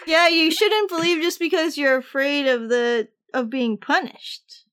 yeah, 0.08 0.28
you 0.28 0.52
shouldn't 0.52 0.90
believe 0.90 1.22
just 1.22 1.40
because 1.40 1.78
you're 1.78 1.98
afraid 1.98 2.48
of 2.48 2.70
the 2.70 3.08
of 3.34 3.50
being 3.50 3.78
punished. 3.78 4.64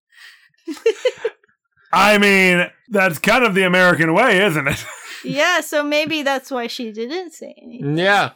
I 1.92 2.18
mean, 2.18 2.70
that's 2.88 3.18
kind 3.18 3.44
of 3.44 3.54
the 3.54 3.64
American 3.64 4.14
way, 4.14 4.42
isn't 4.44 4.68
it? 4.68 4.84
Yeah, 5.24 5.60
so 5.60 5.84
maybe 5.84 6.24
that's 6.24 6.50
why 6.50 6.66
she 6.66 6.90
didn't 6.90 7.30
say 7.32 7.54
anything. 7.62 7.96
Yeah. 7.96 8.30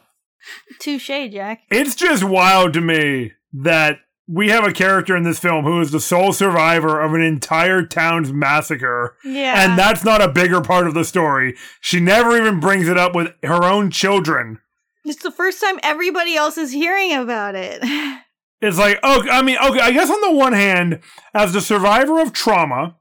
Touche, 0.79 1.07
Jack. 1.07 1.63
It's 1.69 1.95
just 1.95 2.23
wild 2.23 2.71
to 2.75 2.79
me 2.81 3.33
that 3.51 3.99
we 4.27 4.49
have 4.49 4.65
a 4.65 4.73
character 4.73 5.15
in 5.15 5.23
this 5.23 5.39
film 5.39 5.63
who 5.63 5.79
is 5.79 5.91
the 5.91 6.01
sole 6.01 6.33
survivor 6.33 6.99
of 6.99 7.13
an 7.13 7.21
entire 7.21 7.83
town's 7.83 8.33
massacre. 8.33 9.15
Yeah. 9.23 9.63
And 9.63 9.79
that's 9.79 10.03
not 10.03 10.21
a 10.21 10.27
bigger 10.27 10.61
part 10.61 10.85
of 10.85 10.93
the 10.93 11.05
story. 11.05 11.55
She 11.79 11.99
never 11.99 12.37
even 12.37 12.59
brings 12.59 12.89
it 12.89 12.97
up 12.97 13.15
with 13.15 13.33
her 13.43 13.63
own 13.63 13.89
children. 13.89 14.59
It's 15.05 15.23
the 15.23 15.31
first 15.31 15.61
time 15.61 15.79
everybody 15.81 16.35
else 16.35 16.57
is 16.57 16.71
hearing 16.71 17.13
about 17.13 17.55
it. 17.55 17.81
It's 18.59 18.79
like, 18.79 18.99
oh, 19.03 19.23
I 19.29 19.43
mean, 19.43 19.57
okay, 19.57 19.79
I 19.79 19.91
guess 19.91 20.09
on 20.09 20.21
the 20.21 20.31
one 20.31 20.53
hand, 20.53 21.01
as 21.33 21.53
the 21.53 21.61
survivor 21.61 22.19
of 22.19 22.33
trauma, 22.33 22.95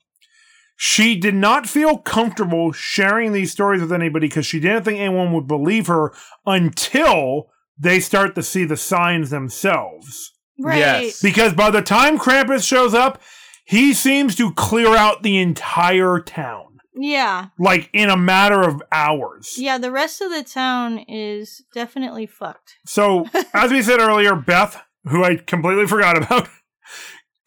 she 0.77 1.19
did 1.19 1.35
not 1.35 1.67
feel 1.67 1.97
comfortable 1.97 2.73
sharing 2.73 3.33
these 3.33 3.53
stories 3.53 3.81
with 3.81 3.93
anybody 3.93 4.29
because 4.29 4.45
she 4.45 4.61
didn't 4.61 4.83
think 4.85 5.01
anyone 5.01 5.33
would 5.33 5.47
believe 5.47 5.87
her 5.87 6.13
until 6.45 7.49
they 7.79 8.01
start 8.01 8.35
to 8.35 8.43
see 8.43 8.65
the 8.65 8.77
signs 8.77 9.31
themselves. 9.31 10.36
Right. 10.59 10.79
Yes. 10.79 11.23
Because 11.23 11.53
by 11.55 11.71
the 11.71 11.83
time 11.83 12.19
Krampus 12.19 12.67
shows 12.67 12.95
up, 12.95 13.21
he 13.65 13.93
seems 13.93 14.35
to 14.37 14.53
clear 14.55 14.97
out 14.97 15.23
the 15.23 15.39
entire 15.39 16.21
town, 16.21 16.79
Yeah. 16.95 17.47
like 17.59 17.91
in 17.93 18.09
a 18.11 18.17
matter 18.17 18.63
of 18.63 18.81
hours. 18.93 19.55
Yeah, 19.59 19.79
the 19.79 19.91
rest 19.91 20.21
of 20.21 20.31
the 20.31 20.45
town 20.45 20.99
is 21.09 21.63
definitely 21.75 22.27
fucked. 22.27 22.77
So, 22.87 23.27
as 23.55 23.71
we 23.73 23.83
said 23.83 23.99
earlier, 24.01 24.37
Beth, 24.37 24.81
who 25.05 25.25
I 25.25 25.37
completely 25.37 25.87
forgot 25.87 26.17
about, 26.17 26.49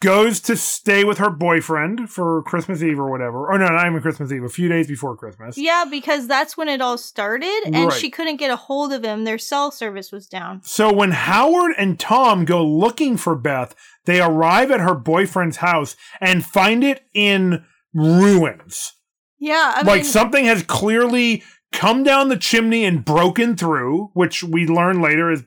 goes 0.01 0.39
to 0.39 0.55
stay 0.55 1.03
with 1.03 1.17
her 1.17 1.29
boyfriend 1.29 2.09
for 2.09 2.41
Christmas 2.43 2.81
Eve 2.81 2.99
or 2.99 3.09
whatever. 3.11 3.51
Oh 3.51 3.57
no, 3.57 3.67
not 3.67 3.85
even 3.85 4.01
Christmas 4.01 4.31
Eve, 4.31 4.43
a 4.43 4.49
few 4.49 4.69
days 4.69 4.87
before 4.87 5.15
Christmas. 5.17 5.57
Yeah, 5.57 5.85
because 5.89 6.25
that's 6.27 6.55
when 6.55 6.69
it 6.69 6.79
all 6.81 6.97
started, 6.97 7.61
and 7.65 7.75
Right. 7.89 7.93
she 7.93 8.09
couldn't 8.09 8.37
get 8.37 8.49
a 8.51 8.55
hold 8.55 8.93
of 8.93 9.03
him. 9.03 9.25
Their 9.25 9.37
cell 9.37 9.71
service 9.71 10.11
was 10.11 10.25
down. 10.27 10.61
So 10.63 10.91
when 10.93 11.11
Howard 11.11 11.73
and 11.77 11.99
Tom 11.99 12.45
go 12.45 12.65
looking 12.65 13.17
for 13.17 13.35
Beth, 13.35 13.75
they 14.05 14.21
arrive 14.21 14.71
at 14.71 14.79
her 14.79 14.95
boyfriend's 14.95 15.57
house 15.57 15.95
and 16.21 16.45
find 16.45 16.83
it 16.83 17.03
in 17.13 17.65
ruins. 17.93 18.93
Yeah, 19.37 19.73
I 19.75 19.81
like 19.81 20.01
mean, 20.01 20.03
something 20.05 20.45
has 20.45 20.63
clearly 20.63 21.43
come 21.71 22.03
down 22.03 22.29
the 22.29 22.37
chimney 22.37 22.83
and 22.85 23.05
broken 23.05 23.55
through, 23.55 24.09
which 24.13 24.43
we 24.43 24.65
learn 24.65 25.01
later 25.01 25.31
is 25.31 25.43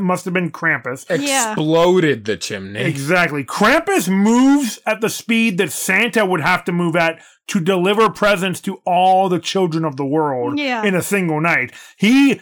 must 0.00 0.24
have 0.24 0.34
been 0.34 0.50
Krampus. 0.50 1.06
Yeah. 1.08 1.52
Exploded 1.52 2.24
the 2.24 2.36
chimney. 2.36 2.80
Exactly. 2.80 3.44
Krampus 3.44 4.08
moves 4.08 4.78
at 4.86 5.00
the 5.00 5.08
speed 5.10 5.58
that 5.58 5.72
Santa 5.72 6.24
would 6.26 6.40
have 6.40 6.64
to 6.64 6.72
move 6.72 6.96
at 6.96 7.20
to 7.48 7.60
deliver 7.60 8.10
presents 8.10 8.60
to 8.62 8.76
all 8.86 9.28
the 9.28 9.38
children 9.40 9.84
of 9.84 9.96
the 9.96 10.04
world 10.04 10.58
Yeah. 10.58 10.84
in 10.84 10.94
a 10.94 11.02
single 11.02 11.40
night. 11.40 11.72
He 11.96 12.40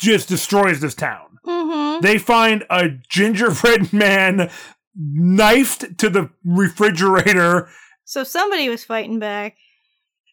just 0.00 0.28
destroys 0.28 0.80
this 0.80 0.94
town. 0.94 1.26
mhm. 1.46 2.00
They 2.02 2.18
find 2.18 2.64
a 2.70 2.88
gingerbread 3.08 3.92
man 3.94 4.50
knifed 4.94 5.98
to 5.98 6.10
the 6.10 6.30
refrigerator. 6.44 7.68
So 8.04 8.24
somebody 8.24 8.68
was 8.68 8.84
fighting 8.84 9.18
back. 9.18 9.56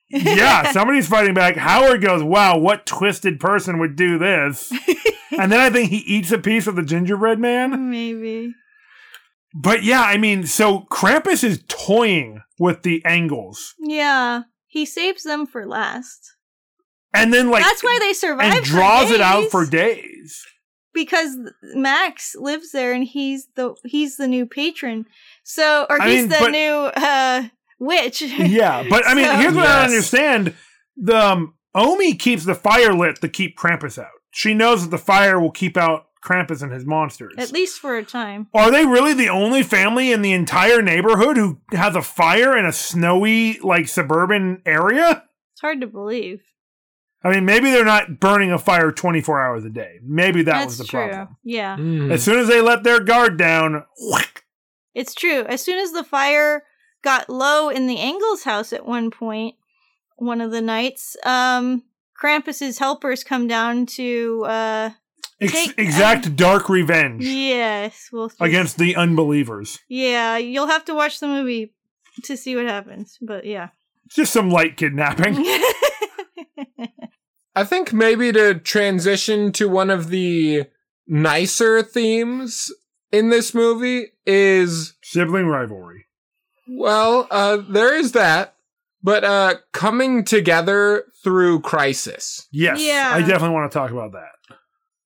yeah, 0.10 0.72
somebody's 0.72 1.08
fighting 1.08 1.34
back. 1.34 1.55
Howard 1.58 2.01
goes, 2.01 2.24
"Wow, 2.24 2.58
what 2.58 2.86
twisted 2.86 3.39
person 3.39 3.78
would 3.80 3.95
do 3.95 4.18
this?" 4.18 4.72
and 5.39 5.51
then 5.51 5.59
I 5.59 5.69
think 5.69 5.89
he 5.89 5.97
eats 5.97 6.32
a 6.32 6.38
piece 6.38 6.67
of 6.67 6.75
the 6.75 6.84
gingerbread 6.84 7.39
man. 7.39 7.89
Maybe. 7.89 8.53
But 9.53 9.84
yeah, 9.84 10.01
I 10.01 10.17
mean, 10.17 10.45
so 10.45 10.82
Krampus 10.91 11.43
is 11.43 11.63
toying 11.67 12.41
with 12.59 12.84
the 12.84 13.03
Engels, 13.05 13.73
Yeah. 13.80 14.43
He 14.67 14.86
saves 14.86 15.23
them 15.23 15.47
for 15.47 15.65
last. 15.65 16.34
and 17.13 17.34
then 17.34 17.49
like 17.49 17.63
That's 17.63 17.84
why 17.84 17.97
they 17.99 18.13
survive. 18.13 18.53
and 18.53 18.63
draws 18.65 19.07
for 19.09 19.15
it 19.15 19.21
out 19.21 19.49
for 19.49 19.65
days. 19.65 20.43
because 20.93 21.36
Max 21.73 22.36
lives 22.36 22.71
there 22.71 22.91
and 22.93 23.03
he's 23.03 23.47
the 23.55 23.75
he's 23.86 24.17
the 24.17 24.28
new 24.28 24.45
patron. 24.45 25.05
So 25.43 25.86
or 25.89 26.01
I 26.01 26.09
he's 26.09 26.21
mean, 26.21 26.30
the 26.30 26.38
but- 26.39 26.51
new 26.51 26.73
uh 26.73 27.43
witch. 27.80 28.21
Yeah, 28.38 28.86
but 28.89 29.07
I 29.07 29.13
mean, 29.15 29.25
So- 29.25 29.36
here's 29.38 29.55
what 29.55 29.67
I 29.67 29.86
understand: 29.86 30.53
the 30.97 31.17
um, 31.17 31.53
Omi 31.73 32.13
keeps 32.15 32.43
the 32.45 32.55
fire 32.55 32.93
lit 32.93 33.21
to 33.21 33.30
keep 33.30 33.57
Krampus 33.57 33.97
out. 33.97 34.16
She 34.38 34.53
knows 34.53 34.83
that 34.83 34.91
the 34.91 34.99
fire 34.99 35.39
will 35.39 35.49
keep 35.49 35.75
out 35.75 36.09
Krampus 36.23 36.61
and 36.61 36.71
his 36.71 36.85
monsters. 36.85 37.33
At 37.39 37.51
least 37.51 37.79
for 37.79 37.97
a 37.97 38.03
time. 38.03 38.49
Are 38.53 38.69
they 38.69 38.85
really 38.85 39.15
the 39.15 39.29
only 39.29 39.63
family 39.63 40.11
in 40.11 40.21
the 40.21 40.31
entire 40.31 40.79
neighborhood 40.79 41.38
who 41.38 41.59
has 41.71 41.95
a 41.95 42.03
fire 42.03 42.55
in 42.55 42.63
a 42.63 42.71
snowy, 42.71 43.57
like 43.63 43.88
suburban 43.88 44.61
area? 44.63 45.23
It's 45.53 45.61
hard 45.61 45.81
to 45.81 45.88
believe. 45.88 46.43
I 47.23 47.31
mean, 47.31 47.45
maybe 47.45 47.71
they're 47.71 47.83
not 47.83 48.19
burning 48.19 48.51
a 48.51 48.59
fire 48.59 48.91
24 48.91 49.41
hours 49.41 49.65
a 49.65 49.71
day. 49.71 49.97
Maybe 50.03 50.43
that 50.43 50.51
That's 50.51 50.65
was 50.67 50.77
the 50.77 50.83
true. 50.83 51.07
problem. 51.07 51.38
Yeah. 51.43 51.75
Mm. 51.75 52.11
As 52.11 52.21
soon 52.21 52.38
as 52.38 52.47
they 52.47 52.61
let 52.61 52.83
their 52.83 52.99
guard 52.99 53.38
down, 53.38 53.85
whack. 54.11 54.43
It's 54.93 55.15
true. 55.15 55.45
As 55.45 55.63
soon 55.63 55.79
as 55.79 55.93
the 55.93 56.03
fire 56.03 56.61
got 57.03 57.27
low 57.27 57.69
in 57.69 57.88
the 57.88 57.99
Engels 57.99 58.43
house 58.43 58.71
at 58.71 58.85
one 58.85 59.09
point, 59.09 59.55
one 60.17 60.41
of 60.41 60.51
the 60.51 60.61
nights, 60.61 61.17
um, 61.25 61.81
Krampus's 62.22 62.80
helpers 62.80 63.24
come 63.24 63.47
down 63.47 63.86
to, 63.88 64.43
uh, 64.47 64.89
Ex- 65.39 65.51
Take- 65.53 65.78
exact 65.78 66.36
dark 66.36 66.68
revenge 66.68 67.24
yes, 67.24 68.09
we'll 68.11 68.28
just- 68.30 68.41
against 68.41 68.78
the 68.80 68.95
unbelievers. 68.95 69.78
Yeah, 69.88 70.38
you'll 70.38 70.65
have 70.68 70.84
to 70.86 70.95
watch 70.95 71.20
the 71.20 71.28
movie 71.28 71.74
to 72.24 72.36
see 72.36 72.55
what 72.55 72.65
happens. 72.65 73.18
But 73.22 73.45
yeah. 73.45 73.70
It's 74.07 74.15
just 74.15 74.34
some 74.34 74.49
light 74.49 74.78
kidnapping. 74.78 75.36
I 77.55 77.63
think 77.63 77.91
maybe 77.93 78.32
to 78.32 78.55
transition 78.55 79.51
to 79.53 79.68
one 79.68 79.89
of 79.89 80.09
the 80.09 80.65
nicer 81.07 81.82
themes 81.82 82.72
in 83.11 83.30
this 83.30 83.53
movie 83.53 84.07
is 84.26 84.93
Sibling 85.03 85.47
rivalry. 85.47 86.05
well, 86.68 87.28
uh, 87.32 87.57
there 87.70 87.95
is 87.95 88.11
that, 88.13 88.55
but 89.03 89.23
uh, 89.23 89.55
coming 89.73 90.23
together 90.23 91.03
through 91.23 91.61
crisis. 91.61 92.47
Yes, 92.51 92.81
Yeah. 92.81 93.11
I 93.13 93.19
definitely 93.21 93.51
want 93.55 93.71
to 93.71 93.77
talk 93.77 93.91
about 93.91 94.11
that. 94.13 94.55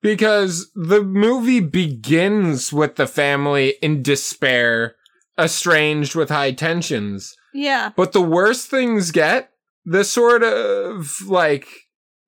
Because 0.01 0.71
the 0.73 1.03
movie 1.03 1.59
begins 1.59 2.73
with 2.73 2.95
the 2.95 3.05
family 3.07 3.75
in 3.81 4.01
despair, 4.01 4.95
estranged 5.39 6.15
with 6.15 6.29
high 6.29 6.51
tensions. 6.53 7.35
yeah. 7.53 7.91
But 7.95 8.11
the 8.13 8.21
worse 8.21 8.65
things 8.65 9.11
get, 9.11 9.51
the 9.85 10.03
sort 10.03 10.41
of 10.43 11.21
like 11.27 11.67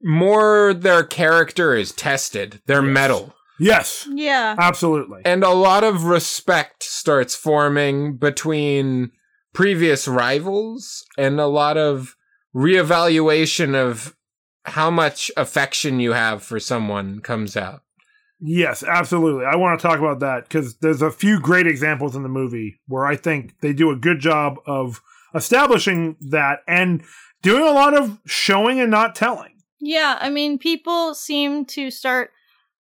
more 0.04 0.74
their 0.74 1.04
character 1.04 1.74
is 1.76 1.92
tested, 1.94 2.62
their 2.68 2.84
Yes. 2.84 2.94
mettle. 2.94 3.34
Yes, 3.60 4.08
Yeah. 4.12 4.56
absolutely. 4.58 5.22
And 5.26 5.44
a 5.44 5.50
lot 5.50 5.84
of 5.84 6.04
respect 6.06 6.84
starts 6.84 7.36
forming 7.36 8.18
between 8.18 9.12
previous 9.54 10.08
rivals 10.08 11.06
and 11.18 11.40
a 11.40 11.48
lot 11.48 11.78
of 11.78 12.16
reevaluation 12.56 13.76
of 13.76 14.16
how 14.66 14.90
much 14.90 15.32
affection 15.38 16.00
you 16.00 16.14
have 16.14 16.44
for 16.44 16.60
someone 16.60 17.20
comes 17.20 17.56
out. 17.58 17.84
Yes, 18.40 18.84
absolutely. 18.84 19.46
I 19.46 19.56
want 19.56 19.80
to 19.80 19.88
talk 19.88 20.00
about 20.00 20.20
that 20.20 20.44
because 20.44 20.76
there's 20.78 21.02
a 21.02 21.12
few 21.12 21.40
great 21.40 21.66
examples 21.66 22.16
in 22.16 22.24
the 22.24 22.30
movie 22.30 22.82
where 22.88 23.06
I 23.06 23.16
think 23.16 23.60
they 23.62 23.72
do 23.72 23.90
a 23.90 23.96
good 23.96 24.20
job 24.20 24.58
of 24.66 25.02
establishing 25.34 26.18
that 26.30 26.60
and 26.68 27.04
doing 27.42 27.64
a 27.64 27.72
lot 27.72 27.94
of 27.94 28.20
showing 28.26 28.82
and 28.82 28.92
not 28.92 29.16
telling. 29.16 29.54
Yeah. 29.80 30.18
I 30.20 30.30
mean, 30.30 30.58
people 30.58 31.14
seem 31.14 31.66
to 31.68 31.90
start 31.90 32.32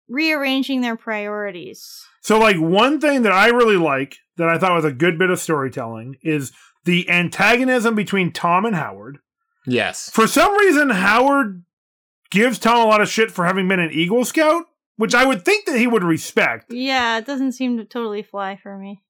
rearranging 0.07 0.81
their 0.81 0.95
priorities. 0.95 2.05
So, 2.21 2.37
like, 2.37 2.57
one 2.57 2.99
thing 2.99 3.23
that 3.23 3.31
I 3.31 3.47
really 3.47 3.77
like 3.77 4.17
that 4.41 4.49
I 4.49 4.57
thought 4.57 4.73
was 4.75 4.83
a 4.85 4.91
good 4.91 5.17
bit 5.17 5.29
of 5.29 5.39
storytelling 5.39 6.17
is 6.21 6.51
the 6.85 7.09
antagonism 7.09 7.95
between 7.95 8.31
Tom 8.31 8.65
and 8.65 8.75
Howard. 8.75 9.19
Yes. 9.65 10.09
For 10.09 10.27
some 10.27 10.57
reason, 10.57 10.89
Howard 10.89 11.63
gives 12.31 12.59
Tom 12.59 12.85
a 12.85 12.89
lot 12.89 13.01
of 13.01 13.09
shit 13.09 13.31
for 13.31 13.45
having 13.45 13.67
been 13.67 13.79
an 13.79 13.91
Eagle 13.91 14.25
Scout, 14.25 14.63
which 14.97 15.13
I 15.15 15.25
would 15.25 15.45
think 15.45 15.65
that 15.65 15.77
he 15.77 15.87
would 15.87 16.03
respect. 16.03 16.71
Yeah, 16.73 17.17
it 17.17 17.25
doesn't 17.25 17.51
seem 17.53 17.77
to 17.77 17.85
totally 17.85 18.23
fly 18.23 18.57
for 18.61 18.77
me. 18.77 19.01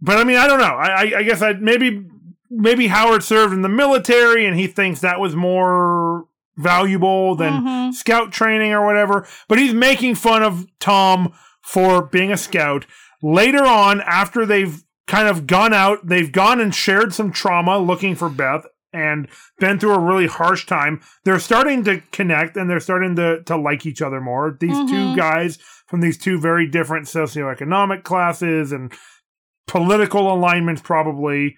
But 0.00 0.16
I 0.18 0.24
mean, 0.24 0.36
I 0.38 0.46
don't 0.46 0.58
know. 0.60 0.64
I, 0.76 0.88
I, 0.88 1.18
I 1.18 1.22
guess 1.22 1.42
I 1.42 1.52
maybe 1.52 2.06
maybe 2.50 2.86
Howard 2.88 3.22
served 3.22 3.52
in 3.52 3.62
the 3.62 3.68
military 3.68 4.46
and 4.46 4.58
he 4.58 4.66
thinks 4.66 5.00
that 5.00 5.20
was 5.20 5.36
more 5.36 6.24
valuable 6.56 7.34
than 7.36 7.52
Mhm. 7.64 7.94
scout 7.94 8.32
training 8.32 8.72
or 8.72 8.84
whatever. 8.84 9.26
But 9.48 9.58
he's 9.58 9.74
making 9.74 10.14
fun 10.16 10.42
of 10.42 10.66
Tom 10.78 11.32
for 11.62 12.02
being 12.02 12.32
a 12.32 12.36
scout. 12.36 12.86
Later 13.22 13.64
on, 13.64 14.00
after 14.00 14.46
they've 14.46 14.82
kind 15.06 15.28
of 15.28 15.46
gone 15.46 15.72
out, 15.74 16.06
they've 16.06 16.30
gone 16.32 16.60
and 16.60 16.74
shared 16.74 17.12
some 17.12 17.32
trauma 17.32 17.78
looking 17.78 18.14
for 18.14 18.28
Beth 18.28 18.64
and 18.92 19.28
been 19.58 19.78
through 19.78 19.94
a 19.94 19.98
really 20.00 20.26
harsh 20.26 20.66
time. 20.66 21.00
They're 21.24 21.38
starting 21.38 21.84
to 21.84 22.00
connect 22.12 22.56
and 22.56 22.68
they're 22.68 22.80
starting 22.80 23.14
to, 23.16 23.42
to 23.44 23.56
like 23.56 23.86
each 23.86 24.02
other 24.02 24.20
more. 24.20 24.56
These 24.58 24.76
two 24.90 24.96
Mhm. 25.12 25.16
guys 25.16 25.58
from 25.86 26.00
these 26.00 26.18
two 26.18 26.40
very 26.40 26.66
different 26.66 27.06
socioeconomic 27.06 28.02
classes 28.02 28.72
and 28.72 28.92
political 29.66 30.32
alignments, 30.32 30.82
probably. 30.82 31.56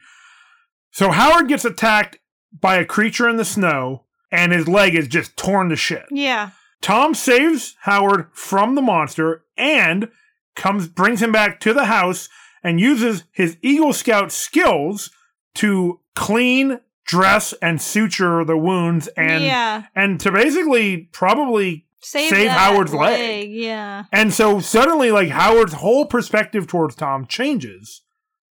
So 0.91 1.11
Howard 1.11 1.49
gets 1.49 1.65
attacked 1.65 2.19
by 2.59 2.77
a 2.77 2.85
creature 2.85 3.29
in 3.29 3.37
the 3.37 3.45
snow 3.47 4.05
and 4.31 4.53
his 4.53 4.69
leg 4.69 4.95
is 4.95 5.09
just 5.09 5.37
torn 5.37 5.69
to 5.71 5.77
shit. 5.77 6.05
Yeah. 6.11 6.51
Tom 6.83 7.15
saves 7.15 7.77
Howard 7.83 8.27
from 8.33 8.75
the 8.75 8.83
monster 8.83 9.45
and 9.57 10.09
comes 10.55 10.89
brings 10.89 11.23
him 11.23 11.33
back 11.33 11.61
to 11.61 11.73
the 11.73 11.87
house 11.87 12.29
and 12.63 12.81
uses 12.81 13.25
his 13.33 13.57
Eagle 13.63 13.93
Scout 13.93 14.31
skills 14.31 15.11
to 15.55 16.01
clean, 16.15 16.81
dress, 17.05 17.53
and 17.61 17.81
suture 17.81 18.45
the 18.45 18.57
wounds 18.57 19.09
and 19.17 19.45
yeah. 19.45 19.85
and 19.95 20.21
to 20.21 20.33
basically 20.33 21.09
probably 21.13 21.87
Save, 22.01 22.31
save 22.31 22.51
Howard's 22.51 22.93
leg. 22.93 23.51
Yeah. 23.53 24.05
and 24.13 24.33
so 24.33 24.59
suddenly 24.59 25.13
like 25.13 25.29
Howard's 25.29 25.75
whole 25.75 26.07
perspective 26.07 26.67
towards 26.67 26.97
Tom 26.97 27.27
changes 27.27 28.03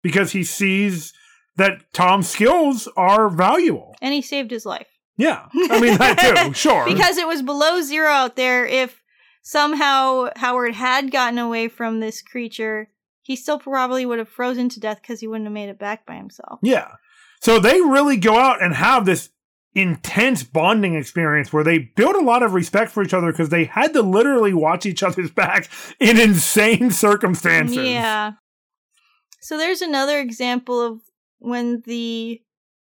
because 0.01 0.31
he 0.31 0.43
sees 0.43 1.13
that 1.57 1.81
Tom's 1.93 2.29
skills 2.29 2.87
are 2.95 3.29
valuable. 3.29 3.95
And 4.01 4.13
he 4.13 4.21
saved 4.21 4.51
his 4.51 4.65
life. 4.65 4.87
Yeah. 5.17 5.47
I 5.53 5.79
mean 5.79 5.97
that 5.97 6.45
too, 6.45 6.53
sure. 6.53 6.85
because 6.85 7.17
it 7.17 7.27
was 7.27 7.41
below 7.41 7.81
zero 7.81 8.09
out 8.09 8.35
there. 8.35 8.65
If 8.65 9.00
somehow 9.41 10.29
Howard 10.35 10.75
had 10.75 11.11
gotten 11.11 11.39
away 11.39 11.67
from 11.67 11.99
this 11.99 12.21
creature, 12.21 12.89
he 13.21 13.35
still 13.35 13.59
probably 13.59 14.05
would 14.05 14.19
have 14.19 14.29
frozen 14.29 14.69
to 14.69 14.79
death 14.79 15.01
because 15.01 15.19
he 15.19 15.27
wouldn't 15.27 15.45
have 15.45 15.53
made 15.53 15.69
it 15.69 15.79
back 15.79 16.05
by 16.05 16.15
himself. 16.15 16.59
Yeah. 16.61 16.91
So 17.41 17.59
they 17.59 17.81
really 17.81 18.17
go 18.17 18.37
out 18.37 18.61
and 18.61 18.75
have 18.75 19.05
this 19.05 19.29
intense 19.73 20.43
bonding 20.43 20.95
experience 20.95 21.53
where 21.53 21.63
they 21.63 21.79
build 21.79 22.15
a 22.15 22.23
lot 22.23 22.43
of 22.43 22.53
respect 22.53 22.91
for 22.91 23.03
each 23.03 23.13
other 23.13 23.31
because 23.31 23.49
they 23.49 23.65
had 23.65 23.93
to 23.93 24.01
literally 24.01 24.53
watch 24.53 24.85
each 24.85 25.01
other's 25.01 25.31
back 25.35 25.69
in 25.99 26.19
insane 26.19 26.91
circumstances. 26.91 27.77
Yeah. 27.77 28.33
So 29.39 29.57
there's 29.57 29.81
another 29.81 30.19
example 30.19 30.79
of 30.81 31.01
when 31.39 31.81
the 31.85 32.41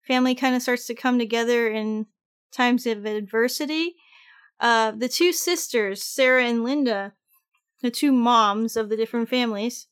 family 0.06 0.34
kind 0.34 0.56
of 0.56 0.62
starts 0.62 0.86
to 0.86 0.94
come 0.94 1.18
together 1.18 1.68
in 1.68 2.06
times 2.52 2.86
of 2.86 3.04
adversity. 3.04 3.94
Uh, 4.60 4.90
the 4.90 5.08
two 5.08 5.32
sisters, 5.32 6.02
Sarah 6.02 6.44
and 6.44 6.62
Linda, 6.62 7.14
the 7.82 7.90
two 7.90 8.12
moms 8.12 8.76
of 8.76 8.88
the 8.88 8.96
different 8.96 9.28
families, 9.28 9.86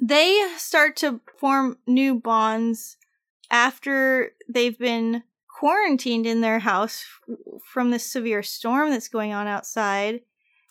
they 0.00 0.46
start 0.58 0.96
to 0.96 1.20
form 1.38 1.78
new 1.86 2.14
bonds 2.14 2.98
after 3.50 4.32
they've 4.48 4.78
been 4.78 5.22
quarantined 5.48 6.26
in 6.26 6.42
their 6.42 6.58
house 6.58 7.04
f- 7.28 7.60
from 7.64 7.90
this 7.90 8.04
severe 8.04 8.42
storm 8.42 8.90
that's 8.90 9.08
going 9.08 9.32
on 9.32 9.46
outside. 9.46 10.20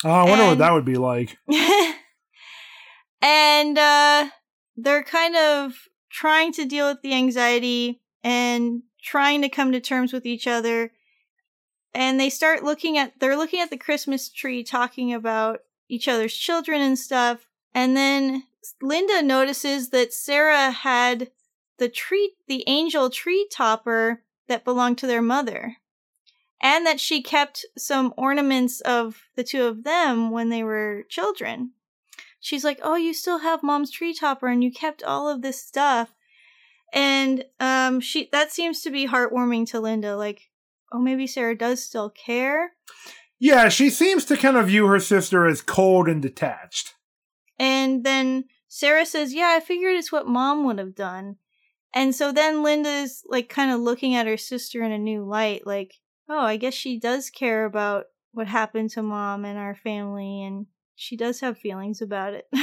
Oh, 0.04 0.12
I 0.12 0.30
wonder 0.30 0.46
what 0.46 0.60
that 0.60 0.74
would 0.74 0.86
be 0.86 0.98
like. 0.98 1.36
and 3.22 3.78
uh 3.78 4.30
they're 4.78 5.04
kind 5.04 5.36
of 5.36 5.74
trying 6.12 6.52
to 6.54 6.66
deal 6.66 6.90
with 6.90 7.02
the 7.02 7.14
anxiety 7.14 8.02
and 8.24 8.84
trying 9.02 9.42
to 9.42 9.50
come 9.50 9.72
to 9.72 9.80
terms 9.80 10.14
with 10.14 10.26
each 10.26 10.46
other 10.48 10.92
and 11.96 12.20
they 12.20 12.30
start 12.30 12.64
looking 12.64 12.98
at 12.98 13.20
they're 13.20 13.38
looking 13.38 13.62
at 13.62 13.70
the 13.70 13.78
christmas 13.78 14.30
tree 14.30 14.64
talking 14.64 15.14
about 15.14 15.62
each 15.90 16.08
other's 16.08 16.36
children 16.36 16.82
and 16.82 17.00
stuff 17.00 17.48
and 17.74 17.96
then 17.98 18.44
linda 18.82 19.22
notices 19.22 19.90
that 19.90 20.14
sarah 20.14 20.72
had 20.72 21.32
the 21.78 21.90
tree 21.90 22.36
the 22.48 22.64
angel 22.68 23.10
tree 23.10 23.48
topper 23.52 24.22
that 24.48 24.64
belonged 24.64 24.98
to 25.00 25.08
their 25.08 25.22
mother. 25.22 25.78
And 26.62 26.86
that 26.86 27.00
she 27.00 27.22
kept 27.22 27.66
some 27.78 28.14
ornaments 28.18 28.82
of 28.82 29.24
the 29.36 29.44
two 29.44 29.66
of 29.66 29.84
them 29.84 30.32
when 30.32 30.50
they 30.50 30.64
were 30.64 31.04
children. 31.10 31.72
She's 32.40 32.64
like, 32.64 32.80
Oh, 32.82 32.96
you 32.96 33.14
still 33.14 33.40
have 33.40 33.62
mom's 33.62 33.92
tree 33.92 34.14
topper 34.14 34.48
and 34.48 34.64
you 34.64 34.72
kept 34.72 35.04
all 35.04 35.28
of 35.28 35.42
this 35.42 35.62
stuff. 35.62 36.14
And 36.94 37.46
um 37.60 38.00
she 38.00 38.30
that 38.32 38.52
seems 38.52 38.82
to 38.82 38.90
be 38.90 39.08
heartwarming 39.08 39.68
to 39.70 39.80
Linda, 39.80 40.16
like, 40.16 40.50
oh 40.96 41.00
maybe 41.00 41.28
Sarah 41.28 41.58
does 41.58 41.84
still 41.84 42.10
care. 42.10 42.72
Yeah, 43.40 43.70
she 43.70 43.90
seems 43.90 44.24
to 44.26 44.38
kind 44.38 44.56
of 44.56 44.68
view 44.68 44.88
her 44.88 45.00
sister 45.00 45.46
as 45.46 45.62
cold 45.62 46.08
and 46.08 46.22
detached. 46.22 46.96
And 47.60 48.04
then 48.04 48.46
Sarah 48.68 49.06
says, 49.06 49.34
Yeah, 49.34 49.54
I 49.56 49.60
figured 49.60 49.96
it's 49.96 50.12
what 50.12 50.28
mom 50.28 50.66
would 50.66 50.80
have 50.80 50.96
done. 50.96 51.36
And 51.94 52.14
so 52.14 52.32
then 52.32 52.64
Linda's 52.64 53.24
like 53.28 53.50
kind 53.50 53.72
of 53.72 53.80
looking 53.80 54.16
at 54.16 54.28
her 54.28 54.38
sister 54.38 54.84
in 54.84 54.92
a 54.92 54.98
new 54.98 55.24
light, 55.24 55.66
like, 55.66 55.96
oh, 56.30 56.40
I 56.40 56.58
guess 56.58 56.74
she 56.74 57.00
does 57.00 57.30
care 57.30 57.66
about 57.66 58.06
what 58.32 58.48
happened 58.48 58.90
to 58.92 59.02
mom 59.02 59.46
and 59.46 59.58
our 59.58 59.76
family, 59.76 60.44
and 60.44 60.66
she 60.96 61.16
does 61.16 61.40
have 61.40 61.58
feelings 61.58 62.02
about 62.02 62.34
it. 62.34 62.46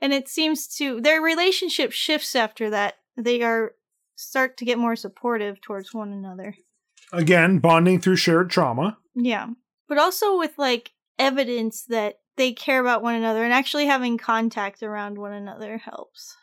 and 0.00 0.12
it 0.12 0.28
seems 0.28 0.66
to, 0.76 1.00
their 1.00 1.20
relationship 1.20 1.92
shifts 1.92 2.34
after 2.34 2.70
that. 2.70 2.94
They 3.16 3.42
are 3.42 3.74
start 4.14 4.56
to 4.58 4.64
get 4.64 4.78
more 4.78 4.96
supportive 4.96 5.60
towards 5.60 5.92
one 5.92 6.12
another. 6.12 6.54
Again, 7.12 7.58
bonding 7.58 8.00
through 8.00 8.16
shared 8.16 8.50
trauma. 8.50 8.98
Yeah. 9.14 9.48
But 9.88 9.98
also 9.98 10.38
with 10.38 10.52
like 10.58 10.92
evidence 11.18 11.84
that 11.88 12.18
they 12.36 12.52
care 12.52 12.80
about 12.80 13.02
one 13.02 13.14
another 13.14 13.44
and 13.44 13.52
actually 13.52 13.86
having 13.86 14.18
contact 14.18 14.82
around 14.82 15.18
one 15.18 15.32
another 15.32 15.78
helps. 15.78 16.36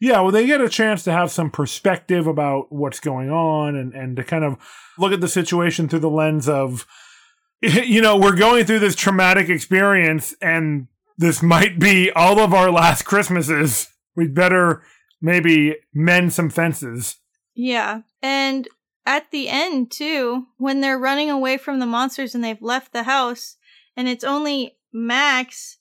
Yeah, 0.00 0.20
well, 0.22 0.30
they 0.30 0.46
get 0.46 0.62
a 0.62 0.68
chance 0.68 1.04
to 1.04 1.12
have 1.12 1.30
some 1.30 1.50
perspective 1.50 2.26
about 2.26 2.72
what's 2.72 3.00
going 3.00 3.30
on 3.30 3.76
and, 3.76 3.92
and 3.92 4.16
to 4.16 4.24
kind 4.24 4.44
of 4.44 4.56
look 4.98 5.12
at 5.12 5.20
the 5.20 5.28
situation 5.28 5.88
through 5.88 5.98
the 5.98 6.08
lens 6.08 6.48
of, 6.48 6.86
you 7.60 8.00
know, 8.00 8.16
we're 8.16 8.36
going 8.36 8.64
through 8.64 8.78
this 8.78 8.96
traumatic 8.96 9.50
experience 9.50 10.34
and 10.40 10.86
this 11.18 11.42
might 11.42 11.78
be 11.78 12.10
all 12.12 12.40
of 12.40 12.54
our 12.54 12.70
last 12.70 13.02
Christmases. 13.02 13.88
We'd 14.16 14.34
better 14.34 14.82
maybe 15.20 15.76
mend 15.92 16.32
some 16.32 16.50
fences. 16.50 17.16
Yeah. 17.54 18.02
And 18.22 18.68
at 19.06 19.30
the 19.30 19.48
end, 19.48 19.90
too, 19.90 20.46
when 20.56 20.80
they're 20.80 20.98
running 20.98 21.30
away 21.30 21.56
from 21.56 21.78
the 21.78 21.86
monsters 21.86 22.34
and 22.34 22.42
they've 22.44 22.62
left 22.62 22.92
the 22.92 23.04
house, 23.04 23.56
and 23.96 24.08
it's 24.08 24.24
only 24.24 24.76
Max 24.92 25.78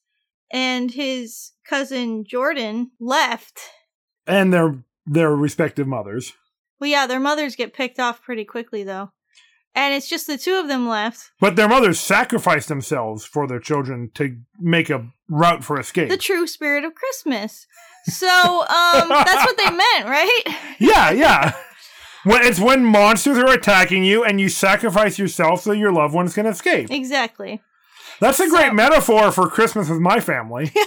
and 0.52 0.92
his 0.92 1.52
cousin 1.68 2.26
Jordan 2.26 2.92
left. 3.00 3.60
And 4.26 4.54
their 4.54 4.84
their 5.06 5.36
respective 5.36 5.88
mothers. 5.88 6.34
Well, 6.80 6.90
yeah, 6.90 7.08
their 7.08 7.20
mothers 7.20 7.56
get 7.56 7.74
picked 7.74 8.00
off 8.00 8.22
pretty 8.22 8.46
quickly, 8.46 8.84
though. 8.84 9.12
And 9.76 9.94
it's 9.94 10.10
just 10.10 10.28
the 10.28 10.38
two 10.38 10.56
of 10.56 10.68
them 10.68 10.88
left. 10.88 11.32
But 11.40 11.56
their 11.56 11.68
mothers 11.68 12.00
sacrificed 12.00 12.68
themselves 12.68 13.26
for 13.26 13.48
their 13.48 13.60
children 13.60 14.12
to 14.16 14.38
make 14.60 14.90
a 14.90 15.10
route 15.30 15.64
for 15.64 15.80
escape. 15.80 16.10
The 16.10 16.18
true 16.18 16.48
spirit 16.48 16.84
of 16.84 16.96
Christmas. 16.96 17.68
So, 18.06 18.28
um, 18.62 19.10
that's 19.10 19.46
what 19.46 19.58
they 19.58 19.70
meant, 19.70 20.06
right? 20.10 20.42
yeah, 20.80 21.12
yeah. 21.12 21.54
When 22.24 22.44
it's 22.44 22.60
when 22.60 22.84
monsters 22.86 23.38
are 23.38 23.52
attacking 23.52 24.04
you 24.04 24.24
and 24.24 24.40
you 24.42 24.50
sacrifice 24.50 25.18
yourself 25.20 25.62
so 25.62 25.72
your 25.72 25.92
loved 25.92 26.14
ones 26.14 26.34
can 26.34 26.46
escape. 26.46 26.92
Exactly. 26.92 27.62
That's 28.20 28.40
a 28.40 28.48
So- 28.50 28.56
great 28.56 28.74
metaphor 28.74 29.32
for 29.32 29.48
Christmas 29.50 29.90
with 29.90 30.00
my 30.00 30.20
family. 30.20 30.72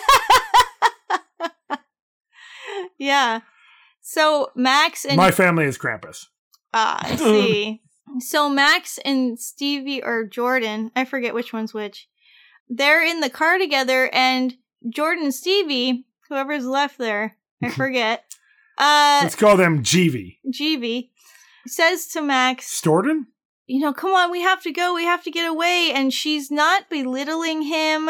Yeah. 2.98 3.40
So 4.00 4.50
Max 4.54 5.04
and 5.04 5.16
my 5.16 5.30
family 5.30 5.64
is 5.64 5.78
Krampus. 5.78 6.26
ah, 6.72 6.98
I 7.02 7.16
see. 7.16 7.80
so 8.20 8.48
Max 8.48 8.98
and 9.04 9.38
Stevie 9.40 10.02
or 10.02 10.24
Jordan, 10.24 10.90
I 10.94 11.04
forget 11.04 11.34
which 11.34 11.52
one's 11.52 11.74
which. 11.74 12.08
They're 12.68 13.02
in 13.04 13.20
the 13.20 13.30
car 13.30 13.58
together, 13.58 14.08
and 14.12 14.54
Jordan 14.88 15.24
and 15.24 15.34
Stevie, 15.34 16.06
whoever's 16.32 16.64
left 16.66 16.96
there, 16.98 17.36
I 17.62 17.68
forget. 17.82 18.24
Uh, 18.78 19.20
Let's 19.22 19.36
call 19.36 19.56
them 19.58 19.82
Jeevy. 19.82 20.38
GB 20.50 21.10
says 21.66 22.06
to 22.08 22.22
Max, 22.22 22.66
Storton? 22.80 23.26
you 23.66 23.78
know, 23.80 23.92
come 23.92 24.12
on, 24.12 24.30
we 24.30 24.40
have 24.40 24.62
to 24.62 24.72
go, 24.72 24.94
we 24.94 25.04
have 25.04 25.22
to 25.24 25.30
get 25.30 25.48
away. 25.48 25.92
And 25.94 26.12
she's 26.12 26.50
not 26.50 26.90
belittling 26.90 27.62
him. 27.62 28.08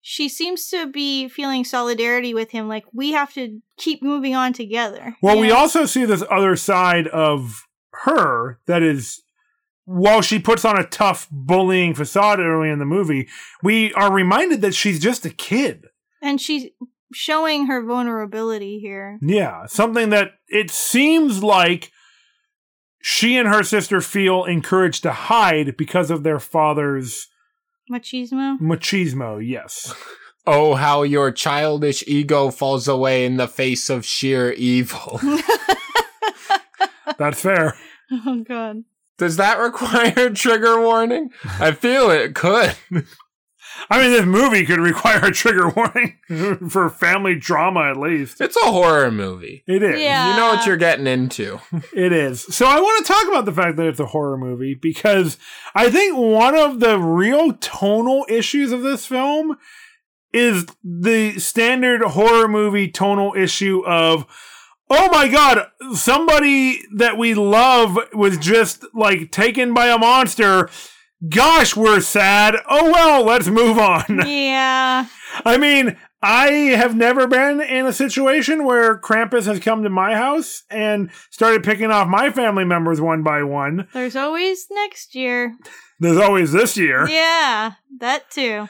She 0.00 0.28
seems 0.28 0.68
to 0.68 0.86
be 0.86 1.28
feeling 1.28 1.64
solidarity 1.64 2.32
with 2.32 2.50
him, 2.52 2.68
like 2.68 2.84
we 2.92 3.12
have 3.12 3.32
to 3.34 3.60
keep 3.76 4.02
moving 4.02 4.34
on 4.34 4.52
together. 4.52 5.16
Well, 5.20 5.38
we 5.38 5.48
know? 5.48 5.56
also 5.56 5.84
see 5.86 6.04
this 6.04 6.22
other 6.30 6.56
side 6.56 7.08
of 7.08 7.66
her 8.04 8.60
that 8.66 8.82
is, 8.82 9.22
while 9.86 10.20
she 10.22 10.38
puts 10.38 10.64
on 10.64 10.78
a 10.78 10.86
tough 10.86 11.28
bullying 11.30 11.94
facade 11.94 12.38
early 12.40 12.70
in 12.70 12.78
the 12.78 12.84
movie, 12.84 13.28
we 13.62 13.92
are 13.94 14.12
reminded 14.12 14.60
that 14.62 14.74
she's 14.74 14.98
just 15.00 15.26
a 15.26 15.30
kid. 15.30 15.86
and 16.22 16.40
she's 16.40 16.66
showing 17.14 17.66
her 17.66 17.82
vulnerability 17.84 18.78
here. 18.80 19.18
Yeah, 19.22 19.66
something 19.66 20.10
that 20.10 20.32
it 20.48 20.70
seems 20.70 21.42
like 21.42 21.90
she 23.00 23.36
and 23.36 23.48
her 23.48 23.62
sister 23.62 24.00
feel 24.00 24.44
encouraged 24.44 25.02
to 25.04 25.12
hide 25.12 25.76
because 25.76 26.10
of 26.10 26.22
their 26.22 26.38
father's 26.40 27.28
Machismo. 27.90 28.58
machismo. 28.60 29.46
Yes. 29.46 29.94
Oh, 30.46 30.74
how 30.74 31.04
your 31.04 31.32
childish 31.32 32.04
ego 32.06 32.50
falls 32.50 32.86
away 32.86 33.24
in 33.24 33.38
the 33.38 33.48
face 33.48 33.88
of 33.88 34.04
sheer 34.04 34.52
evil. 34.52 35.18
That's 37.18 37.40
fair. 37.40 37.74
oh 38.12 38.44
god. 38.46 38.84
Does 39.16 39.36
that 39.36 39.58
require 39.58 40.28
trigger 40.30 40.80
warning? 40.80 41.30
I 41.60 41.72
feel 41.72 42.10
it 42.10 42.34
could. 42.34 42.74
I 43.90 44.00
mean, 44.00 44.10
this 44.12 44.24
movie 44.24 44.64
could 44.64 44.78
require 44.78 45.24
a 45.24 45.32
trigger 45.32 45.68
warning 45.68 46.18
for 46.70 46.90
family 46.90 47.34
drama, 47.34 47.90
at 47.90 47.96
least. 47.96 48.40
It's 48.40 48.56
a 48.56 48.70
horror 48.70 49.10
movie. 49.10 49.62
It 49.66 49.82
is. 49.82 50.00
Yeah. 50.00 50.30
You 50.30 50.36
know 50.36 50.48
what 50.54 50.66
you're 50.66 50.76
getting 50.76 51.06
into. 51.06 51.60
It 51.94 52.12
is. 52.12 52.42
So 52.54 52.66
I 52.66 52.80
want 52.80 53.04
to 53.04 53.12
talk 53.12 53.28
about 53.28 53.44
the 53.44 53.52
fact 53.52 53.76
that 53.76 53.86
it's 53.86 54.00
a 54.00 54.06
horror 54.06 54.36
movie 54.36 54.74
because 54.74 55.38
I 55.74 55.90
think 55.90 56.16
one 56.16 56.56
of 56.56 56.80
the 56.80 56.98
real 56.98 57.52
tonal 57.54 58.24
issues 58.28 58.72
of 58.72 58.82
this 58.82 59.06
film 59.06 59.56
is 60.32 60.66
the 60.82 61.38
standard 61.38 62.02
horror 62.02 62.48
movie 62.48 62.90
tonal 62.90 63.34
issue 63.36 63.84
of 63.86 64.26
oh 64.90 65.08
my 65.10 65.28
god, 65.28 65.66
somebody 65.94 66.82
that 66.94 67.16
we 67.16 67.34
love 67.34 67.98
was 68.12 68.36
just 68.38 68.84
like 68.94 69.30
taken 69.30 69.72
by 69.74 69.86
a 69.86 69.98
monster. 69.98 70.68
Gosh, 71.28 71.76
we're 71.76 72.00
sad. 72.00 72.56
Oh 72.68 72.90
well, 72.90 73.24
let's 73.24 73.48
move 73.48 73.78
on. 73.78 74.22
Yeah. 74.26 75.06
I 75.44 75.58
mean, 75.58 75.96
I 76.22 76.46
have 76.76 76.94
never 76.96 77.26
been 77.26 77.60
in 77.60 77.86
a 77.86 77.92
situation 77.92 78.64
where 78.64 78.96
Krampus 78.98 79.46
has 79.46 79.58
come 79.60 79.82
to 79.82 79.90
my 79.90 80.14
house 80.14 80.62
and 80.70 81.10
started 81.30 81.64
picking 81.64 81.90
off 81.90 82.08
my 82.08 82.30
family 82.30 82.64
members 82.64 83.00
one 83.00 83.22
by 83.22 83.42
one. 83.42 83.88
There's 83.92 84.16
always 84.16 84.66
next 84.70 85.14
year. 85.14 85.54
There's 85.98 86.16
always 86.18 86.52
this 86.52 86.76
year. 86.76 87.08
Yeah, 87.08 87.72
that 87.98 88.30
too. 88.30 88.68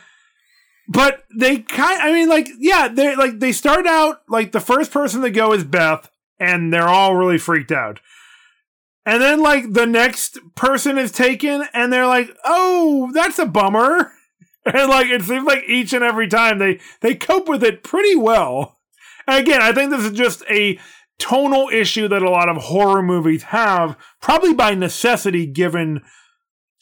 But 0.88 1.24
they 1.36 1.58
kind 1.58 2.00
I 2.00 2.12
mean 2.12 2.28
like 2.28 2.48
yeah, 2.58 2.88
they 2.88 3.14
like 3.14 3.38
they 3.38 3.52
start 3.52 3.86
out 3.86 4.22
like 4.28 4.52
the 4.52 4.60
first 4.60 4.90
person 4.90 5.22
to 5.22 5.30
go 5.30 5.52
is 5.52 5.64
Beth 5.64 6.10
and 6.38 6.72
they're 6.72 6.88
all 6.88 7.14
really 7.14 7.38
freaked 7.38 7.72
out. 7.72 8.00
And 9.06 9.20
then 9.20 9.40
like 9.42 9.72
the 9.72 9.86
next 9.86 10.38
person 10.54 10.98
is 10.98 11.12
taken 11.12 11.64
and 11.72 11.92
they're 11.92 12.06
like, 12.06 12.30
"Oh, 12.44 13.10
that's 13.12 13.38
a 13.38 13.46
bummer." 13.46 14.12
And 14.66 14.88
like 14.88 15.08
it 15.08 15.20
seems 15.20 15.44
like 15.46 15.64
each 15.68 15.92
and 15.92 16.02
every 16.02 16.26
time 16.26 16.58
they 16.58 16.80
they 17.02 17.14
cope 17.14 17.50
with 17.50 17.62
it 17.62 17.82
pretty 17.82 18.16
well. 18.16 18.78
And 19.26 19.46
again, 19.46 19.60
I 19.60 19.72
think 19.72 19.90
this 19.90 20.06
is 20.06 20.12
just 20.12 20.42
a 20.48 20.78
tonal 21.18 21.68
issue 21.68 22.08
that 22.08 22.22
a 22.22 22.30
lot 22.30 22.48
of 22.48 22.56
horror 22.56 23.02
movies 23.02 23.42
have, 23.44 23.96
probably 24.22 24.54
by 24.54 24.74
necessity 24.74 25.46
given 25.46 26.00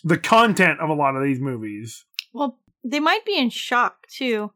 the 0.05 0.17
content 0.17 0.81
of 0.81 0.91
a 0.91 0.95
lot 0.95 1.17
of 1.17 1.25
these 1.25 1.41
movies. 1.41 2.05
Well, 2.33 2.61
they 2.85 3.01
might 3.01 3.25
be 3.25 3.37
in 3.37 3.51
shock 3.51 4.07
too. 4.09 4.53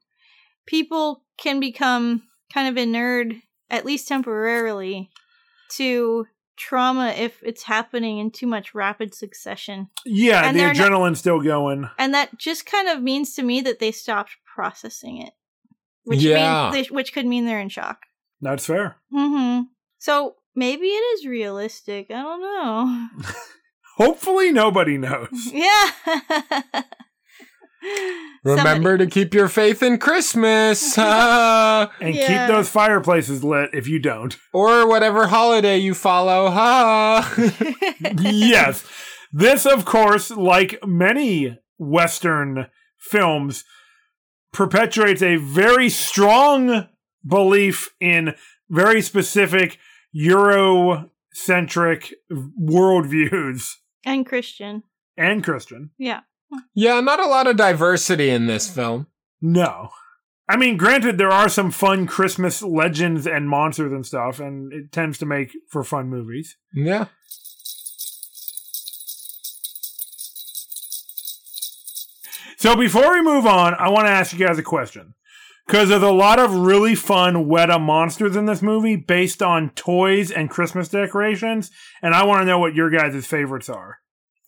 People 0.66 1.24
can 1.38 1.60
become 1.60 2.22
kind 2.52 2.68
of 2.68 2.76
inured, 2.76 3.34
at 3.70 3.84
least 3.84 4.08
temporarily, 4.08 5.10
to 5.72 6.26
trauma 6.56 7.08
if 7.08 7.42
it's 7.42 7.64
happening 7.64 8.18
in 8.18 8.30
too 8.30 8.46
much 8.46 8.74
rapid 8.74 9.14
succession. 9.14 9.88
Yeah, 10.04 10.46
And 10.46 10.56
the 10.56 10.60
they're 10.60 10.74
not- 10.74 10.76
adrenaline's 10.90 11.18
still 11.18 11.40
going. 11.40 11.88
And 11.98 12.14
that 12.14 12.38
just 12.38 12.66
kind 12.66 12.88
of 12.88 13.02
means 13.02 13.34
to 13.34 13.42
me 13.42 13.60
that 13.62 13.78
they 13.78 13.92
stopped 13.92 14.36
processing 14.54 15.18
it. 15.22 15.32
Which 16.04 16.20
Yeah. 16.20 16.70
means 16.72 16.88
they, 16.88 16.94
which 16.94 17.12
could 17.12 17.26
mean 17.26 17.46
they're 17.46 17.60
in 17.60 17.68
shock. 17.68 18.00
That's 18.40 18.66
fair. 18.66 18.96
Mm-hmm. 19.12 19.62
So 19.98 20.36
maybe 20.54 20.86
it 20.86 21.04
is 21.18 21.26
realistic. 21.26 22.06
I 22.10 22.22
don't 22.22 22.40
know. 22.40 23.08
Hopefully, 23.96 24.52
nobody 24.52 24.98
knows. 24.98 25.28
yeah. 25.52 25.90
Remember 28.44 28.96
to 28.96 29.06
keep 29.06 29.34
your 29.34 29.48
faith 29.48 29.82
in 29.82 29.98
Christmas. 29.98 30.96
And 30.98 32.14
Yeah. 32.14 32.26
keep 32.46 32.54
those 32.54 32.68
fireplaces 32.68 33.42
lit 33.44 33.70
if 33.72 33.86
you 33.88 33.98
don't. 33.98 34.36
or 34.52 34.86
whatever 34.88 35.26
holiday 35.28 35.78
you 35.78 35.94
follow. 35.94 36.50
Ha. 36.50 37.34
yes. 38.20 38.84
This, 39.32 39.66
of 39.66 39.84
course, 39.84 40.30
like 40.30 40.78
many 40.86 41.58
Western 41.78 42.66
films, 42.98 43.64
perpetuates 44.52 45.22
a 45.22 45.36
very 45.36 45.88
strong 45.88 46.88
belief 47.26 47.90
in 48.00 48.34
very 48.70 49.02
specific 49.02 49.78
Eurocentric 50.16 52.12
worldviews 52.30 53.68
and 54.04 54.24
Christian. 54.26 54.82
and 55.16 55.42
Christian. 55.44 55.90
Yeah. 55.98 56.20
Yeah, 56.74 57.00
not 57.00 57.20
a 57.20 57.26
lot 57.26 57.46
of 57.46 57.56
diversity 57.56 58.30
in 58.30 58.46
this 58.46 58.68
film. 58.68 59.06
No. 59.40 59.90
I 60.48 60.56
mean, 60.56 60.76
granted, 60.76 61.18
there 61.18 61.30
are 61.30 61.48
some 61.48 61.70
fun 61.70 62.06
Christmas 62.06 62.62
legends 62.62 63.26
and 63.26 63.48
monsters 63.48 63.92
and 63.92 64.06
stuff, 64.06 64.38
and 64.38 64.72
it 64.72 64.92
tends 64.92 65.18
to 65.18 65.26
make 65.26 65.52
for 65.68 65.82
fun 65.82 66.08
movies. 66.08 66.56
Yeah. 66.72 67.06
So 72.58 72.74
before 72.74 73.12
we 73.12 73.22
move 73.22 73.44
on, 73.44 73.74
I 73.74 73.88
want 73.88 74.06
to 74.06 74.12
ask 74.12 74.32
you 74.32 74.44
guys 74.46 74.58
a 74.58 74.62
question. 74.62 75.14
Because 75.66 75.88
there's 75.88 76.02
a 76.02 76.12
lot 76.12 76.38
of 76.38 76.54
really 76.54 76.94
fun 76.94 77.46
Weta 77.46 77.80
monsters 77.80 78.36
in 78.36 78.46
this 78.46 78.62
movie 78.62 78.94
based 78.94 79.42
on 79.42 79.70
toys 79.70 80.30
and 80.30 80.48
Christmas 80.48 80.88
decorations, 80.88 81.72
and 82.00 82.14
I 82.14 82.22
want 82.22 82.42
to 82.42 82.46
know 82.46 82.60
what 82.60 82.76
your 82.76 82.88
guys' 82.88 83.26
favorites 83.26 83.68
are. 83.68 83.98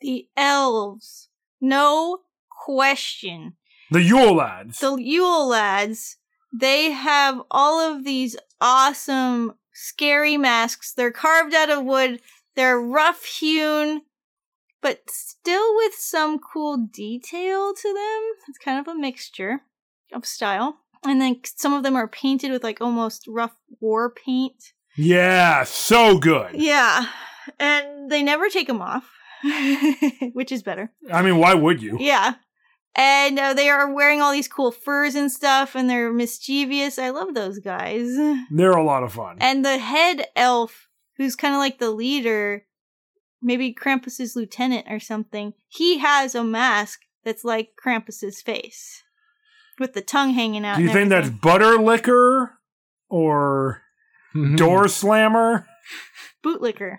The 0.01 0.29
elves. 0.37 1.28
No 1.61 2.21
question. 2.67 3.55
The 3.91 4.03
Yule 4.03 4.35
Lads. 4.35 4.79
The 4.81 4.97
Yule 4.97 5.49
lads, 5.49 6.17
they 6.53 6.91
have 6.91 7.41
all 7.51 7.81
of 7.81 8.05
these 8.05 8.37
awesome, 8.61 9.55
scary 9.73 10.37
masks. 10.37 10.93
They're 10.93 11.11
carved 11.11 11.55
out 11.55 11.71
of 11.71 11.85
wood. 11.85 12.21
They're 12.55 12.81
rough 12.81 13.25
hewn, 13.25 14.03
but 14.83 15.03
still 15.09 15.75
with 15.77 15.95
some 15.95 16.39
cool 16.39 16.77
detail 16.77 17.73
to 17.75 17.89
them. 17.95 18.33
It's 18.49 18.59
kind 18.59 18.79
of 18.79 18.89
a 18.89 18.99
mixture 18.99 19.63
of 20.13 20.27
style. 20.27 20.79
And 21.05 21.21
then 21.21 21.41
some 21.45 21.73
of 21.73 21.83
them 21.85 21.95
are 21.97 22.09
painted 22.09 22.51
with 22.51 22.65
like 22.65 22.81
almost 22.81 23.27
rough 23.29 23.55
war 23.81 24.11
paint. 24.11 24.73
yeah, 24.97 25.63
so 25.65 26.19
good. 26.19 26.51
Yeah. 26.55 27.07
And 27.59 28.11
they 28.11 28.23
never 28.23 28.49
take 28.49 28.67
them 28.67 28.83
off, 28.83 29.09
which 30.33 30.53
is 30.53 30.63
better. 30.63 30.93
I 31.13 31.23
mean, 31.23 31.39
why 31.39 31.55
would 31.55 31.83
you? 31.83 31.97
Yeah. 32.01 32.35
And 32.97 33.39
uh, 33.39 33.55
they 33.55 33.69
are 33.69 33.93
wearing 33.95 34.21
all 34.21 34.33
these 34.33 34.49
cool 34.49 34.73
furs 34.73 35.15
and 35.15 35.31
stuff, 35.31 35.77
and 35.77 35.89
they're 35.89 36.13
mischievous. 36.13 36.99
I 36.99 37.11
love 37.11 37.35
those 37.35 37.59
guys. 37.61 38.09
They're 38.51 38.73
a 38.73 38.83
lot 38.85 39.05
of 39.05 39.13
fun. 39.13 39.37
And 39.41 39.65
the 39.65 39.79
head 39.79 40.27
elf, 40.35 40.89
who's 41.17 41.37
kind 41.37 41.55
of 41.55 41.59
like 41.59 41.79
the 41.79 41.91
leader, 41.91 42.65
maybe 43.41 43.73
Krampus's 43.73 44.35
lieutenant 44.35 44.87
or 44.91 44.99
something, 44.99 45.53
he 45.69 45.99
has 45.99 46.35
a 46.35 46.43
mask 46.43 47.01
that's 47.25 47.45
like 47.45 47.71
Krampus's 47.81 48.41
face 48.43 49.03
with 49.79 49.93
the 49.93 50.01
tongue 50.03 50.31
hanging 50.33 50.65
out. 50.65 50.79
Do 50.79 50.83
you 50.83 50.89
and 50.89 50.97
think 50.97 51.09
that's 51.11 51.27
everything. 51.29 51.41
butter 51.41 51.79
liquor 51.79 52.59
or 53.09 53.83
Mhm. 54.35 54.57
door 54.57 54.89
slammer? 54.89 55.67
bootlicker? 56.45 56.99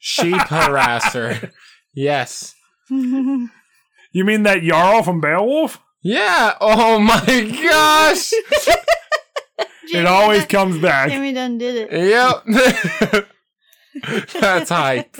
Sheep 0.00 0.34
harasser. 0.48 1.52
Yes. 1.94 2.54
You 2.88 4.24
mean 4.24 4.42
that 4.42 4.62
Jarl 4.62 5.04
from 5.04 5.20
Beowulf? 5.20 5.80
Yeah. 6.02 6.54
Oh 6.60 6.98
my 6.98 7.20
gosh. 7.62 8.32
it 9.92 10.06
always 10.06 10.44
comes 10.46 10.78
back. 10.78 11.10
Jamie 11.10 11.32
Dunn 11.32 11.58
did 11.58 11.88
it. 11.90 12.08
yep. 12.08 13.26
That's 14.40 14.70
hype. 14.70 15.16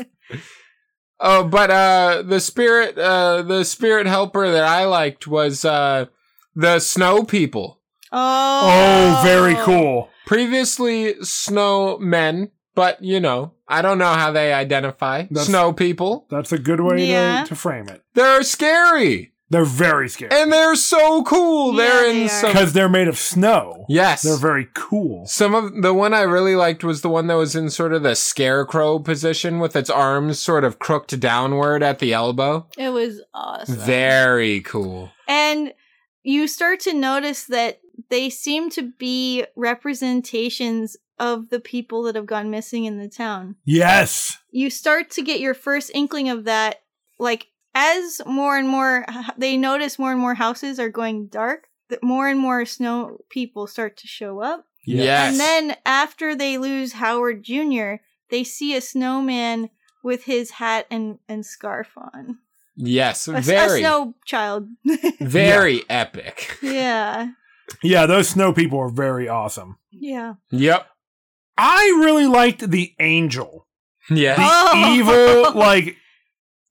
Oh, 1.21 1.45
but 1.45 1.71
uh 1.71 2.23
the 2.27 2.41
spirit 2.41 2.97
uh 2.99 3.43
the 3.43 3.65
spirit 3.65 4.07
helper 4.07 4.51
that 4.51 4.65
I 4.65 4.87
liked 4.87 5.27
was 5.27 5.65
uh 5.65 6.07
the 6.55 6.79
snow 6.81 7.25
people. 7.25 7.81
Oh, 8.11 8.61
Oh, 8.65 9.23
very 9.23 9.55
cool. 9.57 10.09
Previously 10.27 11.15
snow 11.23 11.99
men, 11.99 12.51
but 12.75 13.03
you 13.05 13.21
know, 13.21 13.53
I 13.71 13.83
don't 13.83 13.99
know 13.99 14.13
how 14.13 14.33
they 14.33 14.53
identify. 14.53 15.23
That's- 15.31 15.47
snow 15.47 15.73
people. 15.73 16.27
That's 16.31 16.53
a 16.53 16.59
good 16.59 16.81
way 16.81 17.07
Yeah. 17.07 17.43
to, 17.45 17.49
to 17.51 17.55
frame 17.57 17.89
it. 17.89 18.03
They're 18.15 18.43
scary. 18.43 19.33
They're 19.53 19.65
very 19.65 20.09
scary. 20.09 20.31
And 20.33 20.53
they're 20.53 20.77
so 20.77 21.25
cool. 21.25 21.73
Yeah, 21.73 21.79
they're 21.85 22.03
they 22.13 22.21
in 22.21 22.27
are. 22.27 22.29
some 22.29 22.53
Because 22.53 22.73
they're 22.73 22.89
made 22.89 23.09
of 23.09 23.19
snow. 23.19 23.85
Yes. 23.89 24.23
They're 24.23 24.37
very 24.37 24.69
cool. 24.75 25.27
Some 25.27 25.57
of 25.57 25.83
the 25.83 25.93
one 25.93 26.15
I 26.15 26.21
really 26.21 26.55
liked 26.55 26.85
was 26.85 27.01
the 27.03 27.09
one 27.09 27.27
that 27.27 27.35
was 27.35 27.57
in 27.57 27.69
sort 27.69 27.93
of 27.93 28.05
the 28.05 28.15
scarecrow 28.15 29.01
position 29.01 29.59
with 29.59 29.75
its 29.75 29.91
arms 29.91 30.39
sort 30.39 30.63
of 30.63 30.79
crooked 30.79 31.19
downward 31.19 31.83
at 31.83 31.99
the 31.99 32.13
elbow. 32.13 32.69
It 32.79 32.91
was 32.91 33.23
awesome. 33.35 33.75
Very 33.75 34.61
cool. 34.61 35.11
And 35.27 35.73
you 36.23 36.47
start 36.47 36.79
to 36.81 36.95
notice 36.95 37.47
that 37.47 37.81
they 38.09 38.31
seem 38.31 38.71
to 38.71 38.93
be 38.99 39.45
representations 39.57 40.97
of 41.21 41.51
the 41.51 41.61
people 41.61 42.03
that 42.05 42.17
have 42.17 42.27
gone 42.27 42.51
missing 42.51 42.85
in 42.87 42.99
the 42.99 43.09
town. 43.09 43.55
Yes. 43.65 44.37
You 44.51 44.71
start 44.71 45.11
to 45.13 45.23
get 45.23 45.39
your 45.39 45.55
first 45.55 45.91
inkling 45.95 46.29
of 46.31 46.45
that. 46.45 46.77
Like, 47.19 47.47
as 47.75 48.21
more 48.27 48.57
and 48.59 48.67
more, 48.69 49.05
they 49.39 49.57
notice 49.57 49.99
more 49.99 50.11
and 50.11 50.21
more 50.21 50.35
houses 50.35 50.81
are 50.81 50.89
going 50.89 51.29
dark, 51.29 51.69
that 51.91 52.03
more 52.03 52.27
and 52.27 52.41
more 52.41 52.65
snow 52.65 53.19
people 53.31 53.67
start 53.69 53.97
to 53.99 54.07
show 54.09 54.41
up. 54.41 54.65
Yes. 54.87 55.33
And 55.33 55.41
then 55.41 55.77
after 55.87 56.35
they 56.35 56.57
lose 56.59 56.95
Howard 56.95 57.45
Jr., 57.45 57.97
they 58.31 58.43
see 58.45 58.75
a 58.75 58.81
snowman 58.81 59.71
with 60.03 60.25
his 60.25 60.53
hat 60.53 60.87
and, 60.91 61.19
and 61.29 61.45
scarf 61.45 61.89
on. 61.97 62.39
yes. 62.77 63.29
A, 63.29 63.35
s- 63.37 63.47
a 63.47 63.51
Very, 63.53 63.81
snow 63.81 64.15
child. 64.25 64.69
very 65.21 65.83
epic. 65.91 66.57
yeah. 66.63 67.33
Yeah, 67.85 68.07
those 68.07 68.29
snow 68.31 68.53
people 68.53 68.79
are 68.81 68.89
very 68.91 69.29
awesome. 69.29 69.77
Yeah. 69.93 70.35
Yep. 70.51 70.87
I 71.61 71.99
really 72.01 72.27
liked 72.27 72.71
the 72.71 72.95
angel. 72.99 73.67
Yeah. 74.09 74.37
The 74.37 74.43
Oh. 74.45 74.95
evil, 74.95 75.53
like, 75.61 75.97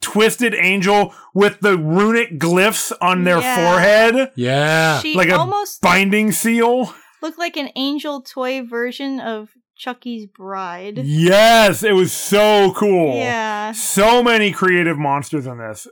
twisted 0.01 0.53
angel 0.55 1.13
with 1.33 1.59
the 1.59 1.77
runic 1.77 2.39
glyphs 2.39 2.91
on 3.01 3.23
their 3.23 3.39
Yeah. 3.39 3.55
forehead. 3.55 4.31
Yeah. 4.35 4.99
She 4.99 5.15
Like 5.15 5.29
a 5.29 5.37
almost 5.37 5.81
Binding 5.81 6.31
seal. 6.31 6.93
looked 7.21 7.37
like 7.37 7.57
an 7.57 7.69
angel 7.75 8.21
toy 8.21 8.61
version 8.65 9.19
of 9.19 9.49
Chucky's 9.77 10.25
bride. 10.25 10.99
Yes, 11.03 11.83
it 11.83 11.93
was 11.93 12.11
so 12.11 12.73
cool. 12.75 13.15
Yeah. 13.15 13.71
So 13.73 14.23
many 14.23 14.51
creative 14.51 14.97
monsters 14.97 15.45
in 15.45 15.57
this. 15.57 15.87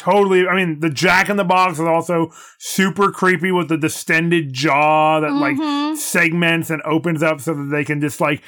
Totally. 0.00 0.48
I 0.48 0.56
mean, 0.56 0.80
the 0.80 0.88
Jack 0.88 1.28
in 1.28 1.36
the 1.36 1.44
Box 1.44 1.74
is 1.74 1.84
also 1.84 2.32
super 2.58 3.10
creepy 3.12 3.52
with 3.52 3.68
the 3.68 3.76
distended 3.76 4.50
jaw 4.50 5.20
that 5.20 5.32
like 5.32 5.56
Mhm. 5.58 5.94
segments 5.94 6.70
and 6.70 6.80
opens 6.86 7.22
up 7.22 7.42
so 7.42 7.52
that 7.52 7.68
they 7.70 7.84
can 7.84 8.00
just 8.00 8.18
like 8.18 8.40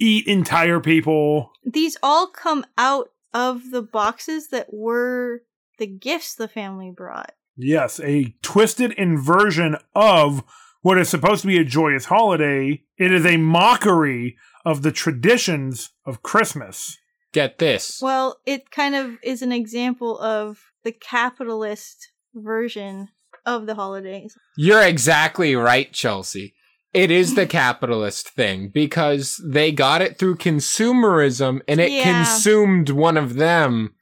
eat 0.00 0.26
entire 0.26 0.80
people. 0.80 1.52
These 1.64 1.96
all 2.02 2.26
come 2.26 2.66
out 2.76 3.10
of 3.32 3.70
the 3.70 3.82
boxes 3.82 4.48
that 4.48 4.66
were 4.72 5.42
the 5.78 5.86
gifts 5.86 6.34
the 6.34 6.48
family 6.48 6.90
brought. 6.90 7.30
Yes, 7.56 8.00
a 8.00 8.34
twisted 8.42 8.90
inversion 8.94 9.76
of 9.94 10.42
what 10.82 10.98
is 10.98 11.08
supposed 11.08 11.42
to 11.42 11.46
be 11.46 11.58
a 11.58 11.64
joyous 11.64 12.06
holiday. 12.06 12.82
It 12.98 13.12
is 13.12 13.24
a 13.24 13.36
mockery 13.36 14.36
of 14.64 14.82
the 14.82 14.90
traditions 14.92 15.90
of 16.04 16.24
Christmas. 16.24 16.98
Get 17.32 17.58
this. 17.58 18.00
Well, 18.02 18.40
it 18.44 18.70
kind 18.70 18.94
of 18.94 19.18
is 19.22 19.42
an 19.42 19.52
example 19.52 20.18
of 20.18 20.72
the 20.86 20.92
capitalist 20.92 22.08
version 22.34 23.08
of 23.44 23.66
the 23.66 23.74
holidays. 23.74 24.34
You're 24.56 24.82
exactly 24.82 25.54
right, 25.56 25.92
Chelsea. 25.92 26.54
It 26.94 27.10
is 27.10 27.34
the 27.34 27.46
capitalist 27.62 28.30
thing 28.30 28.70
because 28.72 29.42
they 29.44 29.72
got 29.72 30.00
it 30.00 30.18
through 30.18 30.36
consumerism 30.36 31.60
and 31.68 31.80
it 31.80 31.90
Yeah. 31.90 32.04
consumed 32.04 32.90
one 32.90 33.16
of 33.16 33.34
them. 33.34 33.94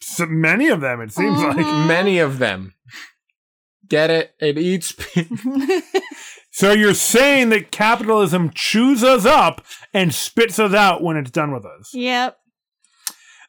So 0.00 0.26
many 0.26 0.68
of 0.68 0.80
them, 0.82 1.00
it 1.00 1.12
seems 1.12 1.40
like. 1.42 1.56
Mhm. 1.56 1.86
Many 1.88 2.18
of 2.18 2.38
them. 2.38 2.74
Get 3.88 4.10
it? 4.10 4.34
It 4.38 4.58
eats. 4.58 4.92
pe- 4.92 5.26
So 6.50 6.72
you're 6.72 6.94
saying 6.94 7.50
that 7.50 7.70
capitalism 7.70 8.50
chews 8.52 9.02
us 9.04 9.24
up 9.24 9.64
and 9.94 10.12
spits 10.12 10.58
us 10.58 10.74
out 10.74 11.02
when 11.02 11.16
it's 11.16 11.30
done 11.30 11.52
with 11.52 11.64
us. 11.64 11.94
yep, 11.94 12.36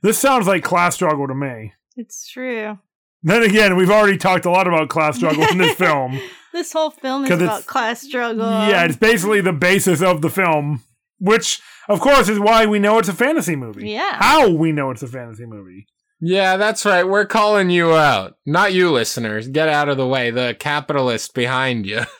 This 0.02 0.18
sounds 0.20 0.48
like 0.48 0.64
class 0.64 0.96
struggle 0.96 1.28
to 1.28 1.34
me. 1.34 1.74
It's 2.00 2.28
true. 2.28 2.80
Then 3.22 3.44
again, 3.44 3.76
we've 3.76 3.90
already 3.92 4.18
talked 4.18 4.46
a 4.46 4.50
lot 4.52 4.68
about 4.68 4.90
class 4.90 5.18
struggle 5.18 5.44
in 5.44 5.58
this 5.58 5.76
film. 5.78 6.20
This 6.54 6.72
whole 6.72 6.90
film 6.90 7.26
is 7.26 7.32
about 7.32 7.66
class 7.66 8.02
struggle. 8.02 8.50
Yeah, 8.50 8.86
it's 8.86 8.96
basically 8.96 9.42
the 9.42 9.54
basis 9.54 10.02
of 10.02 10.22
the 10.22 10.30
film, 10.30 10.84
which, 11.20 11.62
of 11.90 12.00
course, 12.00 12.30
is 12.30 12.40
why 12.40 12.66
we 12.66 12.80
know 12.80 12.98
it's 12.98 13.10
a 13.10 13.14
fantasy 13.14 13.56
movie. 13.56 13.90
Yeah. 13.90 14.16
How 14.16 14.50
we 14.50 14.72
know 14.72 14.90
it's 14.92 15.04
a 15.04 15.08
fantasy 15.08 15.46
movie. 15.46 15.88
Yeah, 16.22 16.58
that's 16.58 16.86
right. 16.86 17.04
We're 17.08 17.26
calling 17.26 17.70
you 17.70 17.94
out. 17.94 18.38
Not 18.46 18.74
you, 18.74 18.92
listeners. 18.92 19.48
Get 19.48 19.70
out 19.70 19.90
of 19.90 19.98
the 19.98 20.08
way. 20.08 20.32
The 20.32 20.56
capitalist 20.58 21.34
behind 21.34 21.86
you. 21.86 22.02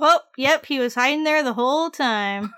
Oh, 0.00 0.20
yep, 0.36 0.66
he 0.66 0.80
was 0.80 0.96
hiding 0.96 1.22
there 1.22 1.44
the 1.44 1.52
whole 1.52 1.88
time. 1.88 2.52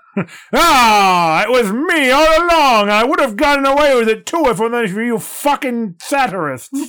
Ah, 0.53 1.43
it 1.43 1.49
was 1.49 1.71
me 1.71 2.09
all 2.11 2.25
along. 2.45 2.89
I 2.89 3.03
would 3.03 3.19
have 3.19 3.35
gotten 3.35 3.65
away 3.65 3.95
with 3.95 4.09
it 4.09 4.25
too 4.25 4.43
if 4.47 4.59
it 4.59 4.71
wasn't 4.71 4.89
for 4.91 5.03
you 5.03 5.19
fucking 5.19 5.95
satirists. 5.99 6.69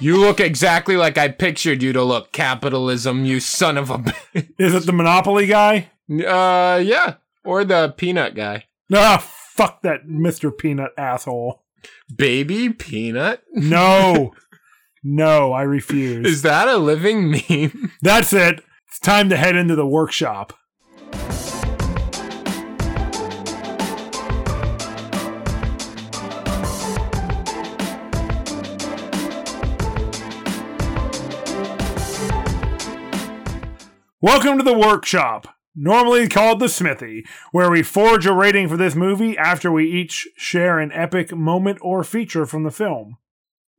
You 0.00 0.16
look 0.18 0.40
exactly 0.40 0.96
like 0.96 1.16
I 1.16 1.28
pictured 1.28 1.80
you 1.80 1.92
to 1.92 2.02
look, 2.02 2.32
capitalism, 2.32 3.24
you 3.24 3.38
son 3.38 3.78
of 3.78 3.90
a. 3.90 3.98
b- 3.98 4.12
Is 4.58 4.74
it 4.74 4.86
the 4.86 4.92
Monopoly 4.92 5.46
guy? 5.46 5.92
uh, 6.10 6.82
yeah. 6.84 7.14
Or 7.44 7.64
the 7.64 7.94
peanut 7.96 8.34
guy. 8.34 8.64
Ah, 8.92 9.18
fuck 9.54 9.82
that 9.82 10.04
Mr. 10.04 10.50
Peanut 10.56 10.90
asshole. 10.98 11.62
Baby 12.14 12.70
peanut? 12.70 13.44
No. 13.52 14.34
no, 15.04 15.52
I 15.52 15.62
refuse. 15.62 16.26
Is 16.26 16.42
that 16.42 16.66
a 16.66 16.76
living 16.76 17.30
meme? 17.30 17.92
That's 18.02 18.32
it. 18.32 18.64
It's 18.88 18.98
time 18.98 19.28
to 19.30 19.36
head 19.36 19.54
into 19.54 19.76
the 19.76 19.86
workshop. 19.86 20.54
Welcome 34.24 34.56
to 34.56 34.64
the 34.64 34.72
workshop, 34.72 35.48
normally 35.76 36.28
called 36.28 36.58
the 36.58 36.70
Smithy, 36.70 37.26
where 37.52 37.70
we 37.70 37.82
forge 37.82 38.24
a 38.24 38.32
rating 38.32 38.70
for 38.70 38.78
this 38.78 38.94
movie 38.94 39.36
after 39.36 39.70
we 39.70 39.84
each 39.84 40.26
share 40.34 40.78
an 40.78 40.90
epic 40.92 41.36
moment 41.36 41.76
or 41.82 42.02
feature 42.02 42.46
from 42.46 42.62
the 42.62 42.70
film. 42.70 43.18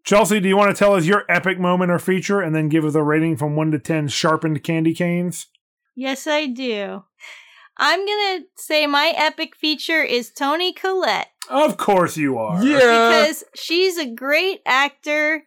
Chelsea, 0.04 0.40
do 0.40 0.48
you 0.48 0.56
want 0.56 0.70
to 0.70 0.78
tell 0.78 0.94
us 0.94 1.08
your 1.08 1.24
epic 1.28 1.60
moment 1.60 1.90
or 1.90 1.98
feature 1.98 2.42
and 2.42 2.56
then 2.56 2.70
give 2.70 2.86
us 2.86 2.94
a 2.94 3.02
rating 3.02 3.38
from 3.38 3.56
1 3.56 3.72
to 3.72 3.80
10 3.80 4.08
sharpened 4.10 4.64
candy 4.64 4.94
canes? 4.94 5.48
Yes, 5.96 6.28
I 6.28 6.46
do. 6.46 7.06
I'm 7.78 8.06
gonna 8.06 8.42
say 8.56 8.86
my 8.86 9.14
epic 9.18 9.56
feature 9.56 10.04
is 10.04 10.30
Toni 10.30 10.74
Collette 10.74 11.30
Of 11.50 11.78
course 11.78 12.18
you 12.18 12.38
are. 12.38 12.64
Yeah. 12.64 12.78
because 12.78 13.44
she's 13.56 13.98
a 13.98 14.14
great 14.14 14.62
actor 14.64 15.46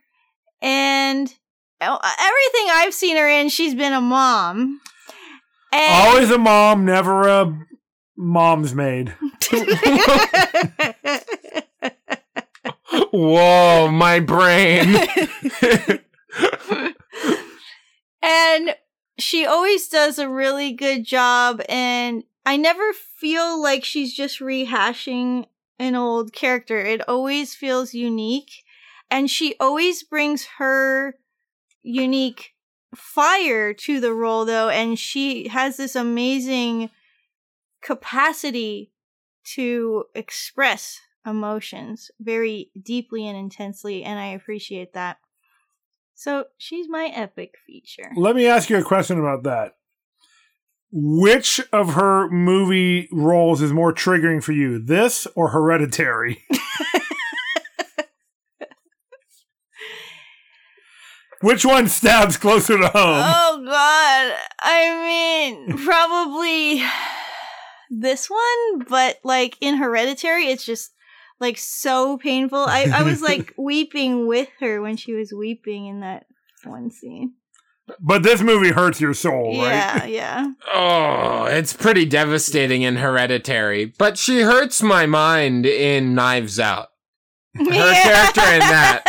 and 0.60 1.32
Oh, 1.80 1.98
uh, 2.02 2.10
everything 2.20 2.66
I've 2.72 2.94
seen 2.94 3.16
her 3.16 3.28
in, 3.28 3.48
she's 3.48 3.74
been 3.74 3.92
a 3.92 4.00
mom. 4.00 4.80
And 5.72 5.94
Always 6.08 6.30
a 6.30 6.38
mom, 6.38 6.84
never 6.84 7.28
a 7.28 7.66
mom's 8.16 8.74
maid. 8.74 9.14
Whoa, 13.12 13.90
my 13.90 14.20
brain. 14.20 14.96
and 18.22 18.74
she 19.18 19.46
always 19.46 19.88
does 19.88 20.18
a 20.18 20.28
really 20.28 20.72
good 20.72 21.04
job 21.04 21.60
and 21.68 22.22
i 22.46 22.56
never 22.56 22.92
feel 22.92 23.60
like 23.60 23.84
she's 23.84 24.14
just 24.14 24.38
rehashing 24.40 25.44
an 25.78 25.94
old 25.94 26.32
character 26.32 26.78
it 26.78 27.06
always 27.08 27.54
feels 27.54 27.94
unique 27.94 28.50
and 29.10 29.30
she 29.30 29.54
always 29.58 30.02
brings 30.02 30.46
her 30.58 31.14
unique 31.88 32.54
fire 32.94 33.74
to 33.74 34.00
the 34.00 34.12
role 34.12 34.44
though 34.44 34.68
and 34.68 34.98
she 34.98 35.48
has 35.48 35.76
this 35.76 35.94
amazing 35.94 36.90
capacity 37.82 38.92
to 39.44 40.04
express 40.14 41.00
emotions 41.26 42.10
very 42.20 42.70
deeply 42.82 43.26
and 43.26 43.36
intensely 43.36 44.02
and 44.02 44.18
i 44.18 44.26
appreciate 44.26 44.94
that 44.94 45.18
so 46.18 46.46
she's 46.56 46.88
my 46.88 47.12
epic 47.14 47.54
feature. 47.64 48.10
Let 48.16 48.34
me 48.34 48.48
ask 48.48 48.68
you 48.68 48.76
a 48.76 48.82
question 48.82 49.20
about 49.20 49.44
that. 49.44 49.76
Which 50.90 51.60
of 51.72 51.94
her 51.94 52.28
movie 52.28 53.08
roles 53.12 53.62
is 53.62 53.72
more 53.72 53.94
triggering 53.94 54.42
for 54.42 54.50
you, 54.50 54.80
this 54.80 55.28
or 55.36 55.50
Hereditary? 55.50 56.42
Which 61.40 61.64
one 61.64 61.88
stabs 61.88 62.36
closer 62.36 62.78
to 62.78 62.88
home? 62.88 63.22
Oh 63.24 63.62
god. 63.64 64.36
I 64.60 65.04
mean, 65.06 65.78
probably 65.78 66.82
this 67.90 68.28
one, 68.28 68.84
but 68.88 69.18
like 69.24 69.56
in 69.60 69.76
Hereditary, 69.76 70.46
it's 70.46 70.64
just 70.64 70.92
like 71.40 71.58
so 71.58 72.18
painful. 72.18 72.58
I, 72.58 72.90
I 72.92 73.02
was 73.02 73.22
like 73.22 73.54
weeping 73.58 74.26
with 74.26 74.48
her 74.60 74.80
when 74.80 74.96
she 74.96 75.12
was 75.12 75.32
weeping 75.32 75.86
in 75.86 76.00
that 76.00 76.26
one 76.64 76.90
scene. 76.90 77.34
But 78.00 78.22
this 78.22 78.42
movie 78.42 78.70
hurts 78.70 79.00
your 79.00 79.14
soul, 79.14 79.62
right? 79.62 79.72
Yeah, 79.72 80.04
yeah. 80.04 80.46
oh, 80.72 81.46
it's 81.46 81.72
pretty 81.72 82.04
devastating 82.04 82.82
in 82.82 82.96
Hereditary, 82.96 83.86
but 83.98 84.18
she 84.18 84.42
hurts 84.42 84.82
my 84.82 85.06
mind 85.06 85.64
in 85.64 86.14
Knives 86.14 86.60
Out. 86.60 86.88
Her 87.54 87.64
character 87.64 88.42
in 88.42 88.60
that, 88.60 89.04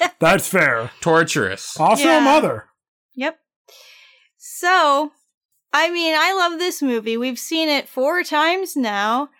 That's 0.20 0.48
fair. 0.48 0.90
torturous. 1.00 1.76
Also 1.78 2.04
Yeah. 2.04 2.18
a 2.18 2.20
mother. 2.20 2.66
Yep. 3.14 3.38
So, 4.36 5.12
I 5.72 5.90
mean, 5.90 6.14
I 6.16 6.32
love 6.34 6.58
this 6.58 6.80
movie. 6.82 7.16
We've 7.16 7.38
seen 7.38 7.68
it 7.68 7.88
four 7.88 8.22
times 8.22 8.76
now. 8.76 9.30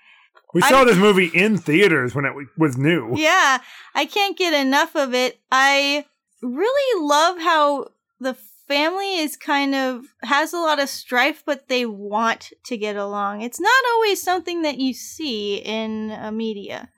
We 0.55 0.63
I- 0.63 0.69
saw 0.71 0.85
this 0.85 0.97
movie 0.97 1.31
in 1.33 1.59
theaters 1.59 2.15
when 2.15 2.25
it 2.25 2.33
was 2.57 2.77
new. 2.77 3.13
Yeah, 3.17 3.59
I 3.95 4.05
can't 4.07 4.37
get 4.37 4.55
enough 4.55 4.95
of 4.97 5.15
it. 5.15 5.39
I 5.53 6.07
really 6.43 7.07
love 7.07 7.39
how 7.41 7.89
the 8.21 8.35
family 8.67 9.17
is 9.19 9.37
kind 9.37 9.75
of 9.75 10.05
has 10.23 10.53
a 10.53 10.59
lot 10.59 10.81
of 10.81 10.89
strife, 10.89 11.43
but 11.47 11.69
they 11.69 11.87
want 11.87 12.53
to 12.67 12.77
get 12.77 12.97
along. 12.97 13.43
It's 13.43 13.61
not 13.61 13.85
always 13.95 14.23
something 14.23 14.63
that 14.63 14.79
you 14.79 14.93
see 14.95 15.57
in 15.57 16.11
uh, 16.13 16.31
media. 16.33 16.89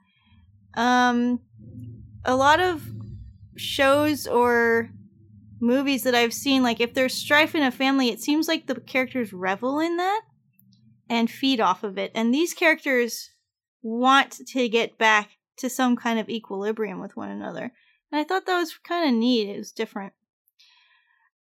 Um, 0.75 1.41
a 2.25 2.35
lot 2.37 2.61
of 2.61 2.83
shows 3.61 4.27
or 4.27 4.91
movies 5.61 6.03
that 6.05 6.15
I've 6.15 6.33
seen, 6.35 6.63
like 6.63 6.81
if 6.81 6.95
there's 6.95 7.15
strife 7.15 7.55
in 7.55 7.63
a 7.63 7.71
family, 7.71 8.09
it 8.09 8.21
seems 8.21 8.49
like 8.49 8.67
the 8.67 8.81
characters 8.81 9.33
revel 9.33 9.79
in 9.81 9.97
that 9.99 10.23
and 11.09 11.31
feed 11.31 11.61
off 11.61 11.83
of 11.85 11.99
it. 11.99 12.11
And 12.15 12.33
these 12.33 12.55
characters 12.55 13.31
want 13.83 14.41
to 14.49 14.69
get 14.69 14.99
back 14.99 15.31
to 15.59 15.69
some 15.69 15.97
kind 15.97 16.19
of 16.19 16.29
equilibrium 16.29 17.01
with 17.01 17.17
one 17.17 17.29
another. 17.31 17.73
And 18.11 18.21
I 18.21 18.25
thought 18.25 18.47
that 18.47 18.59
was 18.59 18.79
kind 18.83 19.09
of 19.09 19.15
neat. 19.15 19.49
It 19.49 19.59
was 19.59 19.73
different. 19.73 20.13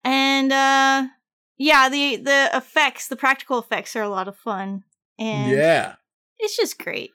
And 0.05 0.53
uh 0.53 1.09
yeah, 1.57 1.89
the 1.89 2.17
the 2.17 2.51
effects, 2.55 3.09
the 3.09 3.17
practical 3.17 3.59
effects 3.59 3.95
are 3.95 4.03
a 4.03 4.09
lot 4.09 4.29
of 4.29 4.37
fun. 4.37 4.85
And 5.19 5.51
Yeah. 5.51 5.95
it's 6.39 6.57
just 6.57 6.79
great. 6.79 7.11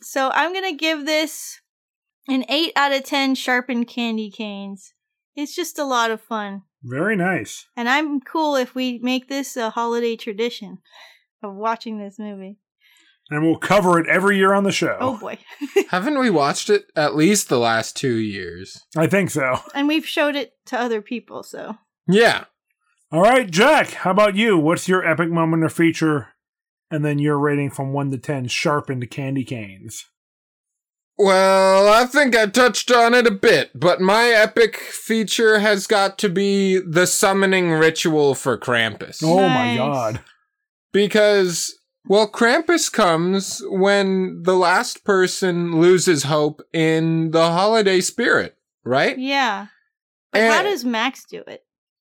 So 0.00 0.30
I'm 0.32 0.52
going 0.52 0.70
to 0.70 0.76
give 0.76 1.06
this 1.06 1.60
an 2.28 2.44
8 2.48 2.72
out 2.76 2.92
of 2.92 3.04
10 3.04 3.34
sharpened 3.34 3.88
candy 3.88 4.30
canes. 4.30 4.94
It's 5.34 5.54
just 5.54 5.78
a 5.78 5.84
lot 5.84 6.10
of 6.10 6.20
fun. 6.20 6.62
Very 6.82 7.16
nice. 7.16 7.66
And 7.76 7.88
I'm 7.88 8.20
cool 8.20 8.56
if 8.56 8.74
we 8.74 8.98
make 8.98 9.28
this 9.28 9.56
a 9.56 9.70
holiday 9.70 10.16
tradition 10.16 10.78
of 11.42 11.54
watching 11.54 11.98
this 11.98 12.18
movie. 12.18 12.58
And 13.30 13.42
we'll 13.42 13.56
cover 13.56 13.98
it 13.98 14.08
every 14.08 14.36
year 14.36 14.52
on 14.52 14.64
the 14.64 14.72
show. 14.72 14.96
Oh 15.00 15.18
boy. 15.18 15.38
Haven't 15.88 16.18
we 16.18 16.28
watched 16.28 16.68
it 16.68 16.86
at 16.94 17.16
least 17.16 17.48
the 17.48 17.58
last 17.58 17.96
two 17.96 18.16
years? 18.16 18.82
I 18.96 19.06
think 19.06 19.30
so. 19.30 19.60
and 19.74 19.88
we've 19.88 20.06
showed 20.06 20.36
it 20.36 20.52
to 20.66 20.78
other 20.78 21.00
people, 21.00 21.42
so. 21.42 21.76
Yeah. 22.06 22.44
All 23.10 23.22
right, 23.22 23.50
Jack, 23.50 23.90
how 23.92 24.10
about 24.10 24.36
you? 24.36 24.58
What's 24.58 24.88
your 24.88 25.06
epic 25.06 25.30
moment 25.30 25.64
or 25.64 25.68
feature? 25.68 26.28
And 26.90 27.04
then 27.04 27.18
your 27.18 27.38
rating 27.38 27.70
from 27.70 27.92
1 27.92 28.10
to 28.10 28.18
10 28.18 28.48
sharpened 28.48 29.08
candy 29.10 29.44
canes. 29.44 30.06
Well, 31.24 31.88
I 31.88 32.04
think 32.06 32.34
I 32.36 32.46
touched 32.46 32.90
on 32.90 33.14
it 33.14 33.26
a 33.28 33.30
bit, 33.30 33.70
but 33.78 34.00
my 34.00 34.24
epic 34.30 34.76
feature 34.76 35.60
has 35.60 35.86
got 35.86 36.18
to 36.18 36.28
be 36.28 36.78
the 36.78 37.06
summoning 37.06 37.70
ritual 37.70 38.34
for 38.34 38.58
Krampus. 38.58 39.22
Oh 39.22 39.48
my 39.48 39.76
Nice. 39.76 39.78
god. 39.78 40.20
Because, 40.92 41.78
well, 42.06 42.28
Krampus 42.28 42.90
comes 42.92 43.62
when 43.68 44.42
the 44.42 44.56
last 44.56 45.04
person 45.04 45.80
loses 45.80 46.24
hope 46.24 46.60
in 46.72 47.30
the 47.30 47.50
holiday 47.52 48.00
spirit, 48.00 48.56
right? 48.84 49.16
Yeah. 49.18 49.66
But 50.32 50.42
how 50.42 50.58
And- 50.60 50.66
does 50.68 50.84
Max 50.84 51.24
do 51.24 51.42
it? 51.46 51.64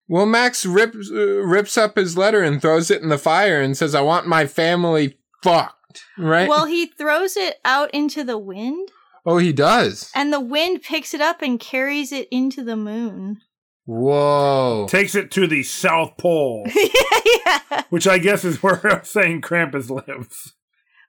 Well, 0.08 0.26
Max 0.28 0.66
rips 0.66 1.10
uh, 1.10 1.42
rips 1.42 1.78
up 1.80 1.96
his 1.98 2.16
letter 2.16 2.44
and 2.44 2.62
throws 2.62 2.92
it 2.92 3.02
in 3.02 3.10
the 3.10 3.18
fire 3.18 3.60
and 3.60 3.76
says, 3.76 3.96
"I 3.96 4.02
want 4.02 4.28
my 4.28 4.46
family 4.46 5.18
fucked." 5.42 6.04
Right? 6.18 6.48
Well, 6.48 6.66
he 6.66 6.86
throws 6.86 7.36
it 7.38 7.56
out 7.66 7.90
into 7.92 8.24
the 8.24 8.38
wind, 8.38 8.92
oh, 9.26 9.38
he 9.38 9.52
does. 9.54 10.12
and 10.16 10.32
the 10.32 10.40
wind 10.40 10.82
picks 10.82 11.14
it 11.14 11.22
up 11.22 11.42
and 11.42 11.60
carries 11.60 12.12
it 12.12 12.28
into 12.32 12.64
the 12.64 12.76
moon. 12.76 13.40
Whoa. 13.86 14.88
Takes 14.90 15.14
it 15.16 15.30
to 15.32 15.46
the 15.48 15.64
South 15.64 16.18
Pole, 16.18 16.66
yeah. 17.46 17.84
which 17.90 18.08
I 18.08 18.18
guess 18.18 18.44
is 18.44 18.62
where 18.64 18.86
I'm 18.92 19.04
saying 19.04 19.42
Krampus 19.42 19.90
lives. 19.90 20.54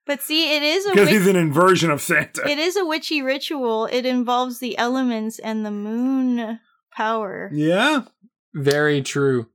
But 0.06 0.22
see, 0.22 0.54
it 0.54 0.62
is 0.62 0.86
a 0.86 0.90
because 0.90 1.06
witch- 1.06 1.14
he's 1.16 1.26
an 1.26 1.36
inversion 1.36 1.90
of 1.90 2.00
Santa. 2.00 2.48
it 2.48 2.58
is 2.58 2.76
a 2.76 2.84
witchy 2.84 3.22
ritual. 3.22 3.86
It 3.86 4.06
involves 4.06 4.58
the 4.60 4.76
elements 4.78 5.38
and 5.38 5.64
the 5.66 5.70
moon 5.70 6.60
power. 6.92 7.50
yeah. 7.52 8.02
Very 8.54 9.02
true. 9.02 9.48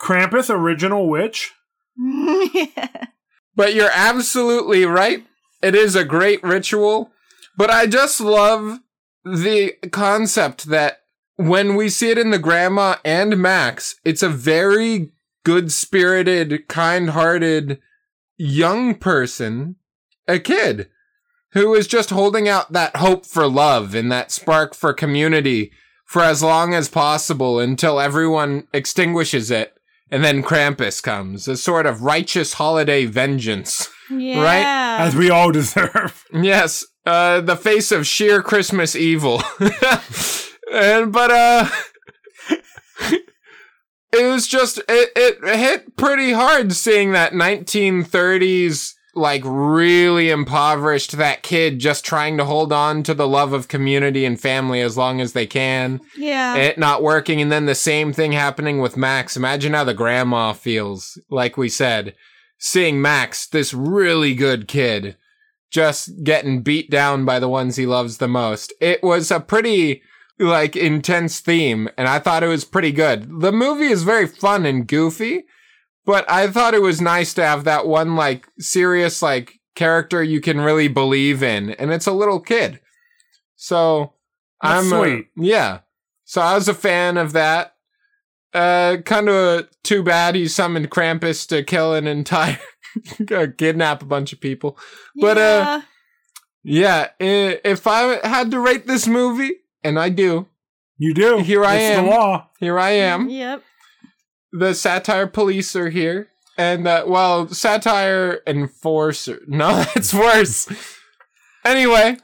Krampus, 0.00 0.48
original 0.52 1.08
witch. 1.08 1.52
yeah. 1.96 3.04
But 3.54 3.74
you're 3.74 3.90
absolutely 3.92 4.84
right. 4.84 5.24
It 5.62 5.74
is 5.74 5.94
a 5.96 6.04
great 6.04 6.42
ritual. 6.42 7.10
But 7.58 7.70
I 7.70 7.86
just 7.88 8.20
love 8.20 8.78
the 9.24 9.72
concept 9.90 10.66
that 10.66 11.00
when 11.34 11.74
we 11.74 11.88
see 11.88 12.10
it 12.10 12.16
in 12.16 12.30
the 12.30 12.38
grandma 12.38 12.96
and 13.04 13.36
Max, 13.36 13.96
it's 14.04 14.22
a 14.22 14.28
very 14.28 15.10
good 15.44 15.72
spirited, 15.72 16.68
kind 16.68 17.10
hearted 17.10 17.80
young 18.36 18.94
person, 18.94 19.74
a 20.28 20.38
kid, 20.38 20.88
who 21.50 21.74
is 21.74 21.88
just 21.88 22.10
holding 22.10 22.48
out 22.48 22.72
that 22.74 22.94
hope 22.96 23.26
for 23.26 23.48
love 23.48 23.92
and 23.92 24.12
that 24.12 24.30
spark 24.30 24.72
for 24.72 24.92
community 24.92 25.72
for 26.04 26.22
as 26.22 26.44
long 26.44 26.74
as 26.74 26.88
possible 26.88 27.58
until 27.58 27.98
everyone 27.98 28.68
extinguishes 28.72 29.50
it. 29.50 29.74
And 30.12 30.22
then 30.22 30.44
Krampus 30.44 31.02
comes, 31.02 31.48
a 31.48 31.56
sort 31.56 31.86
of 31.86 32.02
righteous 32.02 32.52
holiday 32.52 33.04
vengeance. 33.04 33.88
Yeah. 34.10 34.98
As 35.00 35.14
we 35.16 35.30
all 35.30 35.50
deserve. 35.52 36.24
Yes, 36.32 36.84
uh, 37.06 37.40
the 37.40 37.56
face 37.56 37.92
of 37.92 38.06
sheer 38.06 38.42
Christmas 38.42 38.94
evil. 38.96 39.42
and 40.72 41.12
but 41.12 41.30
uh, 41.30 41.68
it 44.12 44.24
was 44.32 44.46
just 44.46 44.78
it 44.88 45.10
it 45.16 45.58
hit 45.58 45.96
pretty 45.96 46.32
hard 46.32 46.72
seeing 46.72 47.12
that 47.12 47.32
1930s 47.32 48.94
like 49.14 49.42
really 49.44 50.30
impoverished 50.30 51.12
that 51.12 51.42
kid 51.42 51.78
just 51.80 52.04
trying 52.04 52.36
to 52.36 52.44
hold 52.44 52.72
on 52.72 53.02
to 53.02 53.14
the 53.14 53.26
love 53.26 53.52
of 53.52 53.66
community 53.66 54.24
and 54.24 54.40
family 54.40 54.80
as 54.80 54.96
long 54.96 55.20
as 55.20 55.32
they 55.32 55.46
can. 55.46 56.00
yeah. 56.16 56.54
It 56.54 56.78
not 56.78 57.02
working, 57.02 57.40
and 57.40 57.50
then 57.50 57.66
the 57.66 57.74
same 57.74 58.12
thing 58.12 58.32
happening 58.32 58.78
with 58.78 58.96
Max. 58.96 59.36
Imagine 59.36 59.72
how 59.72 59.82
the 59.84 59.94
grandma 59.94 60.52
feels, 60.52 61.18
like 61.30 61.56
we 61.56 61.68
said, 61.68 62.14
seeing 62.58 63.00
Max, 63.00 63.46
this 63.46 63.72
really 63.72 64.34
good 64.34 64.68
kid, 64.68 65.16
just 65.70 66.24
getting 66.24 66.62
beat 66.62 66.90
down 66.90 67.24
by 67.24 67.38
the 67.38 67.48
ones 67.48 67.76
he 67.76 67.86
loves 67.86 68.18
the 68.18 68.28
most. 68.28 68.72
It 68.80 69.02
was 69.02 69.30
a 69.30 69.40
pretty, 69.40 70.02
like, 70.38 70.76
intense 70.76 71.40
theme, 71.40 71.88
and 71.96 72.08
I 72.08 72.18
thought 72.18 72.42
it 72.42 72.48
was 72.48 72.64
pretty 72.64 72.92
good. 72.92 73.40
The 73.40 73.52
movie 73.52 73.86
is 73.88 74.02
very 74.02 74.26
fun 74.26 74.66
and 74.66 74.86
goofy, 74.86 75.44
but 76.04 76.28
I 76.30 76.48
thought 76.48 76.74
it 76.74 76.82
was 76.82 77.00
nice 77.00 77.34
to 77.34 77.44
have 77.44 77.64
that 77.64 77.86
one, 77.86 78.16
like, 78.16 78.48
serious, 78.58 79.22
like, 79.22 79.54
character 79.74 80.22
you 80.22 80.40
can 80.40 80.60
really 80.60 80.88
believe 80.88 81.42
in, 81.42 81.70
and 81.70 81.92
it's 81.92 82.06
a 82.06 82.12
little 82.12 82.40
kid. 82.40 82.80
So, 83.56 84.14
That's 84.62 84.86
I'm 84.86 84.92
uh, 84.92 85.02
sweet. 85.02 85.26
yeah. 85.36 85.80
So 86.24 86.40
I 86.42 86.54
was 86.54 86.68
a 86.68 86.74
fan 86.74 87.16
of 87.16 87.32
that. 87.32 87.74
Uh, 88.54 88.96
kind 89.04 89.28
of 89.28 89.68
too 89.82 90.02
bad 90.02 90.34
he 90.34 90.48
summoned 90.48 90.90
Krampus 90.90 91.46
to 91.48 91.62
kill 91.62 91.94
an 91.94 92.06
entire, 92.06 92.58
kidnap 93.58 94.02
a 94.02 94.06
bunch 94.06 94.32
of 94.32 94.40
people. 94.40 94.78
but, 95.16 95.36
uh, 95.38 95.80
Yeah. 96.62 97.08
Yeah, 97.20 97.54
if 97.64 97.86
I 97.86 98.26
had 98.26 98.50
to 98.50 98.58
rate 98.60 98.86
this 98.86 99.06
movie, 99.06 99.52
and 99.84 99.98
I 99.98 100.08
do, 100.08 100.48
You 100.98 101.14
do. 101.14 101.38
Here 101.38 101.64
I 101.64 101.76
it's 101.76 101.96
am. 101.98 102.04
the 102.06 102.10
law. 102.10 102.50
here 102.58 102.78
I 102.78 102.90
am. 102.90 103.30
Yep. 103.30 103.62
The 104.52 104.74
satire 104.74 105.26
police 105.28 105.76
are 105.76 105.88
here, 105.90 106.28
and 106.58 106.86
uh, 106.88 107.04
well, 107.06 107.48
satire 107.48 108.40
enforcer. 108.46 109.40
No, 109.48 109.84
that's 109.94 110.12
worse. 110.12 110.68
anyway, 111.64 112.16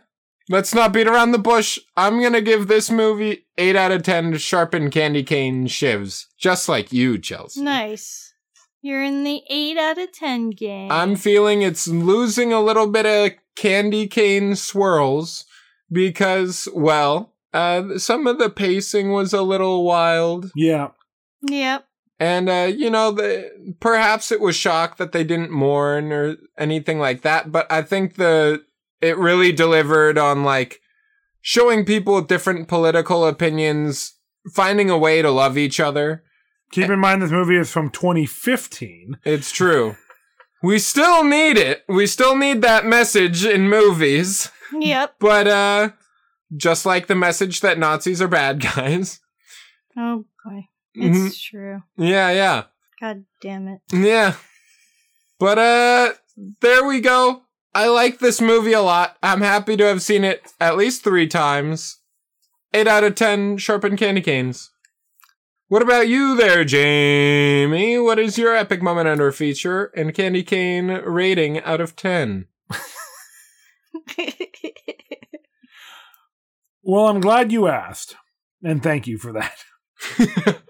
let's 0.48 0.74
not 0.74 0.92
beat 0.92 1.06
around 1.06 1.32
the 1.32 1.38
bush. 1.38 1.78
I'm 1.96 2.20
gonna 2.20 2.40
give 2.40 2.68
this 2.68 2.90
movie 2.90 3.46
eight 3.58 3.76
out 3.76 3.92
of 3.92 4.02
ten 4.02 4.36
sharpened 4.38 4.92
candy 4.92 5.22
cane 5.22 5.66
shivs, 5.66 6.26
just 6.38 6.68
like 6.68 6.92
you, 6.92 7.18
Chelsea. 7.18 7.62
Nice. 7.62 8.34
You're 8.84 9.02
in 9.02 9.24
the 9.24 9.42
8 9.48 9.78
out 9.78 9.96
of 9.96 10.12
10 10.12 10.50
game. 10.50 10.92
I'm 10.92 11.16
feeling 11.16 11.62
it's 11.62 11.88
losing 11.88 12.52
a 12.52 12.60
little 12.60 12.86
bit 12.86 13.06
of 13.06 13.32
candy 13.56 14.06
cane 14.06 14.56
swirls 14.56 15.46
because, 15.90 16.68
well, 16.74 17.32
uh, 17.54 17.96
some 17.96 18.26
of 18.26 18.38
the 18.38 18.50
pacing 18.50 19.10
was 19.10 19.32
a 19.32 19.40
little 19.40 19.84
wild. 19.84 20.50
Yeah. 20.54 20.88
Yep. 21.48 21.86
And, 22.20 22.50
uh, 22.50 22.70
you 22.76 22.90
know, 22.90 23.10
the, 23.10 23.74
perhaps 23.80 24.30
it 24.30 24.42
was 24.42 24.54
shock 24.54 24.98
that 24.98 25.12
they 25.12 25.24
didn't 25.24 25.50
mourn 25.50 26.12
or 26.12 26.36
anything 26.58 26.98
like 26.98 27.22
that, 27.22 27.50
but 27.50 27.66
I 27.72 27.80
think 27.80 28.16
the, 28.16 28.66
it 29.04 29.18
really 29.18 29.52
delivered 29.52 30.18
on 30.18 30.42
like 30.44 30.80
showing 31.40 31.84
people 31.84 32.20
different 32.22 32.68
political 32.68 33.26
opinions, 33.26 34.14
finding 34.52 34.90
a 34.90 34.98
way 34.98 35.22
to 35.22 35.30
love 35.30 35.56
each 35.58 35.78
other. 35.80 36.22
Keep 36.72 36.90
in 36.90 36.98
mind 36.98 37.22
this 37.22 37.30
movie 37.30 37.56
is 37.58 37.70
from 37.70 37.90
2015. 37.90 39.18
It's 39.24 39.52
true. 39.52 39.96
We 40.62 40.78
still 40.78 41.22
need 41.22 41.56
it. 41.58 41.84
We 41.88 42.06
still 42.06 42.36
need 42.36 42.62
that 42.62 42.84
message 42.86 43.44
in 43.44 43.68
movies. 43.68 44.50
Yep. 44.72 45.16
But, 45.20 45.46
uh, 45.46 45.90
just 46.56 46.86
like 46.86 47.06
the 47.06 47.14
message 47.14 47.60
that 47.60 47.78
Nazis 47.78 48.20
are 48.22 48.28
bad 48.28 48.60
guys. 48.60 49.20
Oh 49.96 50.24
boy. 50.44 50.66
Mhm. 50.96 51.26
It's 51.26 51.40
true. 51.40 51.82
Yeah, 51.96 52.30
yeah. 52.30 52.64
God 53.00 53.24
damn 53.42 53.68
it. 53.68 53.80
Yeah. 53.92 54.34
But 55.38 55.58
uh 55.58 56.12
there 56.60 56.84
we 56.84 57.00
go. 57.00 57.42
I 57.74 57.88
like 57.88 58.18
this 58.18 58.40
movie 58.40 58.72
a 58.72 58.80
lot. 58.80 59.16
I'm 59.22 59.40
happy 59.40 59.76
to 59.76 59.84
have 59.84 60.02
seen 60.02 60.24
it 60.24 60.52
at 60.60 60.76
least 60.76 61.02
3 61.02 61.26
times. 61.26 62.00
8 62.72 62.86
out 62.86 63.04
of 63.04 63.14
10 63.14 63.58
sharpened 63.58 63.98
candy 63.98 64.20
canes. 64.20 64.70
What 65.68 65.82
about 65.82 66.08
you 66.08 66.36
there, 66.36 66.64
Jamie? 66.64 67.98
What 67.98 68.18
is 68.18 68.38
your 68.38 68.54
epic 68.54 68.82
moment 68.82 69.08
under 69.08 69.32
feature 69.32 69.86
and 69.96 70.14
candy 70.14 70.42
cane 70.42 70.88
rating 70.88 71.60
out 71.60 71.80
of 71.80 71.96
10? 71.96 72.46
Well, 76.86 77.08
I'm 77.08 77.20
glad 77.22 77.50
you 77.50 77.66
asked, 77.66 78.14
and 78.62 78.82
thank 78.82 79.06
you 79.06 79.16
for 79.16 79.32
that. 79.32 79.56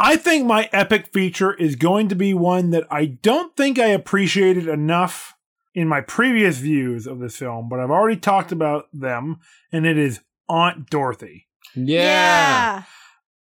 I 0.00 0.16
think 0.16 0.46
my 0.46 0.68
epic 0.72 1.12
feature 1.12 1.54
is 1.54 1.76
going 1.76 2.08
to 2.08 2.16
be 2.16 2.34
one 2.34 2.70
that 2.70 2.88
I 2.90 3.04
don't 3.04 3.56
think 3.56 3.78
I 3.78 3.86
appreciated 3.86 4.66
enough 4.66 5.34
in 5.74 5.88
my 5.88 6.00
previous 6.00 6.58
views 6.58 7.06
of 7.06 7.20
this 7.20 7.36
film, 7.36 7.68
but 7.68 7.80
I've 7.80 7.90
already 7.90 8.18
talked 8.18 8.52
about 8.52 8.86
them, 8.92 9.38
and 9.72 9.86
it 9.86 9.96
is 9.96 10.20
Aunt 10.48 10.90
Dorothy. 10.90 11.46
Yeah. 11.74 12.84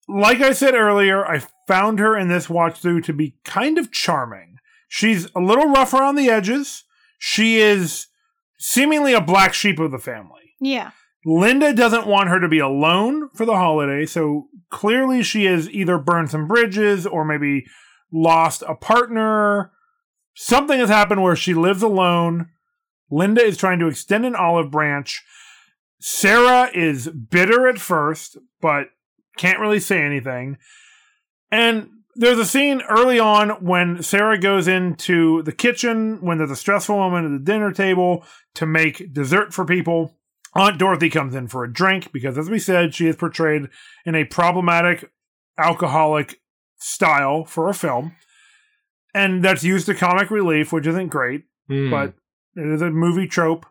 Like 0.09 0.41
I 0.41 0.53
said 0.53 0.75
earlier, 0.75 1.25
I 1.25 1.43
found 1.67 1.99
her 1.99 2.17
in 2.17 2.29
this 2.29 2.51
watch 2.51 2.79
through 2.79 3.03
to 3.03 3.13
be 3.13 3.37
kind 3.45 3.79
of 3.79 3.93
charming. 3.93 4.57
She's 4.89 5.29
a 5.35 5.41
little 5.41 5.71
rough 5.71 5.95
around 5.95 6.17
the 6.17 6.29
edges. 6.29 6.85
She 7.19 7.59
is 7.59 8.09
seemingly 8.59 9.15
a 9.15 9.21
black 9.21 9.55
sheep 9.55 9.79
of 9.79 9.93
the 9.93 9.99
family. 9.99 10.55
Yeah. 10.61 10.91
Linda 11.25 11.73
doesn't 11.73 12.07
want 12.07 12.29
her 12.29 12.41
to 12.41 12.49
be 12.49 12.59
alone 12.59 13.29
for 13.35 13.45
the 13.45 13.57
holiday, 13.57 14.07
so 14.07 14.49
clearly 14.71 15.23
she 15.23 15.45
has 15.45 15.71
either 15.71 15.99
burned 15.99 16.31
some 16.31 16.49
bridges 16.49 17.07
or 17.07 17.25
maybe 17.25 17.67
lost 18.13 18.63
a 18.67 18.75
partner. 18.75 19.71
Something 20.43 20.81
has 20.81 20.89
happened 20.89 21.23
where 21.23 21.37
she 21.37 21.53
lives 21.53 21.83
alone. 21.83 22.49
Linda 23.11 23.43
is 23.43 23.59
trying 23.59 23.79
to 23.81 23.89
extend 23.89 24.25
an 24.25 24.35
olive 24.35 24.71
branch. 24.71 25.23
Sarah 26.01 26.71
is 26.73 27.09
bitter 27.09 27.69
at 27.69 27.79
first, 27.79 28.39
but 28.59 28.87
can't 29.37 29.61
really 29.61 29.81
say 29.81 30.01
anything. 30.01 30.57
And 31.51 31.91
there's 32.15 32.39
a 32.39 32.47
scene 32.47 32.81
early 32.89 33.19
on 33.19 33.51
when 33.63 34.03
Sarah 34.03 34.39
goes 34.39 34.67
into 34.67 35.43
the 35.43 35.53
kitchen 35.53 36.23
when 36.23 36.39
there's 36.39 36.51
a 36.51 36.57
stressful 36.57 36.97
moment 36.97 37.27
at 37.27 37.33
the 37.33 37.53
dinner 37.53 37.71
table 37.71 38.25
to 38.55 38.65
make 38.65 39.13
dessert 39.13 39.53
for 39.53 39.67
people. 39.67 40.17
Aunt 40.55 40.79
Dorothy 40.79 41.11
comes 41.11 41.35
in 41.35 41.49
for 41.49 41.65
a 41.65 41.73
drink 41.73 42.13
because, 42.13 42.39
as 42.39 42.49
we 42.49 42.59
said, 42.59 42.95
she 42.95 43.07
is 43.07 43.17
portrayed 43.17 43.69
in 44.07 44.15
a 44.15 44.25
problematic 44.25 45.13
alcoholic 45.59 46.41
style 46.79 47.45
for 47.45 47.69
a 47.69 47.75
film. 47.75 48.17
And 49.15 49.43
that's 49.45 49.65
used 49.65 49.87
to 49.87 49.95
comic 49.95 50.31
relief, 50.31 50.73
which 50.73 50.87
isn't 50.87 51.09
great, 51.09 51.45
Hmm. 51.69 51.91
but 51.91 52.15
it 52.57 52.67
is 52.73 52.83
a 52.83 52.91
movie 52.91 53.27
trope. 53.27 53.67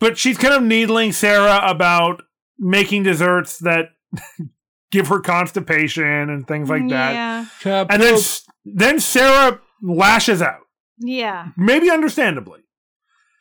But 0.00 0.18
she's 0.18 0.38
kind 0.38 0.54
of 0.54 0.62
needling 0.62 1.12
Sarah 1.12 1.60
about 1.64 2.22
making 2.58 3.02
desserts 3.04 3.58
that 3.60 3.90
give 4.90 5.08
her 5.08 5.20
constipation 5.20 6.04
and 6.30 6.46
things 6.46 6.68
like 6.68 6.88
that. 6.88 7.12
Yeah. 7.64 7.86
And 7.90 8.02
then 8.02 8.18
then 8.64 9.00
Sarah 9.00 9.60
lashes 9.82 10.40
out, 10.40 10.62
Yeah. 10.98 11.48
maybe 11.56 11.90
understandably. 11.90 12.60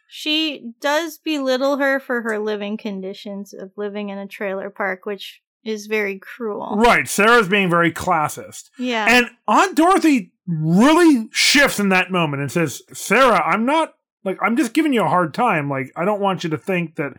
She 0.08 0.74
does 0.80 1.18
belittle 1.18 1.78
her 1.78 2.00
for 2.00 2.22
her 2.22 2.38
living 2.38 2.78
conditions 2.78 3.54
of 3.54 3.72
living 3.78 4.10
in 4.10 4.18
a 4.18 4.28
trailer 4.28 4.70
park, 4.70 5.06
which 5.06 5.42
is 5.64 5.88
very 5.88 6.20
cruel. 6.20 6.76
Right, 6.78 7.08
Sarah's 7.08 7.48
being 7.48 7.70
very 7.70 7.92
classist. 7.92 8.70
Yeah. 8.78 9.06
And 9.10 9.30
Aunt 9.48 9.76
Dorothy 9.76 10.33
really 10.48 11.28
shifts 11.32 11.80
in 11.80 11.90
that 11.90 12.12
moment 12.12 12.42
and 12.42 12.52
says, 12.52 12.82
Sarah, 12.94 13.42
I'm 13.46 13.66
not 13.66 13.94
like 14.24 14.38
I'm 14.42 14.58
just 14.58 14.74
giving 14.74 14.94
you 14.94 15.04
a 15.04 15.10
hard 15.10 15.34
time. 15.34 15.70
Like 15.70 15.92
I 15.96 16.06
don't 16.06 16.22
want 16.22 16.44
you 16.44 16.50
to 16.52 16.58
think 16.58 16.96
that 16.96 17.14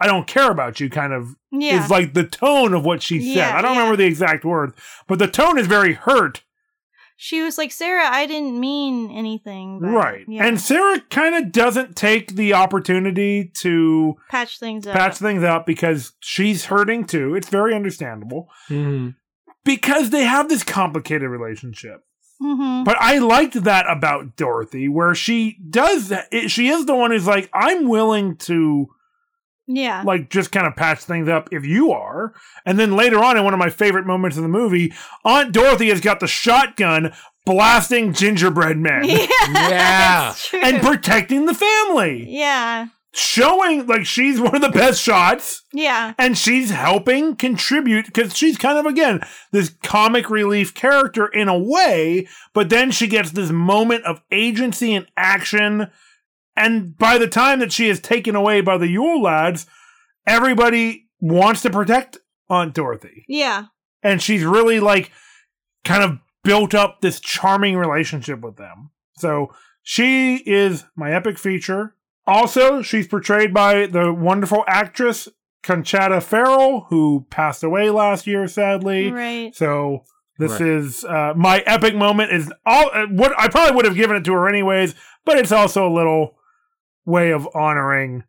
I 0.00 0.06
don't 0.06 0.26
care 0.26 0.50
about 0.50 0.78
you. 0.80 0.90
Kind 0.90 1.12
of 1.12 1.34
Yeah. 1.52 1.82
is 1.82 1.90
like 1.90 2.12
the 2.14 2.24
tone 2.26 2.74
of 2.74 2.84
what 2.84 3.02
she 3.02 3.20
said. 3.20 3.36
Yeah, 3.36 3.56
I 3.56 3.62
don't 3.62 3.72
yeah. 3.74 3.78
remember 3.80 3.96
the 3.96 4.04
exact 4.06 4.44
words, 4.44 4.74
but 5.08 5.18
the 5.18 5.26
tone 5.28 5.58
is 5.58 5.66
very 5.66 5.94
hurt. 5.94 6.42
she 7.18 7.40
was 7.40 7.56
like, 7.56 7.72
Sarah, 7.72 8.04
I 8.10 8.26
didn't 8.26 8.60
mean 8.60 9.10
anything. 9.10 9.80
but- 9.80 9.88
Right. 9.88 10.26
Yeah. 10.28 10.44
And 10.44 10.60
Sarah 10.60 11.00
kind 11.08 11.34
of 11.34 11.50
doesn't 11.50 11.96
take 11.96 12.34
the 12.36 12.52
opportunity 12.52 13.50
to 13.54 14.16
patch 14.30 14.58
things 14.58 14.86
up. 14.86 14.94
patch 14.94 15.16
things 15.16 15.42
up 15.42 15.64
because 15.64 16.12
she's 16.20 16.66
hurting 16.66 17.06
too. 17.06 17.34
It's 17.34 17.48
very 17.48 17.74
understandable 17.74 18.50
Mhm. 18.68 19.14
because 19.64 20.10
they 20.10 20.24
have 20.24 20.50
this 20.50 20.62
complicated 20.62 21.30
relationship. 21.30 22.02
Hmm 22.40 22.84
But 22.84 22.96
I 23.00 23.18
liked 23.18 23.64
that 23.64 23.86
about 23.88 24.36
Dorothy, 24.36 24.88
where 24.88 25.14
she 25.14 25.58
does. 25.70 26.12
It, 26.30 26.50
she 26.50 26.68
is 26.68 26.86
the 26.86 26.94
one 26.94 27.10
who's 27.10 27.26
like, 27.26 27.48
I'm 27.54 27.88
willing 27.88 28.36
to 28.38 28.88
Yeah. 29.66 30.02
like 30.04 30.30
just 30.30 30.52
kind 30.52 30.66
of 30.66 30.76
patch 30.76 31.00
things 31.00 31.28
up 31.28 31.48
if 31.52 31.64
you 31.64 31.92
are. 31.92 32.34
And 32.64 32.78
then 32.78 32.94
later 32.96 33.18
on, 33.22 33.36
in 33.36 33.44
one 33.44 33.54
of 33.54 33.58
my 33.58 33.70
favorite 33.70 34.06
moments 34.06 34.36
of 34.36 34.42
the 34.42 34.48
movie, 34.48 34.92
Aunt 35.24 35.52
Dorothy 35.52 35.88
has 35.88 36.00
got 36.00 36.20
the 36.20 36.26
shotgun 36.26 37.12
blasting 37.44 38.12
gingerbread 38.12 38.76
men 38.76 39.04
yeah. 39.08 39.16
Yeah. 39.46 39.48
That's 39.48 40.48
true. 40.48 40.60
and 40.62 40.82
protecting 40.82 41.46
the 41.46 41.54
family, 41.54 42.26
yeah. 42.28 42.88
Showing 43.16 43.86
like 43.86 44.04
she's 44.04 44.38
one 44.40 44.54
of 44.54 44.60
the 44.62 44.68
best 44.68 45.00
shots. 45.02 45.62
Yeah. 45.72 46.12
and 46.18 46.36
she's 46.36 46.70
helping 46.70 47.34
contribute 47.36 48.06
because 48.06 48.36
she's 48.36 48.58
kind 48.58 48.78
of 48.78 48.86
again 48.86 49.20
this 49.52 49.70
comic 49.82 50.28
relief 50.30 50.74
character 50.74 51.26
in 51.26 51.48
a 51.48 51.58
way 51.58 52.26
but 52.52 52.68
then 52.70 52.90
she 52.90 53.06
gets 53.06 53.30
this 53.30 53.50
moment 53.50 54.04
of 54.04 54.20
agency 54.30 54.94
and 54.94 55.06
action 55.16 55.88
and 56.56 56.96
by 56.96 57.18
the 57.18 57.26
time 57.28 57.58
that 57.60 57.72
she 57.72 57.88
is 57.88 58.00
taken 58.00 58.34
away 58.36 58.60
by 58.60 58.76
the 58.78 58.88
yule 58.88 59.22
lads 59.22 59.66
everybody 60.26 61.06
wants 61.20 61.62
to 61.62 61.70
protect 61.70 62.18
aunt 62.50 62.74
dorothy 62.74 63.24
Yeah. 63.28 63.64
and 64.02 64.20
she's 64.22 64.44
really 64.44 64.80
like 64.80 65.10
kind 65.84 66.02
of 66.02 66.18
built 66.44 66.74
up 66.74 67.00
this 67.00 67.18
charming 67.20 67.76
relationship 67.76 68.40
with 68.40 68.56
them 68.56 68.90
so 69.18 69.52
she 69.82 70.36
is 70.46 70.84
my 70.94 71.12
epic 71.12 71.38
feature 71.38 71.94
also 72.26 72.82
she's 72.82 73.06
portrayed 73.06 73.52
by 73.54 73.86
the 73.86 74.12
wonderful 74.12 74.64
actress 74.66 75.28
Conchata 75.62 76.22
Farrell, 76.22 76.86
who 76.90 77.26
passed 77.30 77.64
away 77.64 77.90
last 77.90 78.26
year, 78.26 78.46
sadly. 78.46 79.10
Right. 79.10 79.54
So 79.54 80.04
this 80.38 80.52
Right. 80.52 80.60
is 80.62 81.04
uh, 81.04 81.32
my 81.36 81.58
epic 81.66 81.94
moment. 81.96 82.32
Is 82.32 82.52
all 82.64 82.90
uh, 82.92 83.06
what 83.06 83.32
I 83.38 83.48
probably 83.48 83.74
would 83.74 83.84
have 83.84 83.96
given 83.96 84.16
it 84.16 84.24
to 84.26 84.32
her 84.34 84.48
anyways, 84.48 84.94
but 85.24 85.38
it's 85.38 85.50
also 85.52 85.88
a 85.88 85.92
little 85.92 86.36
way 87.04 87.32
of 87.32 87.48
honoring 87.54 88.24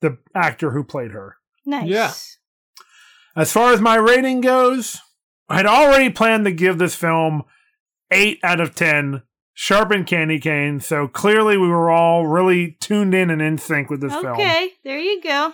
the 0.00 0.16
actor 0.34 0.70
who 0.70 0.82
played 0.84 1.10
her. 1.10 1.36
Nice. 1.66 1.88
Yeah. 1.88 2.12
As 3.36 3.52
far 3.52 3.72
as 3.72 3.80
my 3.80 3.96
rating 3.96 4.40
goes, 4.40 4.98
I 5.48 5.56
had 5.56 5.66
already 5.66 6.08
planned 6.10 6.44
to 6.46 6.52
give 6.52 6.78
this 6.78 6.94
film 6.94 7.42
eight 8.10 8.38
out 8.42 8.60
of 8.60 8.74
ten. 8.74 9.22
Sharpened 9.60 10.06
candy 10.06 10.38
cane. 10.38 10.78
So 10.78 11.08
clearly, 11.08 11.56
we 11.56 11.66
were 11.66 11.90
all 11.90 12.28
really 12.28 12.76
tuned 12.78 13.12
in 13.12 13.28
and 13.28 13.42
in 13.42 13.58
sync 13.58 13.90
with 13.90 14.00
this 14.00 14.12
film. 14.12 14.34
Okay. 14.34 14.74
There 14.84 15.00
you 15.00 15.20
go. 15.20 15.52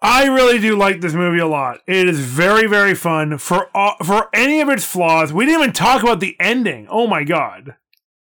I 0.00 0.24
really 0.24 0.58
do 0.58 0.74
like 0.74 1.02
this 1.02 1.12
movie 1.12 1.38
a 1.38 1.46
lot. 1.46 1.80
It 1.86 2.08
is 2.08 2.20
very, 2.20 2.66
very 2.66 2.94
fun 2.94 3.36
for 3.36 3.68
all, 3.76 3.96
for 4.02 4.30
any 4.32 4.62
of 4.62 4.70
its 4.70 4.86
flaws. 4.86 5.34
We 5.34 5.44
didn't 5.44 5.60
even 5.60 5.72
talk 5.74 6.02
about 6.02 6.20
the 6.20 6.34
ending. 6.40 6.86
Oh 6.88 7.06
my 7.06 7.24
god, 7.24 7.76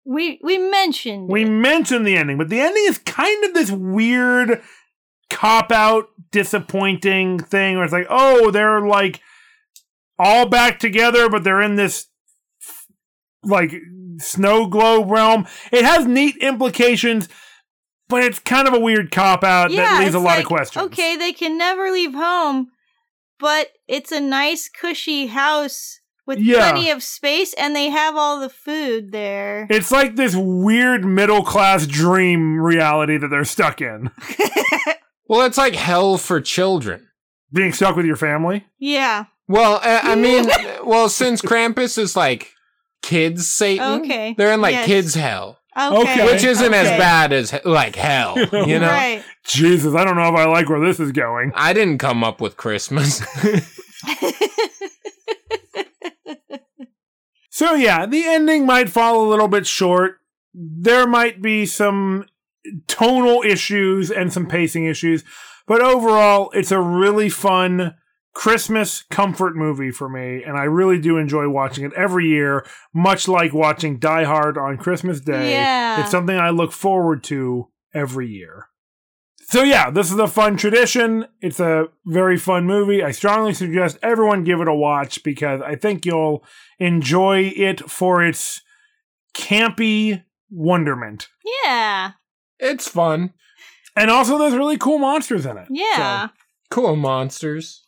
We 0.05 0.39
we 0.43 0.59
mentioned. 0.59 1.27
we 1.27 1.41
it. 1.41 1.49
mentioned 1.49 2.05
the 2.05 2.15
ending, 2.15 2.37
but 2.37 2.49
the 2.49 2.59
ending 2.59 2.83
is 2.85 2.99
kind 2.99 3.45
of 3.45 3.55
this 3.55 3.71
weird 3.71 4.61
cop 5.31 5.71
out, 5.71 6.09
disappointing 6.31 7.39
thing 7.39 7.77
where 7.77 7.83
it's 7.83 7.93
like, 7.93 8.07
oh, 8.11 8.51
they're 8.51 8.81
like 8.87 9.21
all 10.19 10.47
back 10.47 10.77
together, 10.77 11.29
but 11.29 11.43
they're 11.43 11.63
in 11.63 11.77
this 11.77 12.09
like 13.43 13.73
snow 14.19 14.68
globe 14.68 15.10
realm. 15.10 15.45
It 15.72 15.85
has 15.85 16.06
neat 16.06 16.38
implications, 16.38 17.27
but 18.10 18.23
it's 18.23 18.39
kind 18.39 18.68
of 18.68 18.73
a 18.73 18.80
weird 18.80 19.11
cop 19.11 19.44
out 19.44 19.72
yeah, 19.72 19.84
that 19.84 19.99
leaves 20.03 20.15
a 20.15 20.19
lot 20.19 20.35
like, 20.35 20.39
of 20.39 20.45
questions. 20.45 20.85
Okay, 20.85 21.15
they 21.15 21.34
can 21.34 21.57
never 21.57 21.91
leave 21.91 22.14
home, 22.14 22.68
but 23.39 23.69
it's 23.88 24.11
a 24.11 24.19
nice, 24.19 24.69
cushy 24.69 25.27
house 25.27 25.99
with 26.26 26.39
Yeah. 26.39 26.72
plenty 26.72 26.89
of 26.89 27.02
space, 27.03 27.53
and 27.53 27.76
they 27.76 27.89
have 27.89 28.15
all 28.18 28.39
the 28.39 28.49
food 28.49 29.11
there. 29.11 29.65
It's 29.69 29.91
like 29.91 30.15
this 30.18 30.35
weird 30.35 31.06
middle 31.06 31.44
class 31.44 31.88
dream 31.88 32.60
reality 32.60 33.18
that 33.18 33.30
they're 33.30 33.45
stuck 33.45 33.81
in. 33.81 34.11
Well, 35.30 35.45
it's 35.45 35.57
like 35.57 35.76
hell 35.76 36.18
for 36.18 36.39
children. 36.39 37.10
Being 37.52 37.73
stuck 37.73 37.98
with 37.98 38.06
your 38.06 38.15
family. 38.15 38.65
yeah. 38.80 39.26
Well, 39.49 39.80
I, 39.84 40.11
I 40.11 40.15
mean, 40.15 40.45
well, 40.85 41.10
since 41.10 41.41
Krampus 41.41 41.98
is 41.98 42.15
like 42.15 42.53
kids 43.02 43.48
Satan, 43.49 44.02
Okay, 44.02 44.36
they're 44.38 44.53
in 44.53 44.61
like 44.61 44.74
yes. 44.74 44.86
kids 44.86 45.14
hell, 45.15 45.60
Okay. 45.78 45.99
Okay. 46.02 46.26
which 46.26 46.44
isn't 46.44 46.74
as 46.74 46.88
bad 46.98 47.32
as 47.34 47.53
like 47.65 47.95
hell. 47.95 48.36
You 48.68 48.80
know, 48.80 48.88
Right. 48.90 49.24
Jesus, 49.45 49.95
I 49.95 50.03
don't 50.03 50.15
know 50.15 50.28
if 50.28 50.36
I 50.36 50.45
like 50.45 50.69
where 50.69 50.80
this 50.80 50.99
is 50.99 51.11
going. 51.11 51.52
I 51.56 51.74
didn't 51.74 51.99
come 51.99 52.24
up 52.24 52.41
with 52.41 52.57
Christmas. 52.57 53.22
So, 57.49 57.74
yeah, 57.74 58.06
the 58.06 58.24
ending 58.24 58.68
might 58.68 58.88
fall 58.88 59.26
a 59.26 59.28
little 59.28 59.48
bit 59.48 59.65
short. 59.65 60.18
There 60.53 61.07
might 61.07 61.41
be 61.41 61.65
some 61.65 62.26
tonal 62.86 63.41
issues 63.41 64.11
and 64.11 64.32
some 64.32 64.45
pacing 64.45 64.86
issues, 64.86 65.24
but 65.65 65.82
overall, 65.82 66.52
it's 66.53 66.72
a 66.72 66.80
really 66.80 67.30
fun 67.30 67.95
Christmas 68.38 69.01
comfort 69.01 69.55
movie 69.55 69.89
for 69.89 70.07
me, 70.07 70.43
and 70.43 70.55
I 70.55 70.65
really 70.65 70.99
do 70.99 71.18
enjoy 71.18 71.49
watching 71.49 71.84
it 71.85 71.93
every 71.93 72.27
year, 72.27 72.64
much 72.93 73.27
like 73.27 73.51
watching 73.51 73.97
Die 73.97 74.23
Hard 74.26 74.59
on 74.59 74.77
Christmas 74.77 75.19
Day. 75.19 75.53
Yeah. 75.53 75.99
It's 76.01 76.11
something 76.11 76.38
I 76.38 76.51
look 76.51 76.72
forward 76.72 77.23
to 77.26 77.69
every 77.95 78.30
year. 78.30 78.68
So 79.47 79.64
yeah, 79.64 79.89
this 79.89 80.11
is 80.11 80.19
a 80.19 80.27
fun 80.27 80.55
tradition. 80.55 81.26
It's 81.41 81.59
a 81.59 81.88
very 82.05 82.38
fun 82.38 82.68
movie. 82.68 83.03
I 83.03 83.09
strongly 83.09 83.55
suggest 83.55 83.97
everyone 84.03 84.43
give 84.43 84.61
it 84.61 84.68
a 84.68 84.76
watch 84.76 85.23
because 85.23 85.59
I 85.61 85.76
think 85.76 86.05
you'll 86.05 86.45
enjoy 86.77 87.51
it 87.55 87.89
for 87.89 88.23
its 88.23 88.61
campy 89.34 90.23
wonderment. 90.51 91.27
yeah. 91.64 92.11
it's 92.59 92.88
fun. 92.88 93.34
And 93.95 94.11
also 94.11 94.38
there's 94.38 94.53
really 94.53 94.77
cool 94.77 94.99
monsters 94.99 95.47
in 95.47 95.57
it. 95.57 95.69
Yeah. 95.72 96.27
Cool 96.69 96.95
monsters. 96.95 97.86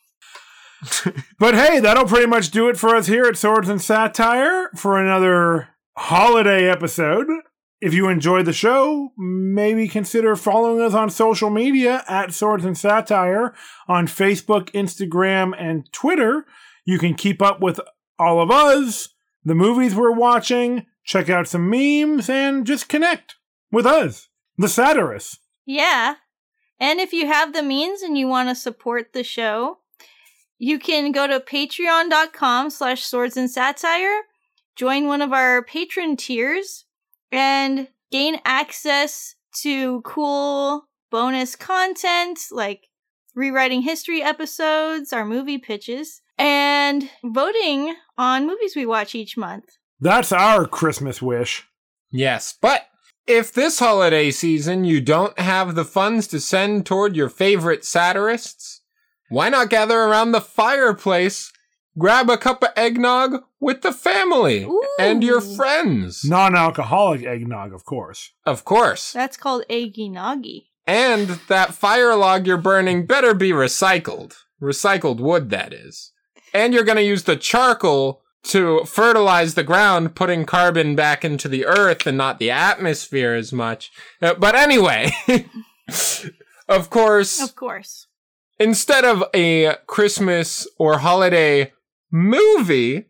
But 1.37 1.55
hey, 1.55 1.79
that'll 1.79 2.05
pretty 2.05 2.27
much 2.27 2.51
do 2.51 2.69
it 2.69 2.77
for 2.77 2.95
us 2.95 3.07
here 3.07 3.25
at 3.25 3.37
Swords 3.37 3.69
and 3.69 3.81
Satire 3.81 4.69
for 4.75 4.97
another 4.97 5.69
holiday 5.97 6.69
episode. 6.69 7.27
If 7.81 7.93
you 7.93 8.09
enjoyed 8.09 8.45
the 8.45 8.53
show, 8.53 9.13
maybe 9.17 9.87
consider 9.87 10.35
following 10.35 10.81
us 10.81 10.93
on 10.93 11.09
social 11.09 11.49
media 11.49 12.03
at 12.07 12.33
Swords 12.33 12.65
and 12.65 12.77
Satire 12.77 13.53
on 13.87 14.05
Facebook, 14.05 14.69
Instagram, 14.71 15.53
and 15.57 15.91
Twitter. 15.93 16.45
You 16.85 16.99
can 16.99 17.13
keep 17.13 17.41
up 17.41 17.61
with 17.61 17.79
all 18.17 18.41
of 18.41 18.51
us, 18.51 19.09
the 19.43 19.55
movies 19.55 19.95
we're 19.95 20.11
watching, 20.11 20.85
check 21.05 21.29
out 21.29 21.47
some 21.47 21.69
memes, 21.69 22.29
and 22.29 22.67
just 22.67 22.89
connect 22.89 23.35
with 23.71 23.85
us, 23.85 24.27
the 24.57 24.67
satirists. 24.67 25.39
Yeah. 25.65 26.15
And 26.79 26.99
if 26.99 27.13
you 27.13 27.27
have 27.27 27.53
the 27.53 27.63
means 27.63 28.01
and 28.01 28.17
you 28.17 28.27
want 28.27 28.49
to 28.49 28.55
support 28.55 29.13
the 29.13 29.23
show, 29.23 29.78
you 30.59 30.77
can 30.77 31.11
go 31.11 31.25
to 31.25 31.39
patreon.com 31.39 32.69
slash 32.69 33.03
swords 33.03 33.37
and 33.37 33.49
satire, 33.49 34.21
join 34.75 35.07
one 35.07 35.21
of 35.21 35.33
our 35.33 35.63
patron 35.63 36.17
tiers, 36.17 36.85
and 37.31 37.87
gain 38.11 38.39
access 38.45 39.35
to 39.61 40.01
cool 40.01 40.83
bonus 41.09 41.55
content 41.55 42.39
like 42.51 42.87
rewriting 43.35 43.81
history 43.81 44.21
episodes, 44.21 45.13
our 45.13 45.25
movie 45.25 45.57
pitches, 45.57 46.21
and 46.37 47.09
voting 47.23 47.95
on 48.17 48.45
movies 48.45 48.75
we 48.75 48.85
watch 48.85 49.15
each 49.15 49.37
month. 49.37 49.65
That's 49.99 50.31
our 50.31 50.65
Christmas 50.65 51.21
wish. 51.21 51.65
Yes, 52.11 52.55
but 52.59 52.87
if 53.27 53.53
this 53.53 53.79
holiday 53.79 54.31
season 54.31 54.83
you 54.83 54.99
don't 55.01 55.37
have 55.39 55.75
the 55.75 55.85
funds 55.85 56.27
to 56.27 56.39
send 56.39 56.85
toward 56.85 57.15
your 57.15 57.29
favorite 57.29 57.85
satirists, 57.85 58.78
why 59.29 59.49
not 59.49 59.69
gather 59.69 59.99
around 59.99 60.31
the 60.31 60.41
fireplace, 60.41 61.51
grab 61.97 62.29
a 62.29 62.37
cup 62.37 62.63
of 62.63 62.69
eggnog 62.75 63.43
with 63.59 63.81
the 63.81 63.93
family 63.93 64.67
and 64.99 65.23
your 65.23 65.41
friends? 65.41 66.23
Non 66.25 66.55
alcoholic 66.55 67.23
eggnog, 67.25 67.73
of 67.73 67.85
course. 67.85 68.31
Of 68.45 68.65
course. 68.65 69.13
That's 69.13 69.37
called 69.37 69.63
egginoggy. 69.69 70.65
And 70.87 71.39
that 71.47 71.73
fire 71.73 72.15
log 72.15 72.47
you're 72.47 72.57
burning 72.57 73.05
better 73.05 73.33
be 73.33 73.51
recycled. 73.51 74.35
Recycled 74.61 75.19
wood, 75.19 75.49
that 75.51 75.71
is. 75.73 76.11
And 76.53 76.73
you're 76.73 76.83
gonna 76.83 77.01
use 77.01 77.23
the 77.23 77.35
charcoal 77.37 78.23
to 78.41 78.83
fertilize 78.85 79.53
the 79.53 79.63
ground, 79.63 80.15
putting 80.15 80.45
carbon 80.45 80.95
back 80.95 81.23
into 81.23 81.47
the 81.47 81.65
earth 81.65 82.07
and 82.07 82.17
not 82.17 82.39
the 82.39 82.49
atmosphere 82.49 83.33
as 83.35 83.53
much. 83.53 83.91
Uh, 84.21 84.33
but 84.33 84.55
anyway, 84.55 85.11
of 86.67 86.89
course, 86.89 87.41
Of 87.41 87.55
course. 87.55 88.07
Instead 88.59 89.05
of 89.05 89.23
a 89.33 89.75
Christmas 89.87 90.67
or 90.77 90.99
holiday 90.99 91.71
movie, 92.11 93.05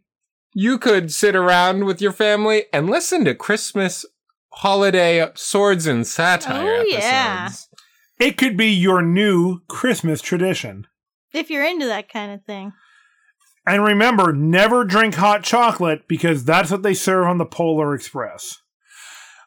you 0.54 0.78
could 0.78 1.12
sit 1.12 1.36
around 1.36 1.86
with 1.86 2.02
your 2.02 2.12
family 2.12 2.66
and 2.74 2.90
listen 2.90 3.26
to 3.26 3.36
Christmas 3.36 4.06
holiday 4.54 5.26
swords 5.36 5.86
and 5.88 6.06
satire 6.06 6.68
Oh, 6.68 6.80
episodes. 6.82 7.04
yeah. 7.04 7.50
It 8.20 8.38
could 8.38 8.58
be 8.58 8.68
your 8.68 9.02
new 9.02 9.62
Christmas 9.70 10.22
tradition. 10.22 10.88
If 11.34 11.50
you're 11.50 11.66
into 11.66 11.86
that 11.86 12.12
kind 12.12 12.34
of 12.34 12.44
thing. 12.44 12.74
And 13.68 13.84
remember, 13.84 14.34
never 14.34 14.84
drink 14.84 15.16
hot 15.16 15.44
chocolate 15.44 16.08
because 16.08 16.44
that's 16.44 16.72
what 16.72 16.82
they 16.82 16.94
serve 16.96 17.28
on 17.28 17.38
the 17.38 17.46
Polar 17.46 17.94
Express. 17.94 18.62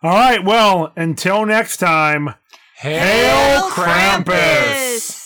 All 0.02 0.10
right, 0.12 0.44
well, 0.44 0.92
until 0.96 1.44
next 1.44 1.78
time, 1.78 2.34
Hail 2.78 3.68
Krampus! 3.70 5.10
Ha! 5.10 5.21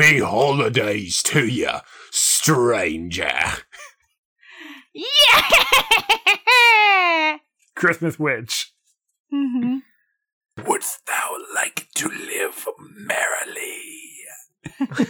Happy 0.00 0.20
holidays 0.20 1.22
to 1.24 1.46
you, 1.46 1.68
stranger. 2.10 3.30
Yeah! 4.94 5.04
Christmas 7.76 8.18
Witch. 8.18 8.72
hmm 9.30 9.80
Wouldst 10.66 11.04
thou 11.04 11.36
like 11.54 11.88
to 11.96 12.08
live 12.08 12.66
merrily? 12.96 13.82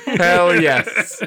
Hell 0.18 0.60
yes. 0.60 1.22